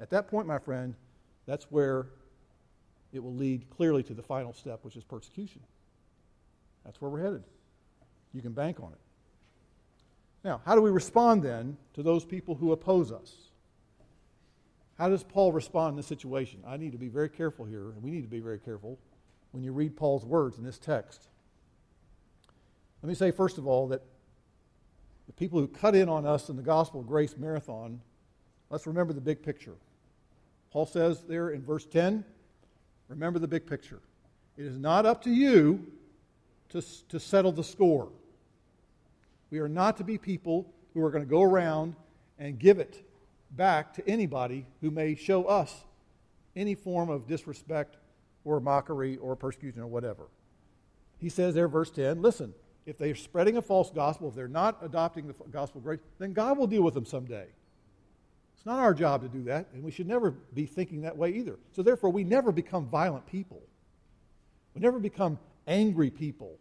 At 0.00 0.08
that 0.10 0.28
point, 0.28 0.46
my 0.46 0.58
friend, 0.58 0.94
that's 1.44 1.70
where 1.70 2.06
it 3.12 3.22
will 3.22 3.34
lead 3.34 3.68
clearly 3.68 4.02
to 4.04 4.14
the 4.14 4.22
final 4.22 4.54
step, 4.54 4.80
which 4.84 4.96
is 4.96 5.04
persecution. 5.04 5.60
That's 6.82 6.98
where 6.98 7.10
we're 7.10 7.22
headed. 7.22 7.44
You 8.32 8.40
can 8.40 8.52
bank 8.52 8.80
on 8.80 8.92
it. 8.92 8.98
Now, 10.42 10.62
how 10.64 10.74
do 10.74 10.80
we 10.80 10.90
respond 10.90 11.42
then 11.42 11.76
to 11.92 12.02
those 12.02 12.24
people 12.24 12.54
who 12.54 12.72
oppose 12.72 13.12
us? 13.12 13.34
How 14.96 15.10
does 15.10 15.22
Paul 15.22 15.52
respond 15.52 15.90
in 15.90 15.96
this 15.96 16.06
situation? 16.06 16.60
I 16.66 16.78
need 16.78 16.92
to 16.92 16.98
be 16.98 17.08
very 17.08 17.28
careful 17.28 17.66
here, 17.66 17.90
and 17.90 18.02
we 18.02 18.10
need 18.10 18.22
to 18.22 18.28
be 18.28 18.40
very 18.40 18.58
careful 18.58 18.98
when 19.50 19.62
you 19.62 19.72
read 19.72 19.94
Paul's 19.94 20.24
words 20.24 20.56
in 20.56 20.64
this 20.64 20.78
text. 20.78 21.28
Let 23.02 23.08
me 23.08 23.14
say, 23.14 23.30
first 23.30 23.58
of 23.58 23.66
all, 23.66 23.88
that 23.88 24.02
the 25.26 25.32
people 25.32 25.60
who 25.60 25.66
cut 25.66 25.94
in 25.94 26.08
on 26.08 26.26
us 26.26 26.48
in 26.48 26.56
the 26.56 26.62
Gospel 26.62 27.02
Grace 27.02 27.36
marathon, 27.36 28.00
let's 28.70 28.86
remember 28.86 29.12
the 29.12 29.20
big 29.20 29.42
picture. 29.42 29.74
Paul 30.70 30.86
says 30.86 31.22
there 31.28 31.50
in 31.50 31.62
verse 31.62 31.86
10, 31.86 32.24
remember 33.08 33.38
the 33.38 33.48
big 33.48 33.66
picture. 33.66 34.00
It 34.56 34.64
is 34.64 34.78
not 34.78 35.06
up 35.06 35.22
to 35.24 35.30
you 35.30 35.86
to, 36.70 36.82
to 37.08 37.20
settle 37.20 37.52
the 37.52 37.64
score. 37.64 38.08
We 39.50 39.58
are 39.58 39.68
not 39.68 39.96
to 39.98 40.04
be 40.04 40.18
people 40.18 40.72
who 40.94 41.02
are 41.02 41.10
going 41.10 41.24
to 41.24 41.30
go 41.30 41.42
around 41.42 41.94
and 42.38 42.58
give 42.58 42.78
it 42.78 43.06
back 43.50 43.94
to 43.94 44.08
anybody 44.08 44.66
who 44.80 44.90
may 44.90 45.14
show 45.14 45.44
us 45.44 45.84
any 46.54 46.74
form 46.74 47.10
of 47.10 47.26
disrespect 47.26 47.96
or 48.44 48.60
mockery 48.60 49.16
or 49.18 49.36
persecution 49.36 49.82
or 49.82 49.86
whatever. 49.86 50.28
He 51.18 51.28
says 51.28 51.54
there, 51.54 51.68
verse 51.68 51.90
10 51.90 52.22
listen, 52.22 52.54
if 52.86 52.98
they're 52.98 53.14
spreading 53.14 53.56
a 53.56 53.62
false 53.62 53.90
gospel, 53.90 54.28
if 54.28 54.34
they're 54.34 54.48
not 54.48 54.78
adopting 54.82 55.26
the 55.26 55.34
gospel 55.50 55.80
of 55.80 55.84
grace, 55.84 56.00
then 56.18 56.32
God 56.32 56.56
will 56.56 56.66
deal 56.66 56.82
with 56.82 56.94
them 56.94 57.04
someday. 57.04 57.46
It's 58.56 58.64
not 58.64 58.78
our 58.78 58.94
job 58.94 59.22
to 59.22 59.28
do 59.28 59.44
that, 59.44 59.66
and 59.74 59.82
we 59.82 59.90
should 59.90 60.06
never 60.06 60.30
be 60.30 60.66
thinking 60.66 61.02
that 61.02 61.16
way 61.16 61.30
either. 61.30 61.56
So, 61.72 61.82
therefore, 61.82 62.10
we 62.10 62.24
never 62.24 62.52
become 62.52 62.86
violent 62.86 63.26
people. 63.26 63.62
We 64.74 64.80
never 64.80 64.98
become 64.98 65.38
angry 65.66 66.10
people 66.10 66.58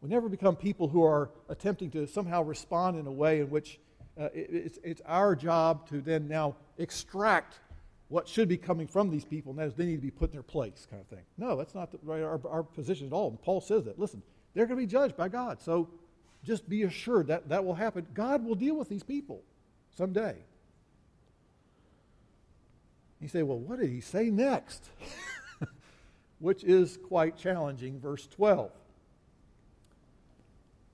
we 0.00 0.08
never 0.08 0.28
become 0.28 0.56
people 0.56 0.88
who 0.88 1.02
are 1.02 1.30
attempting 1.48 1.90
to 1.90 2.06
somehow 2.06 2.42
respond 2.42 2.96
in 2.98 3.06
a 3.06 3.12
way 3.12 3.40
in 3.40 3.50
which 3.50 3.80
uh, 4.16 4.24
it, 4.34 4.48
it's, 4.50 4.78
it's 4.84 5.02
our 5.06 5.34
job 5.34 5.88
to 5.88 6.00
then 6.00 6.28
now 6.28 6.56
extract 6.78 7.58
what 8.08 8.28
should 8.28 8.48
be 8.48 8.56
coming 8.56 8.86
from 8.86 9.10
these 9.10 9.24
people, 9.24 9.50
and 9.50 9.58
that 9.58 9.66
is 9.66 9.74
they 9.74 9.84
need 9.84 9.96
to 9.96 10.02
be 10.02 10.12
put 10.12 10.30
in 10.30 10.34
their 10.34 10.42
place, 10.42 10.86
kind 10.88 11.02
of 11.02 11.08
thing. 11.08 11.24
No, 11.36 11.56
that's 11.56 11.74
not 11.74 11.90
the, 11.90 11.98
right, 12.04 12.22
our, 12.22 12.40
our 12.48 12.62
position 12.62 13.08
at 13.08 13.12
all. 13.12 13.30
And 13.30 13.42
Paul 13.42 13.60
says 13.60 13.84
that. 13.86 13.98
Listen, 13.98 14.22
they're 14.56 14.64
going 14.64 14.80
to 14.80 14.86
be 14.86 14.90
judged 14.90 15.18
by 15.18 15.28
God. 15.28 15.60
So 15.60 15.86
just 16.42 16.66
be 16.66 16.84
assured 16.84 17.26
that 17.26 17.50
that 17.50 17.62
will 17.62 17.74
happen. 17.74 18.06
God 18.14 18.42
will 18.42 18.54
deal 18.54 18.74
with 18.74 18.88
these 18.88 19.02
people 19.02 19.42
someday. 19.94 20.34
You 23.20 23.28
say, 23.28 23.42
well, 23.42 23.58
what 23.58 23.78
did 23.78 23.90
he 23.90 24.00
say 24.00 24.30
next? 24.30 24.88
Which 26.38 26.64
is 26.64 26.96
quite 26.96 27.36
challenging. 27.36 28.00
Verse 28.00 28.26
12. 28.28 28.70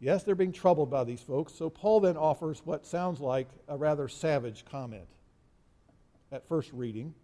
Yes, 0.00 0.24
they're 0.24 0.34
being 0.34 0.50
troubled 0.50 0.90
by 0.90 1.04
these 1.04 1.20
folks, 1.20 1.54
so 1.54 1.70
Paul 1.70 2.00
then 2.00 2.16
offers 2.16 2.62
what 2.64 2.84
sounds 2.84 3.20
like 3.20 3.46
a 3.68 3.76
rather 3.76 4.08
savage 4.08 4.64
comment 4.68 5.06
at 6.32 6.48
first 6.48 6.72
reading, 6.72 7.14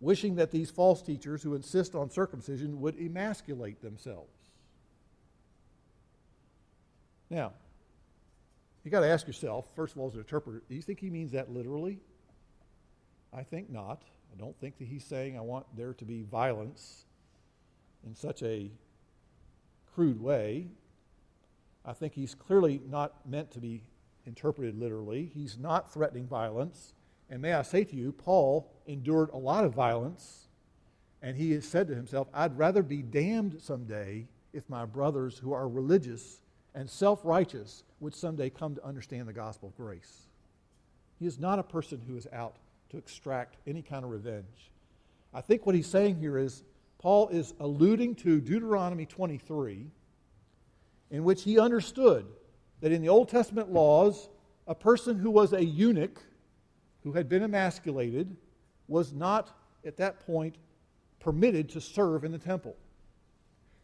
wishing 0.00 0.34
that 0.34 0.50
these 0.50 0.72
false 0.72 1.00
teachers 1.00 1.44
who 1.44 1.54
insist 1.54 1.94
on 1.94 2.10
circumcision 2.10 2.80
would 2.80 2.98
emasculate 2.98 3.80
themselves. 3.80 4.37
Now, 7.30 7.52
you 8.84 8.90
got 8.90 9.00
to 9.00 9.08
ask 9.08 9.26
yourself, 9.26 9.68
first 9.76 9.94
of 9.94 10.00
all, 10.00 10.08
as 10.08 10.14
an 10.14 10.20
interpreter, 10.20 10.62
do 10.68 10.74
you 10.74 10.82
think 10.82 11.00
he 11.00 11.10
means 11.10 11.32
that 11.32 11.50
literally? 11.52 12.00
I 13.32 13.42
think 13.42 13.70
not. 13.70 14.02
I 14.32 14.38
don't 14.38 14.58
think 14.60 14.78
that 14.78 14.86
he's 14.86 15.04
saying 15.04 15.36
I 15.36 15.42
want 15.42 15.66
there 15.76 15.92
to 15.94 16.04
be 16.04 16.22
violence 16.22 17.04
in 18.06 18.14
such 18.14 18.42
a 18.42 18.70
crude 19.94 20.20
way. 20.20 20.68
I 21.84 21.92
think 21.92 22.14
he's 22.14 22.34
clearly 22.34 22.80
not 22.88 23.26
meant 23.26 23.50
to 23.52 23.60
be 23.60 23.82
interpreted 24.26 24.78
literally. 24.78 25.30
He's 25.34 25.58
not 25.58 25.92
threatening 25.92 26.26
violence. 26.26 26.94
And 27.30 27.42
may 27.42 27.52
I 27.52 27.62
say 27.62 27.84
to 27.84 27.96
you, 27.96 28.12
Paul 28.12 28.70
endured 28.86 29.30
a 29.30 29.36
lot 29.36 29.64
of 29.64 29.74
violence, 29.74 30.48
and 31.20 31.36
he 31.36 31.52
has 31.52 31.66
said 31.66 31.88
to 31.88 31.94
himself, 31.94 32.28
I'd 32.32 32.56
rather 32.56 32.82
be 32.82 33.02
damned 33.02 33.60
someday 33.60 34.28
if 34.52 34.68
my 34.70 34.86
brothers 34.86 35.36
who 35.36 35.52
are 35.52 35.68
religious 35.68 36.40
and 36.74 36.88
self 36.88 37.20
righteous 37.24 37.84
would 38.00 38.14
someday 38.14 38.50
come 38.50 38.74
to 38.74 38.84
understand 38.84 39.28
the 39.28 39.32
gospel 39.32 39.68
of 39.68 39.76
grace. 39.76 40.28
He 41.18 41.26
is 41.26 41.38
not 41.38 41.58
a 41.58 41.64
person 41.64 42.00
who 42.06 42.16
is 42.16 42.26
out 42.32 42.56
to 42.90 42.96
extract 42.96 43.56
any 43.66 43.82
kind 43.82 44.04
of 44.04 44.10
revenge. 44.10 44.70
I 45.34 45.40
think 45.40 45.66
what 45.66 45.74
he's 45.74 45.86
saying 45.86 46.16
here 46.16 46.38
is 46.38 46.62
Paul 46.98 47.28
is 47.28 47.54
alluding 47.60 48.14
to 48.16 48.40
Deuteronomy 48.40 49.06
23 49.06 49.86
in 51.10 51.24
which 51.24 51.42
he 51.42 51.58
understood 51.58 52.26
that 52.80 52.92
in 52.92 53.02
the 53.02 53.08
Old 53.08 53.28
Testament 53.28 53.70
laws, 53.70 54.28
a 54.66 54.74
person 54.74 55.18
who 55.18 55.30
was 55.30 55.52
a 55.52 55.64
eunuch, 55.64 56.20
who 57.02 57.12
had 57.12 57.28
been 57.28 57.42
emasculated 57.42 58.36
was 58.86 59.12
not 59.12 59.56
at 59.84 59.96
that 59.96 60.24
point 60.26 60.56
permitted 61.20 61.68
to 61.70 61.80
serve 61.80 62.24
in 62.24 62.32
the 62.32 62.38
temple. 62.38 62.76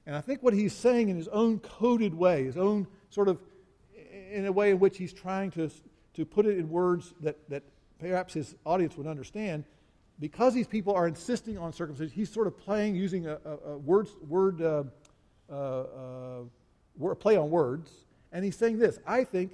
And 0.07 0.15
I 0.15 0.21
think 0.21 0.43
what 0.43 0.55
he's 0.55 0.75
saying 0.75 1.09
in 1.09 1.17
his 1.17 1.29
own 1.29 1.61
coded 1.61 2.15
way, 2.15 2.45
his 2.45 2.57
own 2.57 2.87
sort 3.11 3.29
of, 3.29 3.39
in 4.31 4.47
a 4.47 4.53
way 4.53 4.71
in 4.71 4.79
which 4.79 4.99
he's 4.99 5.13
trying 5.13 5.51
to, 5.53 5.71
to 6.15 6.25
put 6.25 6.47
it 6.47 6.59
in 6.59 6.69
words 6.69 7.15
that, 7.21 7.37
that 7.49 7.63
perhaps 7.99 8.35
his 8.35 8.55
audience 8.67 8.97
would 8.97 9.07
understand, 9.07 9.65
because 10.21 10.55
these 10.55 10.67
people 10.67 10.95
are 10.95 11.09
insisting 11.09 11.59
on 11.59 11.73
circumcision, 11.73 12.15
he's 12.15 12.31
sort 12.31 12.47
of 12.47 12.59
playing 12.59 12.95
using 12.95 13.27
a, 13.27 13.39
a, 13.45 13.71
a 13.71 13.79
word, 13.79 14.09
word, 14.29 14.61
uh, 14.63 14.85
uh, 15.53 16.43
word, 16.97 17.15
play 17.17 17.37
on 17.37 17.51
words, 17.51 17.91
and 18.33 18.45
he's 18.45 18.57
saying 18.57 18.79
this 18.79 18.99
I 19.07 19.25
think 19.25 19.53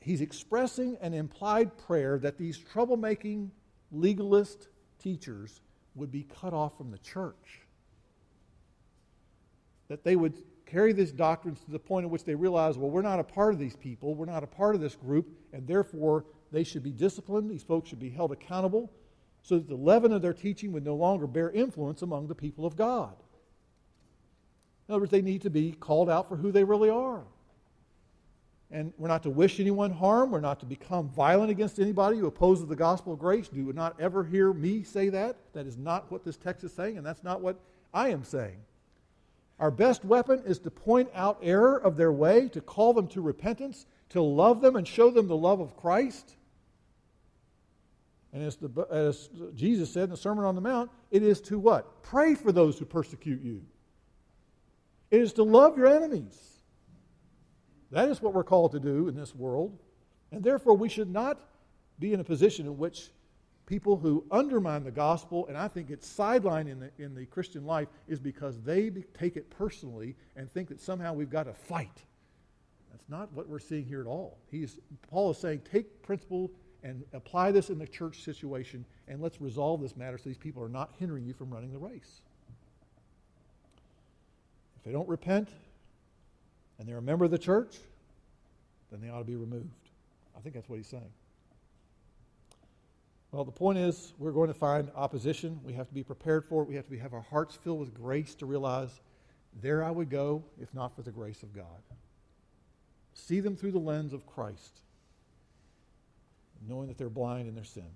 he's 0.00 0.20
expressing 0.20 0.96
an 1.00 1.14
implied 1.14 1.76
prayer 1.78 2.18
that 2.18 2.36
these 2.36 2.58
troublemaking 2.58 3.50
legalist 3.90 4.68
teachers 4.98 5.60
would 5.94 6.10
be 6.10 6.26
cut 6.40 6.52
off 6.52 6.76
from 6.76 6.90
the 6.90 6.98
church. 6.98 7.63
That 9.94 10.02
they 10.02 10.16
would 10.16 10.34
carry 10.66 10.92
these 10.92 11.12
doctrines 11.12 11.60
to 11.60 11.70
the 11.70 11.78
point 11.78 12.02
at 12.02 12.10
which 12.10 12.24
they 12.24 12.34
realize, 12.34 12.76
well, 12.76 12.90
we're 12.90 13.00
not 13.00 13.20
a 13.20 13.22
part 13.22 13.54
of 13.54 13.60
these 13.60 13.76
people, 13.76 14.16
we're 14.16 14.26
not 14.26 14.42
a 14.42 14.46
part 14.48 14.74
of 14.74 14.80
this 14.80 14.96
group, 14.96 15.28
and 15.52 15.64
therefore 15.68 16.24
they 16.50 16.64
should 16.64 16.82
be 16.82 16.90
disciplined, 16.90 17.48
these 17.48 17.62
folks 17.62 17.90
should 17.90 18.00
be 18.00 18.10
held 18.10 18.32
accountable, 18.32 18.90
so 19.42 19.54
that 19.54 19.68
the 19.68 19.76
leaven 19.76 20.12
of 20.12 20.20
their 20.20 20.32
teaching 20.32 20.72
would 20.72 20.84
no 20.84 20.96
longer 20.96 21.28
bear 21.28 21.52
influence 21.52 22.02
among 22.02 22.26
the 22.26 22.34
people 22.34 22.66
of 22.66 22.74
God. 22.74 23.14
In 24.88 24.94
other 24.94 25.02
words, 25.02 25.12
they 25.12 25.22
need 25.22 25.42
to 25.42 25.50
be 25.50 25.70
called 25.70 26.10
out 26.10 26.28
for 26.28 26.34
who 26.34 26.50
they 26.50 26.64
really 26.64 26.90
are. 26.90 27.22
And 28.72 28.92
we're 28.98 29.06
not 29.06 29.22
to 29.22 29.30
wish 29.30 29.60
anyone 29.60 29.92
harm. 29.92 30.32
We're 30.32 30.40
not 30.40 30.58
to 30.58 30.66
become 30.66 31.08
violent 31.08 31.52
against 31.52 31.78
anybody 31.78 32.18
who 32.18 32.26
opposes 32.26 32.66
the 32.66 32.74
gospel 32.74 33.12
of 33.12 33.20
grace. 33.20 33.46
Do 33.46 33.72
not 33.72 33.94
ever 34.00 34.24
hear 34.24 34.52
me 34.52 34.82
say 34.82 35.08
that. 35.10 35.36
That 35.52 35.68
is 35.68 35.78
not 35.78 36.10
what 36.10 36.24
this 36.24 36.36
text 36.36 36.64
is 36.64 36.72
saying, 36.72 36.98
and 36.98 37.06
that's 37.06 37.22
not 37.22 37.40
what 37.40 37.60
I 37.92 38.08
am 38.08 38.24
saying. 38.24 38.56
Our 39.64 39.70
best 39.70 40.04
weapon 40.04 40.42
is 40.44 40.58
to 40.58 40.70
point 40.70 41.08
out 41.14 41.38
error 41.40 41.78
of 41.78 41.96
their 41.96 42.12
way, 42.12 42.50
to 42.50 42.60
call 42.60 42.92
them 42.92 43.08
to 43.08 43.22
repentance, 43.22 43.86
to 44.10 44.20
love 44.20 44.60
them 44.60 44.76
and 44.76 44.86
show 44.86 45.10
them 45.10 45.26
the 45.26 45.38
love 45.38 45.60
of 45.60 45.74
Christ. 45.74 46.36
And 48.34 48.42
as, 48.42 48.56
the, 48.56 48.86
as 48.90 49.30
Jesus 49.54 49.90
said 49.90 50.04
in 50.04 50.10
the 50.10 50.18
Sermon 50.18 50.44
on 50.44 50.54
the 50.54 50.60
Mount, 50.60 50.90
it 51.10 51.22
is 51.22 51.40
to 51.40 51.58
what? 51.58 52.02
Pray 52.02 52.34
for 52.34 52.52
those 52.52 52.78
who 52.78 52.84
persecute 52.84 53.40
you. 53.40 53.62
It 55.10 55.22
is 55.22 55.32
to 55.32 55.44
love 55.44 55.78
your 55.78 55.86
enemies. 55.86 56.38
That 57.90 58.10
is 58.10 58.20
what 58.20 58.34
we're 58.34 58.44
called 58.44 58.72
to 58.72 58.80
do 58.80 59.08
in 59.08 59.16
this 59.16 59.34
world. 59.34 59.78
And 60.30 60.44
therefore, 60.44 60.76
we 60.76 60.90
should 60.90 61.10
not 61.10 61.40
be 61.98 62.12
in 62.12 62.20
a 62.20 62.24
position 62.24 62.66
in 62.66 62.76
which 62.76 63.08
people 63.66 63.96
who 63.96 64.24
undermine 64.30 64.84
the 64.84 64.90
gospel, 64.90 65.46
and 65.46 65.56
I 65.56 65.68
think 65.68 65.90
it's 65.90 66.08
sidelined 66.08 66.68
in 66.70 66.80
the, 66.80 66.90
in 66.98 67.14
the 67.14 67.26
Christian 67.26 67.64
life, 67.64 67.88
is 68.08 68.20
because 68.20 68.60
they 68.60 68.90
take 69.18 69.36
it 69.36 69.48
personally 69.50 70.14
and 70.36 70.52
think 70.52 70.68
that 70.68 70.80
somehow 70.80 71.12
we've 71.12 71.30
got 71.30 71.44
to 71.44 71.54
fight. 71.54 72.02
That's 72.90 73.08
not 73.08 73.32
what 73.32 73.48
we're 73.48 73.58
seeing 73.58 73.84
here 73.84 74.00
at 74.00 74.06
all. 74.06 74.38
He's, 74.50 74.78
Paul 75.10 75.30
is 75.30 75.38
saying, 75.38 75.62
take 75.70 76.02
principle 76.02 76.50
and 76.82 77.02
apply 77.14 77.50
this 77.50 77.70
in 77.70 77.78
the 77.78 77.86
church 77.86 78.22
situation, 78.22 78.84
and 79.08 79.22
let's 79.22 79.40
resolve 79.40 79.80
this 79.80 79.96
matter 79.96 80.18
so 80.18 80.24
these 80.24 80.36
people 80.36 80.62
are 80.62 80.68
not 80.68 80.90
hindering 80.98 81.24
you 81.24 81.32
from 81.32 81.50
running 81.50 81.72
the 81.72 81.78
race. 81.78 82.20
If 84.76 84.84
they 84.84 84.92
don't 84.92 85.08
repent, 85.08 85.48
and 86.78 86.86
they're 86.86 86.98
a 86.98 87.02
member 87.02 87.24
of 87.24 87.30
the 87.30 87.38
church, 87.38 87.76
then 88.90 89.00
they 89.00 89.08
ought 89.08 89.20
to 89.20 89.24
be 89.24 89.36
removed. 89.36 89.68
I 90.36 90.40
think 90.40 90.54
that's 90.54 90.68
what 90.68 90.76
he's 90.76 90.86
saying. 90.86 91.10
Well, 93.34 93.44
the 93.44 93.50
point 93.50 93.78
is, 93.78 94.12
we're 94.16 94.30
going 94.30 94.46
to 94.46 94.54
find 94.54 94.92
opposition. 94.94 95.58
We 95.64 95.72
have 95.72 95.88
to 95.88 95.94
be 95.94 96.04
prepared 96.04 96.44
for 96.44 96.62
it. 96.62 96.68
We 96.68 96.76
have 96.76 96.84
to 96.84 96.92
be, 96.92 96.98
have 96.98 97.14
our 97.14 97.20
hearts 97.20 97.56
filled 97.56 97.80
with 97.80 97.92
grace 97.92 98.32
to 98.36 98.46
realize 98.46 99.00
there 99.60 99.82
I 99.82 99.90
would 99.90 100.08
go 100.08 100.44
if 100.62 100.72
not 100.72 100.94
for 100.94 101.02
the 101.02 101.10
grace 101.10 101.42
of 101.42 101.52
God. 101.52 101.82
See 103.14 103.40
them 103.40 103.56
through 103.56 103.72
the 103.72 103.80
lens 103.80 104.12
of 104.12 104.24
Christ, 104.24 104.82
knowing 106.68 106.86
that 106.86 106.96
they're 106.96 107.08
blind 107.08 107.48
in 107.48 107.56
their 107.56 107.64
sin. 107.64 107.88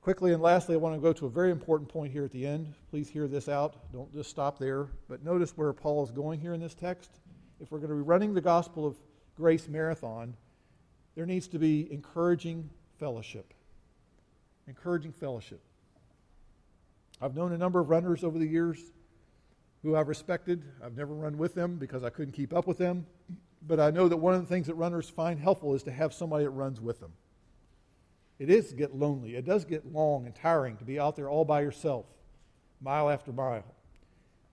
Quickly 0.00 0.32
and 0.32 0.42
lastly, 0.42 0.76
I 0.76 0.78
want 0.78 0.94
to 0.94 1.00
go 1.02 1.12
to 1.12 1.26
a 1.26 1.30
very 1.30 1.50
important 1.50 1.90
point 1.90 2.10
here 2.10 2.24
at 2.24 2.32
the 2.32 2.46
end. 2.46 2.72
Please 2.88 3.10
hear 3.10 3.28
this 3.28 3.50
out. 3.50 3.92
Don't 3.92 4.10
just 4.14 4.30
stop 4.30 4.58
there. 4.58 4.86
But 5.10 5.22
notice 5.22 5.58
where 5.58 5.74
Paul 5.74 6.02
is 6.04 6.10
going 6.10 6.40
here 6.40 6.54
in 6.54 6.60
this 6.60 6.74
text 6.74 7.20
if 7.60 7.70
we're 7.70 7.80
going 7.80 7.90
to 7.90 7.96
be 7.96 8.00
running 8.00 8.32
the 8.32 8.40
Gospel 8.40 8.86
of 8.86 8.96
Grace 9.36 9.68
Marathon, 9.68 10.34
there 11.16 11.26
needs 11.26 11.48
to 11.48 11.58
be 11.58 11.86
encouraging 11.92 12.70
fellowship. 12.98 13.52
Encouraging 14.70 15.10
fellowship. 15.10 15.60
I've 17.20 17.34
known 17.34 17.52
a 17.52 17.58
number 17.58 17.80
of 17.80 17.90
runners 17.90 18.22
over 18.22 18.38
the 18.38 18.46
years 18.46 18.78
who 19.82 19.96
I've 19.96 20.06
respected. 20.06 20.62
I've 20.80 20.96
never 20.96 21.12
run 21.12 21.38
with 21.38 21.56
them 21.56 21.76
because 21.76 22.04
I 22.04 22.10
couldn't 22.10 22.34
keep 22.34 22.54
up 22.54 22.68
with 22.68 22.78
them. 22.78 23.04
But 23.66 23.80
I 23.80 23.90
know 23.90 24.06
that 24.06 24.18
one 24.18 24.34
of 24.34 24.42
the 24.42 24.46
things 24.46 24.68
that 24.68 24.74
runners 24.74 25.10
find 25.10 25.40
helpful 25.40 25.74
is 25.74 25.82
to 25.82 25.90
have 25.90 26.14
somebody 26.14 26.44
that 26.44 26.50
runs 26.50 26.80
with 26.80 27.00
them. 27.00 27.10
It 28.38 28.48
is 28.48 28.72
get 28.72 28.94
lonely. 28.94 29.34
It 29.34 29.44
does 29.44 29.64
get 29.64 29.92
long 29.92 30.26
and 30.26 30.36
tiring 30.36 30.76
to 30.76 30.84
be 30.84 31.00
out 31.00 31.16
there 31.16 31.28
all 31.28 31.44
by 31.44 31.62
yourself, 31.62 32.06
mile 32.80 33.10
after 33.10 33.32
mile. 33.32 33.74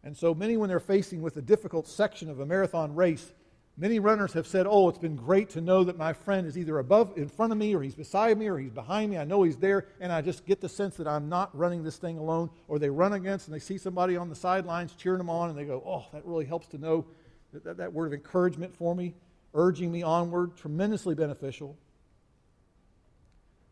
And 0.03 0.17
so 0.17 0.33
many, 0.33 0.57
when 0.57 0.67
they're 0.67 0.79
facing 0.79 1.21
with 1.21 1.37
a 1.37 1.43
difficult 1.43 1.87
section 1.87 2.27
of 2.27 2.39
a 2.39 2.45
marathon 2.45 2.95
race, 2.95 3.31
many 3.77 3.99
runners 3.99 4.33
have 4.33 4.47
said, 4.47 4.65
Oh, 4.67 4.89
it's 4.89 4.97
been 4.97 5.15
great 5.15 5.49
to 5.51 5.61
know 5.61 5.83
that 5.83 5.97
my 5.97 6.11
friend 6.11 6.47
is 6.47 6.57
either 6.57 6.79
above, 6.79 7.17
in 7.17 7.29
front 7.29 7.51
of 7.51 7.57
me, 7.57 7.75
or 7.75 7.81
he's 7.81 7.95
beside 7.95 8.37
me, 8.37 8.47
or 8.47 8.57
he's 8.57 8.71
behind 8.71 9.11
me. 9.11 9.17
I 9.17 9.23
know 9.23 9.43
he's 9.43 9.57
there, 9.57 9.87
and 9.99 10.11
I 10.11 10.21
just 10.21 10.45
get 10.45 10.59
the 10.59 10.69
sense 10.69 10.95
that 10.97 11.07
I'm 11.07 11.29
not 11.29 11.55
running 11.57 11.83
this 11.83 11.97
thing 11.97 12.17
alone. 12.17 12.49
Or 12.67 12.79
they 12.79 12.89
run 12.89 13.13
against 13.13 13.47
and 13.47 13.55
they 13.55 13.59
see 13.59 13.77
somebody 13.77 14.17
on 14.17 14.29
the 14.29 14.35
sidelines 14.35 14.93
cheering 14.95 15.19
them 15.19 15.29
on, 15.29 15.49
and 15.49 15.57
they 15.57 15.65
go, 15.65 15.83
Oh, 15.85 16.05
that 16.11 16.25
really 16.25 16.45
helps 16.45 16.67
to 16.69 16.77
know 16.77 17.05
that, 17.53 17.63
that, 17.63 17.77
that 17.77 17.93
word 17.93 18.07
of 18.07 18.13
encouragement 18.13 18.75
for 18.75 18.95
me, 18.95 19.15
urging 19.53 19.91
me 19.91 20.03
onward, 20.03 20.57
tremendously 20.57 21.15
beneficial. 21.15 21.77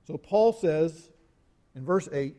So 0.06 0.18
Paul 0.18 0.54
says 0.54 1.10
in 1.76 1.84
verse 1.84 2.08
8, 2.12 2.36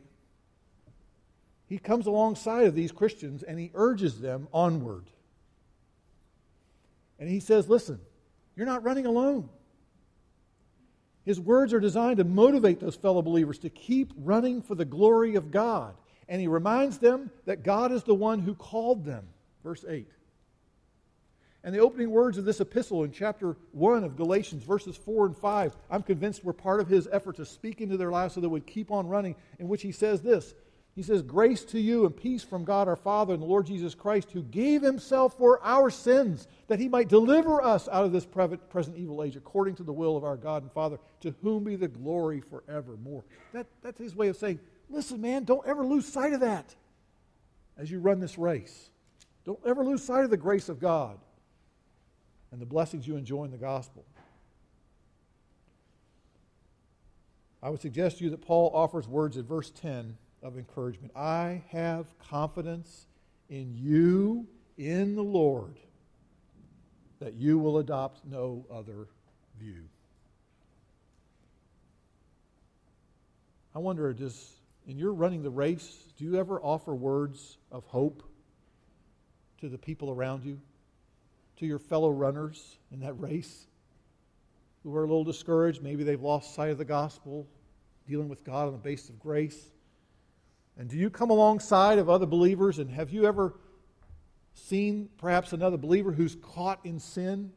he 1.68 1.78
comes 1.78 2.06
alongside 2.06 2.66
of 2.66 2.74
these 2.74 2.92
Christians 2.92 3.42
and 3.42 3.58
he 3.58 3.72
urges 3.74 4.20
them 4.20 4.48
onward. 4.52 5.10
And 7.18 7.28
he 7.28 7.40
says, 7.40 7.68
Listen, 7.68 8.00
you're 8.54 8.66
not 8.66 8.84
running 8.84 9.06
alone. 9.06 9.48
His 11.24 11.40
words 11.40 11.74
are 11.74 11.80
designed 11.80 12.18
to 12.18 12.24
motivate 12.24 12.78
those 12.78 12.94
fellow 12.94 13.20
believers 13.20 13.58
to 13.60 13.68
keep 13.68 14.12
running 14.16 14.62
for 14.62 14.76
the 14.76 14.84
glory 14.84 15.34
of 15.34 15.50
God. 15.50 15.94
And 16.28 16.40
he 16.40 16.46
reminds 16.46 16.98
them 16.98 17.30
that 17.46 17.64
God 17.64 17.90
is 17.92 18.04
the 18.04 18.14
one 18.14 18.38
who 18.38 18.54
called 18.54 19.04
them. 19.04 19.26
Verse 19.64 19.84
8. 19.86 20.08
And 21.64 21.74
the 21.74 21.80
opening 21.80 22.10
words 22.10 22.38
of 22.38 22.44
this 22.44 22.60
epistle 22.60 23.02
in 23.02 23.10
chapter 23.10 23.56
1 23.72 24.04
of 24.04 24.16
Galatians, 24.16 24.62
verses 24.62 24.96
4 24.96 25.26
and 25.26 25.36
5, 25.36 25.76
I'm 25.90 26.04
convinced 26.04 26.44
were 26.44 26.52
part 26.52 26.78
of 26.78 26.86
his 26.86 27.08
effort 27.10 27.36
to 27.36 27.44
speak 27.44 27.80
into 27.80 27.96
their 27.96 28.12
lives 28.12 28.34
so 28.34 28.40
they 28.40 28.46
would 28.46 28.68
keep 28.68 28.92
on 28.92 29.08
running, 29.08 29.34
in 29.58 29.66
which 29.66 29.82
he 29.82 29.90
says 29.90 30.22
this 30.22 30.54
he 30.97 31.03
says, 31.03 31.20
Grace 31.20 31.62
to 31.66 31.78
you 31.78 32.07
and 32.07 32.16
peace 32.16 32.42
from 32.42 32.64
God 32.64 32.88
our 32.88 32.97
Father 32.97 33.34
and 33.34 33.42
the 33.42 33.47
Lord 33.47 33.66
Jesus 33.66 33.94
Christ, 33.94 34.32
who 34.32 34.42
gave 34.42 34.80
himself 34.80 35.36
for 35.36 35.62
our 35.62 35.90
sins, 35.90 36.49
that 36.68 36.80
he 36.80 36.88
might 36.88 37.09
deliver 37.09 37.62
us 37.62 37.86
out 37.86 38.07
of 38.07 38.12
this 38.12 38.24
present 38.24 38.97
evil 38.97 39.22
age, 39.22 39.36
according 39.36 39.74
to 39.74 39.82
the 39.82 39.92
will 39.92 40.16
of 40.16 40.24
our 40.24 40.38
God 40.38 40.62
and 40.62 40.72
Father, 40.72 40.99
to 41.20 41.34
whom 41.42 41.64
be 41.64 41.76
the 41.76 41.86
glory 41.86 42.40
forevermore. 42.40 43.24
That, 43.53 43.66
that's 43.82 44.01
his 44.01 44.16
way 44.16 44.28
of 44.28 44.38
saying, 44.38 44.59
Listen, 44.88 45.20
man, 45.20 45.44
don't 45.44 45.66
ever 45.66 45.84
lose 45.84 46.07
sight 46.07 46.32
of 46.32 46.40
that 46.40 46.74
as 47.76 47.90
you 47.90 48.01
run 48.01 48.18
this 48.18 48.38
race. 48.38 48.88
Don't 49.44 49.61
ever 49.66 49.84
lose 49.84 50.03
sight 50.03 50.24
of 50.24 50.30
the 50.30 50.36
grace 50.38 50.70
of 50.70 50.80
God 50.80 51.18
and 52.53 52.61
the 52.61 52.66
blessings 52.66 53.07
you 53.07 53.16
enjoy 53.16 53.44
in 53.44 53.51
the 53.51 53.59
gospel. 53.59 54.07
I 57.62 57.68
would 57.68 57.82
suggest 57.82 58.18
to 58.18 58.24
you 58.24 58.30
that 58.30 58.40
Paul 58.40 58.70
offers 58.72 59.07
words 59.07 59.36
in 59.36 59.44
verse 59.44 59.70
10 59.70 60.16
of 60.47 60.57
encouragement. 60.57 61.11
I 61.16 61.62
have 61.70 62.07
confidence 62.18 63.07
in 63.49 63.74
you, 63.74 64.47
in 64.78 65.16
the 65.16 65.22
Lord, 65.22 65.76
that 67.18 67.34
you 67.34 67.59
will 67.59 67.78
adopt 67.78 68.24
no 68.24 68.64
other 68.72 69.09
view. 69.59 69.82
I 73.74 73.80
wonder, 73.80 74.12
does 74.12 74.53
in 74.86 74.97
your 74.99 75.12
running 75.12 75.42
the 75.42 75.51
race, 75.51 76.12
do 76.16 76.24
you 76.24 76.36
ever 76.36 76.61
offer 76.61 76.94
words 76.94 77.59
of 77.72 77.84
hope 77.86 78.22
to 79.61 79.68
the 79.68 79.78
people 79.78 80.11
around 80.11 80.44
you, 80.44 80.61
to 81.57 81.66
your 81.66 81.80
fellow 81.80 82.11
runners 82.11 82.78
in 82.92 83.01
that 83.01 83.14
race 83.14 83.66
who 84.84 84.94
are 84.94 85.03
a 85.03 85.07
little 85.09 85.24
discouraged? 85.24 85.82
Maybe 85.82 86.05
they've 86.05 86.22
lost 86.22 86.55
sight 86.55 86.70
of 86.70 86.78
the 86.78 86.84
gospel, 86.84 87.49
dealing 88.09 88.28
with 88.28 88.44
God 88.44 88.68
on 88.68 88.72
the 88.72 88.78
basis 88.78 89.09
of 89.09 89.18
grace. 89.18 89.72
And 90.78 90.88
do 90.88 90.96
you 90.96 91.10
come 91.10 91.30
alongside 91.30 91.98
of 91.98 92.10
other 92.10 92.26
believers 92.26 92.78
and 92.78 92.90
have 92.90 93.10
you 93.10 93.26
ever 93.26 93.54
seen 94.54 95.08
perhaps 95.18 95.52
another 95.52 95.76
believer 95.76 96.12
who's 96.12 96.36
caught 96.36 96.84
in 96.84 96.98
sin? 96.98 97.52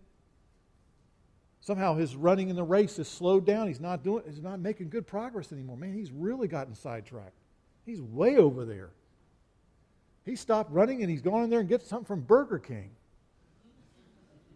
somehow 1.70 1.93
his 1.93 2.15
running 2.15 2.49
in 2.49 2.55
the 2.55 2.63
race 2.63 2.97
has 2.97 3.07
slowed 3.07 3.45
down. 3.45 3.67
He's 3.67 3.80
not 3.80 4.03
doing 4.03 4.24
he's 4.28 4.41
not 4.41 4.59
making 4.59 4.89
good 4.89 5.05
progress 5.05 5.51
anymore. 5.51 5.78
Man, 5.78 5.93
he's 5.93 6.11
really 6.11 6.47
gotten 6.47 6.74
sidetracked. 6.74 7.38
He's 7.86 8.01
way 8.01 8.38
over 8.38 8.65
there. 8.65 8.89
He 10.26 10.36
stopped 10.36 10.72
running 10.72 11.01
and 11.01 11.11
he's 11.11 11.22
gone 11.22 11.43
in 11.43 11.49
there 11.51 11.59
and 11.59 11.70
gets 11.70 11.88
something 11.88 12.05
from 12.05 12.22
Burger 12.22 12.57
King, 12.57 12.89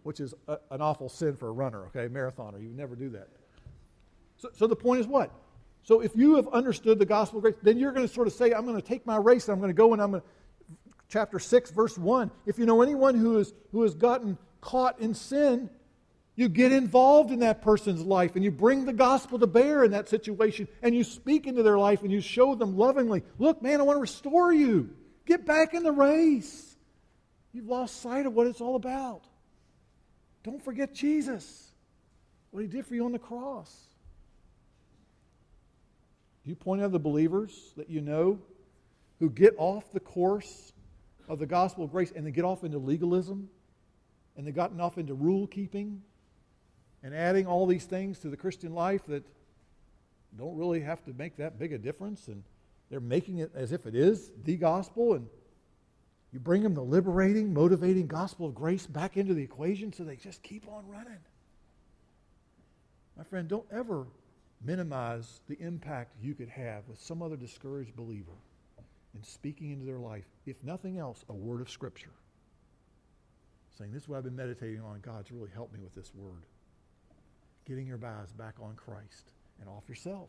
which 0.02 0.18
is 0.18 0.34
a, 0.48 0.58
an 0.70 0.80
awful 0.80 1.08
sin 1.08 1.36
for 1.36 1.48
a 1.48 1.52
runner, 1.52 1.86
okay, 1.86 2.12
marathoner. 2.12 2.60
You 2.60 2.70
never 2.70 2.96
do 2.96 3.10
that. 3.10 3.28
So, 4.36 4.50
so 4.52 4.66
the 4.66 4.76
point 4.76 5.00
is 5.00 5.06
what? 5.06 5.30
So 5.84 6.00
if 6.00 6.16
you 6.16 6.36
have 6.36 6.48
understood 6.48 6.98
the 6.98 7.06
gospel 7.06 7.38
of 7.38 7.42
grace, 7.42 7.54
then 7.62 7.78
you're 7.78 7.92
going 7.92 8.08
to 8.08 8.12
sort 8.12 8.26
of 8.26 8.32
say, 8.32 8.52
I'm 8.52 8.64
going 8.64 8.80
to 8.80 8.86
take 8.86 9.06
my 9.06 9.16
race, 9.16 9.48
I'm 9.48 9.58
going 9.58 9.68
to 9.68 9.74
go 9.74 9.92
and 9.92 10.02
I'm 10.02 10.12
going 10.12 10.22
to, 10.22 10.28
chapter 11.10 11.38
6, 11.38 11.70
verse 11.70 11.98
1. 11.98 12.30
If 12.46 12.58
you 12.58 12.64
know 12.64 12.80
anyone 12.80 13.14
who, 13.14 13.38
is, 13.38 13.52
who 13.70 13.82
has 13.82 13.94
gotten 13.94 14.38
caught 14.62 14.98
in 14.98 15.14
sin, 15.14 15.68
you 16.36 16.48
get 16.48 16.72
involved 16.72 17.30
in 17.30 17.40
that 17.40 17.60
person's 17.60 18.00
life 18.00 18.34
and 18.34 18.42
you 18.42 18.50
bring 18.50 18.86
the 18.86 18.94
gospel 18.94 19.38
to 19.38 19.46
bear 19.46 19.84
in 19.84 19.92
that 19.92 20.08
situation 20.08 20.66
and 20.82 20.94
you 20.94 21.04
speak 21.04 21.46
into 21.46 21.62
their 21.62 21.78
life 21.78 22.02
and 22.02 22.10
you 22.10 22.22
show 22.22 22.54
them 22.54 22.78
lovingly, 22.78 23.22
look, 23.38 23.62
man, 23.62 23.78
I 23.78 23.84
want 23.84 23.98
to 23.98 24.00
restore 24.00 24.52
you. 24.52 24.88
Get 25.26 25.44
back 25.44 25.74
in 25.74 25.82
the 25.82 25.92
race. 25.92 26.76
You've 27.52 27.68
lost 27.68 28.00
sight 28.00 28.24
of 28.24 28.32
what 28.32 28.46
it's 28.46 28.62
all 28.62 28.74
about. 28.74 29.22
Don't 30.42 30.62
forget 30.62 30.94
Jesus, 30.94 31.70
what 32.50 32.62
he 32.62 32.68
did 32.68 32.86
for 32.86 32.94
you 32.94 33.04
on 33.04 33.12
the 33.12 33.18
cross. 33.18 33.72
You 36.44 36.54
point 36.54 36.82
out 36.82 36.92
the 36.92 36.98
believers 36.98 37.72
that 37.76 37.88
you 37.88 38.00
know 38.00 38.38
who 39.18 39.30
get 39.30 39.54
off 39.56 39.90
the 39.92 40.00
course 40.00 40.72
of 41.28 41.38
the 41.38 41.46
gospel 41.46 41.84
of 41.84 41.92
grace 41.92 42.12
and 42.14 42.26
they 42.26 42.30
get 42.30 42.44
off 42.44 42.64
into 42.64 42.78
legalism 42.78 43.48
and 44.36 44.46
they've 44.46 44.54
gotten 44.54 44.80
off 44.80 44.98
into 44.98 45.14
rule 45.14 45.46
keeping 45.46 46.02
and 47.02 47.14
adding 47.14 47.46
all 47.46 47.66
these 47.66 47.84
things 47.84 48.18
to 48.18 48.28
the 48.28 48.36
Christian 48.36 48.74
life 48.74 49.06
that 49.06 49.24
don't 50.36 50.56
really 50.56 50.80
have 50.80 51.02
to 51.04 51.12
make 51.14 51.36
that 51.36 51.58
big 51.58 51.72
a 51.72 51.78
difference 51.78 52.28
and 52.28 52.42
they're 52.90 53.00
making 53.00 53.38
it 53.38 53.50
as 53.54 53.72
if 53.72 53.86
it 53.86 53.94
is 53.94 54.30
the 54.44 54.56
gospel 54.56 55.14
and 55.14 55.26
you 56.32 56.40
bring 56.40 56.64
them 56.64 56.74
the 56.74 56.82
liberating, 56.82 57.54
motivating 57.54 58.08
gospel 58.08 58.46
of 58.46 58.54
grace 58.54 58.86
back 58.86 59.16
into 59.16 59.34
the 59.34 59.42
equation 59.42 59.92
so 59.92 60.02
they 60.02 60.16
just 60.16 60.42
keep 60.42 60.66
on 60.68 60.86
running. 60.88 61.20
My 63.16 63.22
friend, 63.22 63.46
don't 63.46 63.66
ever 63.70 64.06
minimize 64.64 65.40
the 65.48 65.60
impact 65.60 66.14
you 66.22 66.34
could 66.34 66.48
have 66.48 66.88
with 66.88 67.00
some 67.00 67.22
other 67.22 67.36
discouraged 67.36 67.94
believer 67.94 68.32
in 69.14 69.22
speaking 69.22 69.70
into 69.70 69.84
their 69.84 69.98
life, 69.98 70.24
if 70.46 70.56
nothing 70.62 70.98
else, 70.98 71.24
a 71.28 71.32
word 71.32 71.60
of 71.60 71.70
Scripture. 71.70 72.10
Saying, 73.78 73.92
This 73.92 74.04
is 74.04 74.08
what 74.08 74.18
I've 74.18 74.24
been 74.24 74.36
meditating 74.36 74.80
on. 74.80 75.00
God's 75.00 75.30
really 75.30 75.50
helped 75.52 75.72
me 75.72 75.80
with 75.80 75.94
this 75.94 76.12
word. 76.14 76.42
Getting 77.66 77.86
your 77.86 77.98
eyes 78.04 78.32
back 78.32 78.54
on 78.60 78.74
Christ 78.74 79.32
and 79.60 79.68
off 79.68 79.88
yourself. 79.88 80.28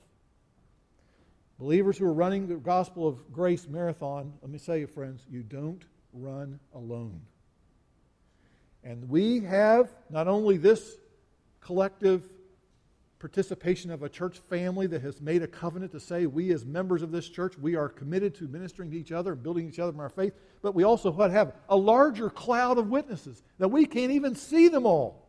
Believers 1.60 1.98
who 1.98 2.06
are 2.06 2.14
running 2.14 2.48
the 2.48 2.56
gospel 2.56 3.08
of 3.08 3.32
grace 3.32 3.68
marathon, 3.68 4.34
let 4.42 4.52
me 4.52 4.58
say 4.58 4.82
you, 4.82 4.88
friends, 4.88 5.26
you 5.30 5.42
don't 5.42 5.84
run 6.14 6.60
alone. 6.74 7.22
And 8.84 9.10
we 9.10 9.40
have 9.42 9.90
not 10.10 10.28
only 10.28 10.58
this 10.58 10.98
collective 11.62 12.30
participation 13.26 13.90
of 13.90 14.04
a 14.04 14.08
church 14.08 14.38
family 14.38 14.86
that 14.86 15.02
has 15.02 15.20
made 15.20 15.42
a 15.42 15.48
covenant 15.48 15.92
to 15.92 16.00
say 16.00 16.28
we 16.28 16.52
as 16.52 16.64
members 16.64 17.02
of 17.02 17.12
this 17.12 17.28
church 17.28 17.58
we 17.58 17.76
are 17.76 17.90
committed 17.90 18.36
to 18.36 18.48
ministering 18.48 18.92
to 18.92 18.96
each 18.96 19.12
other 19.12 19.32
and 19.34 19.42
building 19.42 19.68
each 19.68 19.80
other 19.80 19.92
in 19.92 20.00
our 20.00 20.10
faith. 20.10 20.32
But 20.62 20.76
we 20.76 20.84
also 20.84 21.12
have 21.12 21.56
a 21.68 21.76
larger 21.76 22.30
cloud 22.30 22.78
of 22.78 22.92
witnesses 22.92 23.42
that 23.58 23.70
we 23.70 23.88
can't 23.88 24.12
even 24.12 24.36
see 24.36 24.68
them 24.68 24.86
all. 24.86 25.28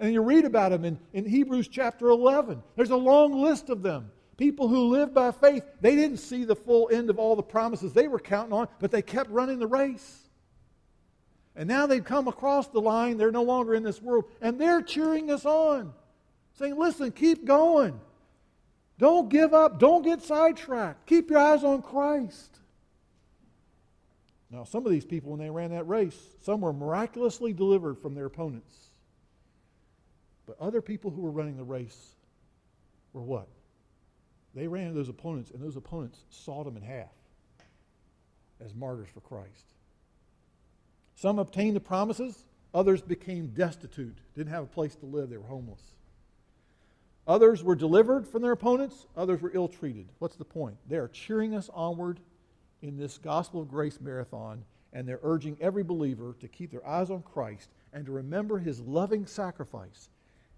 And 0.00 0.12
you 0.12 0.20
read 0.20 0.44
about 0.44 0.72
them 0.72 0.84
in, 0.84 0.98
in 1.14 1.24
hebrews 1.24 1.66
chapter 1.66 2.10
11 2.10 2.62
there's 2.76 2.90
a 2.90 2.96
long 2.96 3.40
list 3.40 3.70
of 3.70 3.82
them. 3.82 4.10
People 4.36 4.68
who 4.68 4.90
lived 4.90 5.14
by 5.14 5.30
faith 5.30 5.64
they 5.80 5.96
didn't 5.96 6.18
see 6.18 6.44
the 6.44 6.56
full 6.56 6.90
end 6.92 7.08
of 7.08 7.18
all 7.18 7.36
the 7.36 7.42
promises 7.42 7.94
they 7.94 8.06
were 8.06 8.20
counting 8.20 8.52
on 8.52 8.68
but 8.80 8.90
they 8.90 9.00
kept 9.00 9.30
running 9.30 9.58
the 9.58 9.66
race. 9.66 10.28
And 11.56 11.66
now 11.66 11.86
they've 11.86 12.04
come 12.04 12.28
across 12.28 12.68
the 12.68 12.82
line 12.82 13.16
they're 13.16 13.32
no 13.32 13.44
longer 13.44 13.74
in 13.74 13.82
this 13.82 14.02
world 14.02 14.26
and 14.42 14.60
they're 14.60 14.82
cheering 14.82 15.30
us 15.30 15.46
on 15.46 15.94
saying, 16.54 16.78
listen, 16.78 17.10
keep 17.12 17.44
going. 17.44 17.98
Don't 18.98 19.28
give 19.28 19.54
up. 19.54 19.78
Don't 19.78 20.02
get 20.02 20.22
sidetracked. 20.22 21.06
Keep 21.06 21.30
your 21.30 21.38
eyes 21.38 21.64
on 21.64 21.82
Christ. 21.82 22.58
Now, 24.50 24.64
some 24.64 24.84
of 24.84 24.92
these 24.92 25.04
people, 25.04 25.30
when 25.30 25.40
they 25.40 25.50
ran 25.50 25.70
that 25.70 25.88
race, 25.88 26.16
some 26.42 26.60
were 26.60 26.72
miraculously 26.72 27.52
delivered 27.52 27.98
from 27.98 28.14
their 28.14 28.26
opponents. 28.26 28.74
But 30.46 30.60
other 30.60 30.82
people 30.82 31.10
who 31.10 31.22
were 31.22 31.30
running 31.30 31.56
the 31.56 31.64
race 31.64 32.14
were 33.12 33.22
what? 33.22 33.48
They 34.54 34.68
ran 34.68 34.88
into 34.88 34.98
those 34.98 35.08
opponents, 35.08 35.50
and 35.50 35.62
those 35.62 35.76
opponents 35.76 36.18
sawed 36.28 36.66
them 36.66 36.76
in 36.76 36.82
half 36.82 37.12
as 38.60 38.74
martyrs 38.74 39.08
for 39.08 39.20
Christ. 39.20 39.72
Some 41.14 41.38
obtained 41.38 41.74
the 41.74 41.80
promises, 41.80 42.44
others 42.74 43.00
became 43.00 43.48
destitute, 43.48 44.18
didn't 44.36 44.52
have 44.52 44.64
a 44.64 44.66
place 44.66 44.94
to 44.96 45.06
live, 45.06 45.30
they 45.30 45.38
were 45.38 45.46
homeless. 45.46 45.80
Others 47.26 47.62
were 47.62 47.76
delivered 47.76 48.26
from 48.26 48.42
their 48.42 48.52
opponents, 48.52 49.06
others 49.16 49.40
were 49.40 49.52
ill 49.54 49.68
treated. 49.68 50.08
What's 50.18 50.36
the 50.36 50.44
point? 50.44 50.76
They 50.88 50.96
are 50.96 51.08
cheering 51.08 51.54
us 51.54 51.70
onward 51.72 52.18
in 52.82 52.96
this 52.96 53.18
gospel 53.18 53.60
of 53.60 53.68
grace 53.68 54.00
marathon, 54.00 54.64
and 54.92 55.06
they're 55.06 55.20
urging 55.22 55.56
every 55.60 55.84
believer 55.84 56.34
to 56.40 56.48
keep 56.48 56.72
their 56.72 56.86
eyes 56.86 57.10
on 57.10 57.22
Christ 57.22 57.70
and 57.92 58.04
to 58.06 58.12
remember 58.12 58.58
his 58.58 58.80
loving 58.80 59.26
sacrifice. 59.26 60.08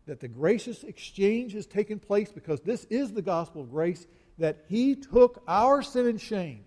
That 0.07 0.21
the 0.21 0.29
gracious 0.29 0.85
exchange 0.85 1.53
has 1.53 1.67
taken 1.67 1.99
place 1.99 2.33
because 2.33 2.61
this 2.61 2.85
is 2.85 3.13
the 3.13 3.23
gospel 3.23 3.63
of 3.63 3.71
grace, 3.71 4.07
that 4.39 4.65
he 4.69 4.97
took 4.97 5.43
our 5.47 5.83
sin 5.83 6.07
and 6.07 6.21
shame, 6.21 6.65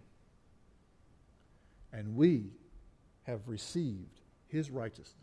and 1.92 2.16
we 2.16 2.52
have 3.24 3.42
received 3.48 4.22
his 4.48 4.70
righteousness 4.70 5.14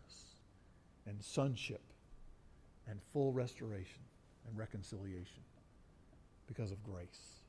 and 1.06 1.22
sonship 1.22 1.82
and 2.88 3.00
full 3.12 3.32
restoration 3.32 4.02
and 4.48 4.58
reconciliation 4.58 5.42
because 6.46 6.70
of 6.70 6.82
grace. 6.82 7.40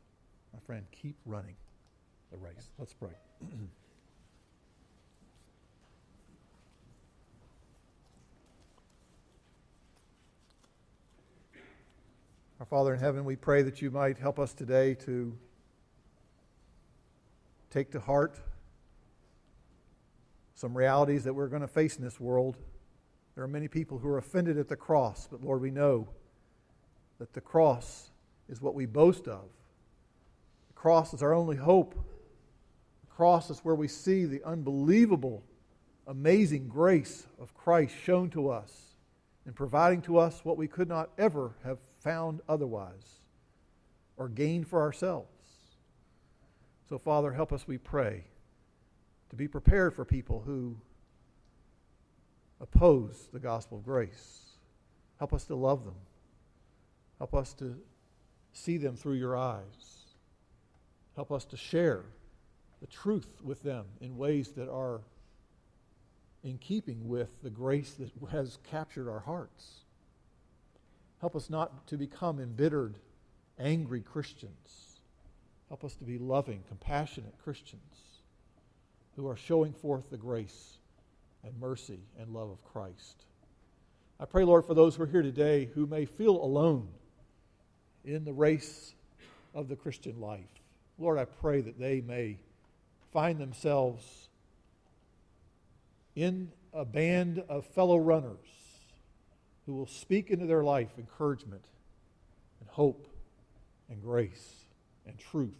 My 0.53 0.59
friend, 0.65 0.85
keep 0.91 1.15
running 1.25 1.55
the 2.31 2.37
race. 2.37 2.69
Let's 2.77 2.93
pray. 2.93 3.09
Our 12.59 12.65
Father 12.65 12.93
in 12.93 12.99
heaven, 13.01 13.25
we 13.25 13.35
pray 13.35 13.63
that 13.63 13.81
you 13.81 13.91
might 13.91 14.17
help 14.17 14.39
us 14.39 14.53
today 14.53 14.93
to 15.05 15.37
take 17.69 17.91
to 17.91 17.99
heart 17.99 18.39
some 20.53 20.75
realities 20.75 21.25
that 21.25 21.33
we're 21.33 21.49
going 21.49 21.61
to 21.61 21.67
face 21.67 21.97
in 21.97 22.03
this 22.03 22.17
world. 22.17 22.55
There 23.35 23.43
are 23.43 23.47
many 23.49 23.67
people 23.67 23.97
who 23.97 24.07
are 24.07 24.17
offended 24.17 24.57
at 24.57 24.69
the 24.69 24.77
cross, 24.77 25.27
but 25.29 25.43
Lord, 25.43 25.61
we 25.61 25.69
know 25.69 26.07
that 27.19 27.33
the 27.33 27.41
cross 27.41 28.09
is 28.49 28.61
what 28.61 28.75
we 28.75 28.85
boast 28.85 29.27
of. 29.27 29.45
The 30.67 30.73
cross 30.73 31.13
is 31.13 31.23
our 31.23 31.33
only 31.33 31.55
hope. 31.55 31.93
The 31.93 33.15
cross 33.15 33.49
is 33.49 33.59
where 33.59 33.75
we 33.75 33.87
see 33.87 34.25
the 34.25 34.43
unbelievable, 34.43 35.43
amazing 36.07 36.67
grace 36.67 37.25
of 37.39 37.53
Christ 37.53 37.95
shown 38.03 38.29
to 38.31 38.49
us 38.49 38.95
in 39.45 39.53
providing 39.53 40.01
to 40.03 40.17
us 40.17 40.43
what 40.43 40.57
we 40.57 40.67
could 40.67 40.89
not 40.89 41.09
ever 41.17 41.55
have 41.63 41.79
found 41.99 42.41
otherwise 42.49 43.19
or 44.17 44.27
gained 44.27 44.67
for 44.67 44.81
ourselves. 44.81 45.29
So, 46.89 46.97
Father, 46.97 47.31
help 47.31 47.51
us, 47.51 47.67
we 47.67 47.77
pray, 47.77 48.23
to 49.29 49.35
be 49.35 49.47
prepared 49.47 49.93
for 49.93 50.05
people 50.05 50.43
who 50.45 50.77
oppose 52.61 53.27
the 53.33 53.39
gospel 53.39 53.79
of 53.79 53.83
grace. 53.83 54.41
Help 55.17 55.33
us 55.33 55.45
to 55.45 55.55
love 55.55 55.83
them. 55.83 55.95
Help 57.17 57.33
us 57.33 57.53
to 57.55 57.75
see 58.53 58.77
them 58.77 58.95
through 58.95 59.13
your 59.13 59.37
eyes. 59.37 60.05
Help 61.15 61.31
us 61.31 61.45
to 61.45 61.57
share 61.57 62.03
the 62.81 62.87
truth 62.87 63.41
with 63.43 63.63
them 63.63 63.85
in 64.01 64.17
ways 64.17 64.49
that 64.51 64.69
are 64.69 65.01
in 66.43 66.57
keeping 66.57 67.07
with 67.07 67.41
the 67.41 67.49
grace 67.49 67.91
that 67.93 68.11
has 68.31 68.57
captured 68.69 69.09
our 69.09 69.21
hearts. 69.21 69.85
Help 71.19 71.35
us 71.35 71.49
not 71.49 71.87
to 71.87 71.97
become 71.97 72.39
embittered, 72.39 72.97
angry 73.57 74.01
Christians. 74.01 74.99
Help 75.69 75.83
us 75.83 75.95
to 75.95 76.03
be 76.03 76.17
loving, 76.17 76.63
compassionate 76.67 77.33
Christians 77.43 77.81
who 79.15 79.27
are 79.27 79.37
showing 79.37 79.73
forth 79.73 80.09
the 80.09 80.17
grace 80.17 80.77
and 81.43 81.57
mercy 81.59 81.99
and 82.19 82.33
love 82.33 82.49
of 82.49 82.63
Christ. 82.65 83.23
I 84.19 84.25
pray, 84.25 84.43
Lord, 84.43 84.65
for 84.65 84.73
those 84.73 84.95
who 84.95 85.03
are 85.03 85.07
here 85.07 85.21
today 85.21 85.69
who 85.73 85.87
may 85.87 86.05
feel 86.05 86.35
alone 86.35 86.87
in 88.05 88.23
the 88.23 88.33
race 88.33 88.93
of 89.53 89.67
the 89.67 89.75
Christian 89.75 90.19
life. 90.19 90.41
Lord, 90.97 91.17
I 91.17 91.25
pray 91.25 91.61
that 91.61 91.79
they 91.79 92.01
may 92.01 92.37
find 93.11 93.39
themselves 93.39 94.29
in 96.15 96.51
a 96.73 96.85
band 96.85 97.43
of 97.49 97.65
fellow 97.65 97.97
runners 97.97 98.37
who 99.65 99.73
will 99.73 99.87
speak 99.87 100.29
into 100.29 100.45
their 100.45 100.63
life 100.63 100.89
encouragement 100.97 101.65
and 102.59 102.69
hope 102.69 103.07
and 103.89 104.01
grace 104.01 104.53
and 105.07 105.17
truth. 105.17 105.53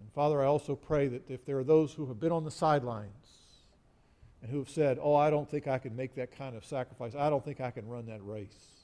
And 0.00 0.12
Father, 0.12 0.42
I 0.42 0.46
also 0.46 0.74
pray 0.74 1.08
that 1.08 1.30
if 1.30 1.44
there 1.44 1.58
are 1.58 1.64
those 1.64 1.92
who 1.92 2.06
have 2.06 2.20
been 2.20 2.32
on 2.32 2.44
the 2.44 2.50
sidelines 2.50 3.10
and 4.42 4.50
who 4.50 4.58
have 4.58 4.70
said, 4.70 4.98
Oh, 5.00 5.14
I 5.14 5.30
don't 5.30 5.48
think 5.50 5.66
I 5.66 5.78
can 5.78 5.96
make 5.96 6.14
that 6.16 6.36
kind 6.36 6.56
of 6.56 6.64
sacrifice, 6.64 7.14
I 7.14 7.30
don't 7.30 7.44
think 7.44 7.60
I 7.60 7.70
can 7.70 7.88
run 7.88 8.06
that 8.06 8.24
race, 8.24 8.75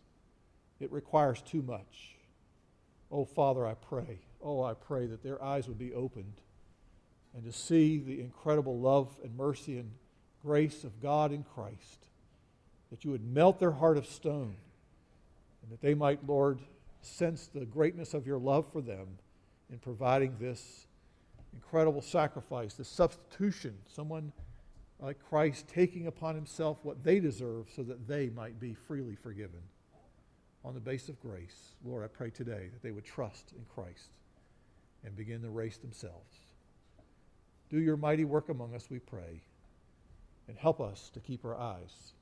it 0.83 0.93
requires 0.93 1.43
too 1.43 1.63
much. 1.63 2.17
Oh, 3.11 3.25
Father, 3.25 3.67
I 3.67 3.75
pray, 3.75 4.21
oh, 4.43 4.63
I 4.63 4.75
pray 4.75 5.07
that 5.07 5.23
their 5.23 5.43
eyes 5.43 5.69
would 5.69 5.79
be 5.79 5.93
opened 5.93 6.41
and 7.35 7.45
to 7.45 7.53
see 7.53 7.99
the 7.99 8.21
incredible 8.21 8.79
love 8.79 9.15
and 9.23 9.37
mercy 9.37 9.79
and 9.79 9.91
grace 10.43 10.85
of 10.85 11.01
God 11.01 11.33
in 11.33 11.45
Christ, 11.45 12.07
that 12.91 13.05
you 13.05 13.11
would 13.11 13.25
melt 13.25 13.59
their 13.59 13.71
heart 13.71 13.97
of 13.97 14.07
stone, 14.07 14.55
and 15.63 15.71
that 15.71 15.81
they 15.81 15.95
might, 15.95 16.27
Lord, 16.27 16.61
sense 17.01 17.47
the 17.47 17.65
greatness 17.65 18.15
of 18.15 18.27
your 18.27 18.39
love 18.39 18.67
for 18.73 18.81
them 18.81 19.07
in 19.71 19.79
providing 19.79 20.37
this 20.39 20.87
incredible 21.55 22.03
sacrifice, 22.03 22.75
this 22.75 22.89
substitution, 22.89 23.77
someone 23.87 24.33
like 25.01 25.19
Christ 25.29 25.67
taking 25.69 26.07
upon 26.07 26.35
himself 26.35 26.79
what 26.83 27.03
they 27.03 27.19
deserve 27.19 27.67
so 27.75 27.83
that 27.83 28.07
they 28.07 28.29
might 28.31 28.61
be 28.61 28.75
freely 28.75 29.17
forgiven. 29.17 29.61
On 30.65 30.75
the 30.75 30.81
basis 30.81 31.09
of 31.09 31.21
grace, 31.21 31.75
Lord, 31.85 32.05
I 32.05 32.07
pray 32.07 32.31
today 32.31 32.69
that 32.73 32.83
they 32.83 32.93
would 32.93 33.05
trust 33.05 33.53
in 33.57 33.65
Christ 33.75 34.11
and 35.05 35.17
begin 35.17 35.43
the 35.43 35.51
race 35.51 35.77
themselves. 35.77 36.39
Do 37.69 37.81
your 37.81 37.97
mighty 37.97 38.25
work 38.25 38.49
among 38.49 38.75
us, 38.75 38.89
we 38.91 38.99
pray, 39.01 39.41
and 40.47 40.57
help 40.57 40.81
us 40.81 41.11
to 41.15 41.21
keep 41.21 41.45
our 41.45 41.57
eyes 41.57 42.13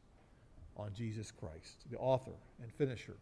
on 0.76 0.93
Jesus 0.97 1.30
Christ, 1.30 1.84
the 1.91 1.99
author 1.99 2.32
and 2.62 2.72
finisher 2.72 3.16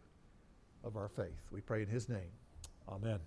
of 0.83 0.95
our 0.95 1.09
faith. 1.09 1.41
We 1.51 1.61
pray 1.61 1.81
in 1.81 1.89
his 1.89 2.07
name. 2.07 2.31
Amen. 2.87 3.19